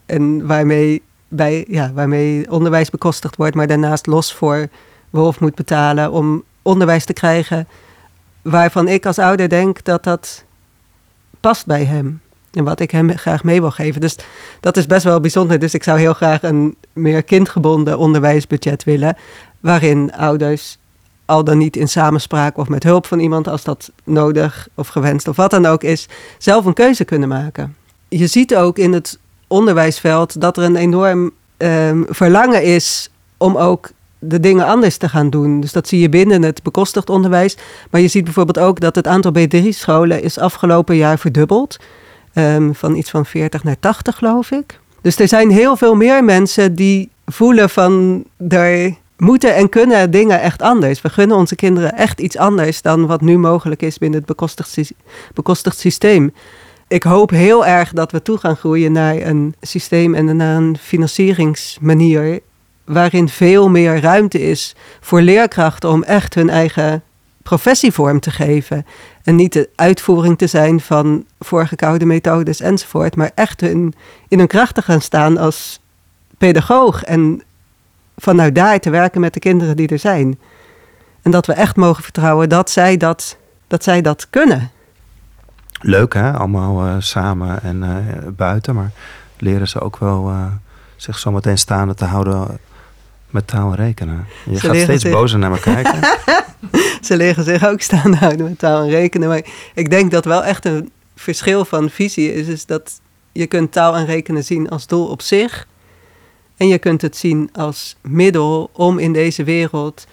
en 0.06 0.48
waarmee, 0.48 1.02
bij, 1.28 1.66
ja, 1.68 1.92
waarmee 1.94 2.52
onderwijs 2.52 2.90
bekostigd 2.90 3.36
wordt, 3.36 3.56
maar 3.56 3.68
daarnaast 3.68 4.06
los 4.08 4.34
voor 4.34 4.68
Wolf 5.10 5.40
moet 5.40 5.56
betalen 5.56 6.12
om 6.12 6.44
onderwijs 6.62 7.06
te 7.06 7.14
krijgen 7.14 7.68
waarvan 8.42 8.88
ik 8.88 9.06
als 9.06 9.20
ouder 9.20 9.50
denk 9.50 9.84
dat 9.84 10.04
dat 10.04 10.44
past 11.40 11.66
bij 11.66 11.84
hem. 11.84 12.22
en 12.52 12.64
wat 12.64 12.80
ik 12.80 12.92
hem 12.92 13.18
graag 13.18 13.44
mee 13.44 13.62
wil 13.62 13.72
geven. 13.72 14.02
Dus 14.02 14.16
dat 14.60 14.78
is 14.78 14.86
best 14.86 15.04
wel 15.04 15.20
bijzonder. 15.20 15.60
Dus 15.60 15.74
ik 15.74 15.84
zou 15.84 16.00
heel 16.00 16.14
graag 16.14 16.44
een 16.44 16.76
meer 16.94 17.24
kindgebonden 17.24 17.98
onderwijsbudget 17.98 18.84
willen, 18.84 19.18
waarin 19.60 20.14
ouders 20.14 20.78
al 21.32 21.44
dan 21.44 21.58
niet 21.58 21.76
in 21.76 21.88
samenspraak 21.88 22.58
of 22.58 22.68
met 22.68 22.84
hulp 22.84 23.06
van 23.06 23.20
iemand, 23.20 23.48
als 23.48 23.64
dat 23.64 23.92
nodig 24.04 24.68
of 24.76 24.88
gewenst 24.88 25.28
of 25.28 25.36
wat 25.36 25.52
dan 25.52 25.66
ook 25.66 25.84
is, 25.84 26.08
zelf 26.38 26.66
een 26.66 26.74
keuze 26.74 27.06
kunnen 27.06 27.30
maken. 27.30 27.76
Je 28.10 28.28
ziet 28.28 28.56
ook 28.56 28.78
in 28.78 28.94
het 28.94 29.20
onderwijsveld 29.48 30.42
dat 30.42 30.58
er 30.58 30.64
een 30.64 30.76
enorm 30.76 31.32
ehm, 31.58 32.04
verlangen 32.10 32.64
is 32.64 33.10
om 33.38 33.58
ook 33.58 33.90
de 34.20 34.40
dingen 34.40 34.66
anders 34.66 34.98
te 34.98 35.10
gaan 35.10 35.30
doen. 35.30 35.62
Dus 35.62 35.72
dat 35.72 35.88
zie 35.88 36.00
je 36.00 36.10
binnen 36.10 36.42
het 36.42 36.64
bekostigd 36.64 37.10
onderwijs. 37.10 37.58
Maar 37.90 38.02
je 38.02 38.08
ziet 38.08 38.24
bijvoorbeeld 38.24 38.60
ook 38.60 38.80
dat 38.80 38.96
het 38.96 39.08
aantal 39.08 39.32
B3-scholen 39.32 40.24
is 40.24 40.38
afgelopen 40.38 40.96
jaar 40.96 41.20
verdubbeld. 41.20 41.78
Um, 42.34 42.76
van 42.76 42.96
iets 42.96 43.10
van 43.10 43.26
40 43.26 43.64
naar 43.64 43.80
80, 43.80 44.18
geloof 44.18 44.52
ik. 44.52 44.80
Dus 45.02 45.20
er 45.20 45.28
zijn 45.28 45.50
heel 45.50 45.76
veel 45.76 45.96
meer 45.96 46.24
mensen 46.24 46.76
die 46.76 47.10
voelen 47.26 47.70
van 47.70 48.24
er 48.50 48.96
moeten 49.22 49.56
en 49.56 49.70
kunnen 49.70 50.12
dingen 50.12 50.42
echt 50.42 50.62
anders. 50.62 51.02
We 51.02 51.10
gunnen 51.10 51.38
onze 51.38 51.56
kinderen 51.56 51.98
echt 51.98 52.20
iets 52.20 52.38
anders 52.38 52.82
dan 52.82 53.08
wat 53.08 53.22
nu 53.22 53.38
mogelijk 53.38 53.82
is 53.82 53.98
binnen 53.98 54.20
het 54.20 54.28
bekostigd, 55.34 55.80
systeem. 55.80 56.34
Ik 56.88 57.04
hoop 57.04 57.30
heel 57.30 57.66
erg 57.66 57.92
dat 57.92 58.12
we 58.12 58.22
toe 58.22 58.38
gaan 58.38 58.56
groeien 58.56 58.92
naar 58.92 59.16
een 59.16 59.56
systeem 59.62 60.16
en 60.16 60.36
naar 60.36 60.56
een 60.56 60.78
financieringsmanier 60.78 62.40
waarin 62.86 63.30
veel 63.30 63.70
meer 63.70 64.02
ruimte 64.02 64.42
is 64.42 64.76
voor 65.00 65.22
leerkrachten 65.22 65.90
om 65.90 66.04
echt 66.04 66.36
hun 66.36 66.50
eigen 66.50 67.04
professie 67.44 67.92
vorm 67.92 68.20
te 68.20 68.32
geven. 68.32 68.86
En 69.24 69.36
niet 69.36 69.54
de 69.54 69.70
uitvoering 69.76 70.38
te 70.38 70.48
zijn 70.48 70.80
van 70.80 71.26
voorgekoude 71.40 72.06
methodes 72.06 72.60
enzovoort, 72.60 73.16
maar 73.16 73.32
echt 73.36 73.62
hun, 73.62 73.94
in 74.28 74.38
hun 74.38 74.48
kracht 74.48 74.76
te 74.76 74.82
gaan 74.82 75.02
staan 75.02 75.38
als 75.38 75.80
pedagoog 76.38 77.04
en 77.04 77.44
vanuit 78.22 78.56
daar 78.56 78.80
te 78.80 78.90
werken 78.90 79.22
met 79.22 79.34
de 79.34 79.40
kinderen 79.40 79.76
die 79.76 79.88
er 79.88 80.00
zijn. 80.00 80.40
En 81.22 81.32
dat 81.32 81.46
we 81.46 81.54
echt 81.54 81.76
mogen 81.76 82.04
vertrouwen 82.04 82.50
dat 82.50 82.70
zij 82.70 82.98
dat, 82.98 83.38
dat, 83.68 83.84
zij 83.84 84.02
dat 84.02 84.28
kunnen. 84.30 84.72
Leuk 85.80 86.14
hè, 86.14 86.34
allemaal 86.34 86.86
uh, 86.86 86.96
samen 87.00 87.64
en 87.64 87.84
uh, 87.84 88.28
buiten, 88.36 88.76
maar 88.76 88.92
leren 89.38 89.68
ze 89.68 89.80
ook 89.80 89.98
wel 89.98 90.30
uh, 90.30 90.46
zich 90.96 91.20
zo 91.20 91.32
meteen 91.32 91.58
staande 91.58 91.94
te 91.94 92.06
houden 92.06 92.60
met 93.30 93.48
taal 93.48 93.70
en 93.70 93.76
rekenen. 93.76 94.26
Je 94.46 94.58
ze 94.58 94.68
gaat 94.68 94.76
steeds 94.76 95.02
zich... 95.02 95.12
bozer 95.12 95.40
naar 95.40 95.52
me 95.52 95.60
kijken. 95.60 96.00
ze 97.08 97.18
leren 97.18 97.44
zich 97.44 97.66
ook 97.66 97.82
staande 97.82 98.18
houden 98.18 98.46
met 98.46 98.60
taal 98.60 98.82
en 98.82 98.90
rekenen. 98.90 99.28
Maar 99.28 99.46
ik 99.74 99.90
denk 99.90 100.12
dat 100.12 100.26
wel 100.26 100.44
echt 100.44 100.66
een 100.66 100.92
verschil 101.16 101.66
van 101.66 101.90
visie 101.90 102.34
is, 102.34 102.48
is 102.48 102.66
dat 102.66 103.02
je 103.32 103.48
kunt 103.48 103.72
taal 103.72 103.96
en 103.96 104.06
rekenen 104.06 104.44
zien 104.44 104.70
als 104.70 104.88
doel 104.88 105.08
op 105.08 105.22
zich. 105.22 105.68
En 106.62 106.68
je 106.68 106.78
kunt 106.78 107.02
het 107.02 107.18
zien 107.18 107.50
als 107.54 107.96
middel 108.02 108.70
om 108.74 109.00
in 109.00 109.14
deze 109.14 109.44
wereld 109.44 110.08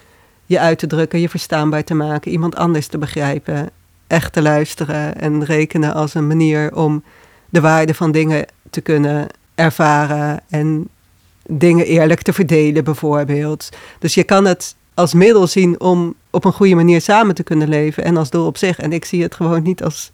je 0.47 0.59
uit 0.59 0.79
te 0.79 0.87
drukken, 0.87 1.21
je 1.21 1.29
verstaanbaar 1.29 1.85
te 1.85 1.95
maken, 1.95 2.31
iemand 2.31 2.57
anders 2.57 2.87
te 2.87 2.99
begrijpen, 2.99 3.71
echt 4.07 4.33
te 4.33 4.43
luisteren 4.43 5.21
en 5.21 5.45
rekenen 5.45 5.95
als 5.95 6.15
een 6.15 6.27
manier 6.27 6.75
om 6.75 7.03
de 7.49 7.61
waarde 7.61 7.95
van 7.95 8.13
dingen 8.13 8.47
te 8.71 8.81
kunnen 8.81 9.27
ervaren 9.55 10.41
en 10.49 10.89
dingen 11.47 11.87
eerlijk 11.87 12.23
te 12.23 12.33
verdelen, 12.33 12.85
bijvoorbeeld. 12.85 13.69
Dus 13.99 14.15
je 14.15 14.25
kan 14.25 14.45
het 14.45 14.77
als 14.95 15.15
middel 15.15 15.47
zien 15.47 15.81
om 15.81 16.15
op 16.31 16.45
een 16.45 16.53
goede 16.53 16.75
manier 16.75 17.01
samen 17.01 17.35
te 17.35 17.43
kunnen 17.43 17.69
leven 17.69 18.05
en 18.05 18.17
als 18.17 18.31
doel 18.31 18.47
op 18.47 18.57
zich. 18.57 18.79
En 18.79 18.93
ik 18.93 19.05
zie 19.05 19.23
het 19.23 19.35
gewoon 19.35 19.63
niet 19.63 19.83
als 19.83 20.13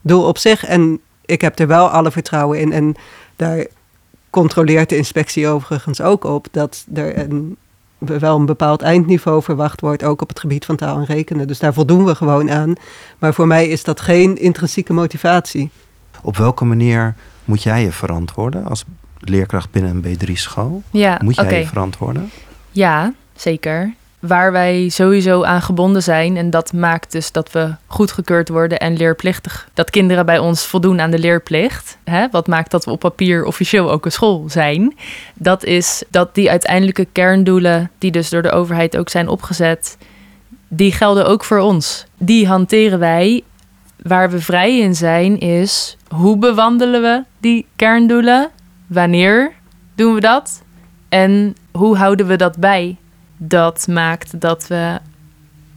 doel 0.00 0.24
op 0.24 0.38
zich. 0.38 0.64
En 0.64 1.00
ik 1.24 1.40
heb 1.40 1.58
er 1.58 1.66
wel 1.66 1.88
alle 1.88 2.10
vertrouwen 2.10 2.60
in. 2.60 2.72
En 2.72 2.94
daar 3.36 3.66
controleert 4.34 4.88
de 4.88 4.96
inspectie 4.96 5.48
overigens 5.48 6.00
ook 6.00 6.24
op 6.24 6.46
dat 6.50 6.86
er 6.94 7.18
een, 7.18 7.56
wel 7.98 8.38
een 8.38 8.46
bepaald 8.46 8.82
eindniveau 8.82 9.42
verwacht 9.42 9.80
wordt, 9.80 10.04
ook 10.04 10.22
op 10.22 10.28
het 10.28 10.40
gebied 10.40 10.64
van 10.64 10.76
taal 10.76 10.98
en 10.98 11.04
rekenen. 11.04 11.46
Dus 11.46 11.58
daar 11.58 11.74
voldoen 11.74 12.04
we 12.04 12.14
gewoon 12.14 12.50
aan. 12.50 12.74
Maar 13.18 13.34
voor 13.34 13.46
mij 13.46 13.68
is 13.68 13.84
dat 13.84 14.00
geen 14.00 14.36
intrinsieke 14.38 14.92
motivatie. 14.92 15.70
Op 16.22 16.36
welke 16.36 16.64
manier 16.64 17.14
moet 17.44 17.62
jij 17.62 17.82
je 17.82 17.92
verantwoorden 17.92 18.64
als 18.66 18.84
leerkracht 19.18 19.70
binnen 19.70 20.02
een 20.04 20.16
B3-school? 20.18 20.82
Ja, 20.90 21.20
Moet 21.24 21.34
jij 21.34 21.58
je 21.58 21.66
verantwoorden? 21.66 22.30
Ja, 22.70 23.14
zeker. 23.36 23.94
Waar 24.26 24.52
wij 24.52 24.88
sowieso 24.88 25.42
aan 25.42 25.62
gebonden 25.62 26.02
zijn, 26.02 26.36
en 26.36 26.50
dat 26.50 26.72
maakt 26.72 27.12
dus 27.12 27.32
dat 27.32 27.52
we 27.52 27.74
goedgekeurd 27.86 28.48
worden 28.48 28.78
en 28.78 28.96
leerplichtig, 28.96 29.68
dat 29.74 29.90
kinderen 29.90 30.26
bij 30.26 30.38
ons 30.38 30.66
voldoen 30.66 31.00
aan 31.00 31.10
de 31.10 31.18
leerplicht. 31.18 31.98
Hè? 32.04 32.26
Wat 32.30 32.46
maakt 32.46 32.70
dat 32.70 32.84
we 32.84 32.90
op 32.90 33.00
papier 33.00 33.44
officieel 33.44 33.90
ook 33.90 34.04
een 34.04 34.12
school 34.12 34.44
zijn? 34.48 34.96
Dat 35.34 35.64
is 35.64 36.02
dat 36.10 36.34
die 36.34 36.50
uiteindelijke 36.50 37.06
kerndoelen, 37.12 37.90
die 37.98 38.10
dus 38.10 38.28
door 38.28 38.42
de 38.42 38.50
overheid 38.50 38.96
ook 38.96 39.08
zijn 39.08 39.28
opgezet, 39.28 39.98
die 40.68 40.92
gelden 40.92 41.26
ook 41.26 41.44
voor 41.44 41.58
ons. 41.58 42.06
Die 42.18 42.46
hanteren 42.46 42.98
wij. 42.98 43.42
Waar 44.02 44.30
we 44.30 44.40
vrij 44.40 44.78
in 44.78 44.94
zijn, 44.94 45.38
is 45.38 45.96
hoe 46.08 46.36
bewandelen 46.38 47.02
we 47.02 47.22
die 47.38 47.66
kerndoelen? 47.76 48.50
Wanneer 48.86 49.52
doen 49.94 50.14
we 50.14 50.20
dat? 50.20 50.62
En 51.08 51.56
hoe 51.72 51.96
houden 51.96 52.26
we 52.26 52.36
dat 52.36 52.56
bij? 52.56 52.96
Dat 53.36 53.86
maakt 53.88 54.40
dat 54.40 54.66
we 54.66 54.98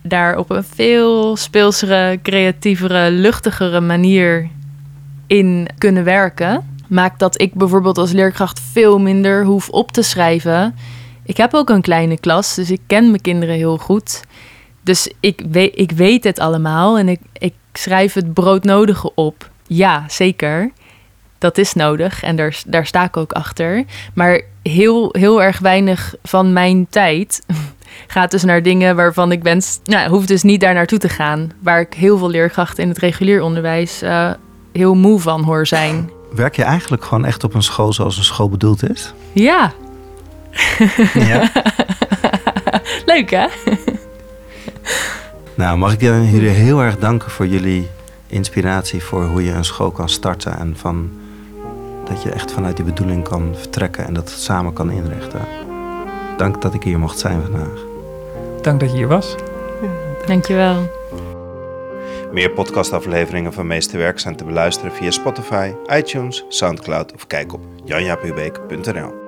daar 0.01 0.37
op 0.37 0.49
een 0.49 0.63
veel 0.63 1.35
speelsere, 1.35 2.19
creatievere, 2.21 3.11
luchtigere 3.11 3.81
manier 3.81 4.49
in 5.27 5.67
kunnen 5.77 6.03
werken. 6.03 6.75
Maakt 6.87 7.19
dat 7.19 7.41
ik 7.41 7.53
bijvoorbeeld 7.53 7.97
als 7.97 8.11
leerkracht 8.11 8.59
veel 8.59 8.99
minder 8.99 9.45
hoef 9.45 9.69
op 9.69 9.91
te 9.91 10.01
schrijven. 10.01 10.75
Ik 11.23 11.37
heb 11.37 11.53
ook 11.53 11.69
een 11.69 11.81
kleine 11.81 12.19
klas, 12.19 12.55
dus 12.55 12.71
ik 12.71 12.81
ken 12.87 13.09
mijn 13.09 13.21
kinderen 13.21 13.55
heel 13.55 13.77
goed. 13.77 14.21
Dus 14.83 15.11
ik 15.19 15.43
weet, 15.51 15.71
ik 15.75 15.91
weet 15.91 16.23
het 16.23 16.39
allemaal 16.39 16.97
en 16.97 17.09
ik, 17.09 17.19
ik 17.33 17.53
schrijf 17.73 18.13
het 18.13 18.33
broodnodige 18.33 19.11
op. 19.15 19.49
Ja, 19.67 20.03
zeker 20.07 20.71
dat 21.37 21.57
is 21.57 21.73
nodig 21.73 22.23
en 22.23 22.35
daar, 22.35 22.61
daar 22.67 22.85
sta 22.85 23.03
ik 23.03 23.17
ook 23.17 23.31
achter. 23.31 23.83
Maar 24.13 24.41
heel, 24.63 25.09
heel 25.11 25.43
erg 25.43 25.59
weinig 25.59 26.15
van 26.23 26.53
mijn 26.53 26.87
tijd 26.89 27.43
gaat 28.07 28.31
dus 28.31 28.43
naar 28.43 28.63
dingen 28.63 28.95
waarvan 28.95 29.31
ik 29.31 29.43
wens... 29.43 29.79
Nou, 29.83 30.09
hoef 30.09 30.25
dus 30.25 30.43
niet 30.43 30.61
daar 30.61 30.73
naartoe 30.73 30.99
te 30.99 31.09
gaan. 31.09 31.51
Waar 31.59 31.79
ik 31.79 31.93
heel 31.93 32.17
veel 32.17 32.29
leerkrachten 32.29 32.83
in 32.83 32.89
het 32.89 32.97
regulier 32.97 33.41
onderwijs 33.41 34.03
uh, 34.03 34.31
heel 34.73 34.95
moe 34.95 35.19
van 35.19 35.43
hoor 35.43 35.67
zijn. 35.67 36.09
Werk 36.31 36.55
je 36.55 36.63
eigenlijk 36.63 37.03
gewoon 37.03 37.25
echt 37.25 37.43
op 37.43 37.53
een 37.53 37.63
school 37.63 37.93
zoals 37.93 38.17
een 38.17 38.23
school 38.23 38.49
bedoeld 38.49 38.89
is? 38.89 39.13
Ja. 39.33 39.73
ja? 41.13 41.51
Leuk 43.05 43.29
hè? 43.29 43.47
nou, 45.55 45.77
mag 45.77 45.93
ik 45.93 46.01
jullie 46.01 46.49
heel 46.49 46.81
erg 46.81 46.97
danken 46.97 47.31
voor 47.31 47.47
jullie 47.47 47.89
inspiratie 48.27 49.03
voor 49.03 49.25
hoe 49.25 49.43
je 49.43 49.51
een 49.51 49.65
school 49.65 49.91
kan 49.91 50.09
starten 50.09 50.59
en 50.59 50.73
van 50.77 51.11
dat 52.07 52.21
je 52.23 52.31
echt 52.31 52.51
vanuit 52.51 52.75
die 52.75 52.85
bedoeling 52.85 53.23
kan 53.23 53.55
vertrekken 53.55 54.05
en 54.05 54.13
dat 54.13 54.29
samen 54.29 54.73
kan 54.73 54.91
inrichten. 54.91 55.41
Dank 56.37 56.61
dat 56.61 56.73
ik 56.73 56.83
hier 56.83 56.99
mocht 56.99 57.19
zijn 57.19 57.41
vandaag. 57.41 57.85
Dank 58.61 58.79
dat 58.79 58.91
je 58.91 58.97
hier 58.97 59.07
was. 59.07 59.35
Dankjewel. 60.25 60.89
Meer 62.31 62.51
podcastafleveringen 62.51 63.53
van 63.53 63.67
Meesterwerk 63.67 64.19
zijn 64.19 64.35
te 64.35 64.43
beluisteren 64.43 64.91
via 64.91 65.11
Spotify, 65.11 65.71
iTunes, 65.87 66.45
Soundcloud 66.49 67.13
of 67.13 67.27
kijk 67.27 67.53
op 67.53 67.61
janjapubeek.nl. 67.83 69.26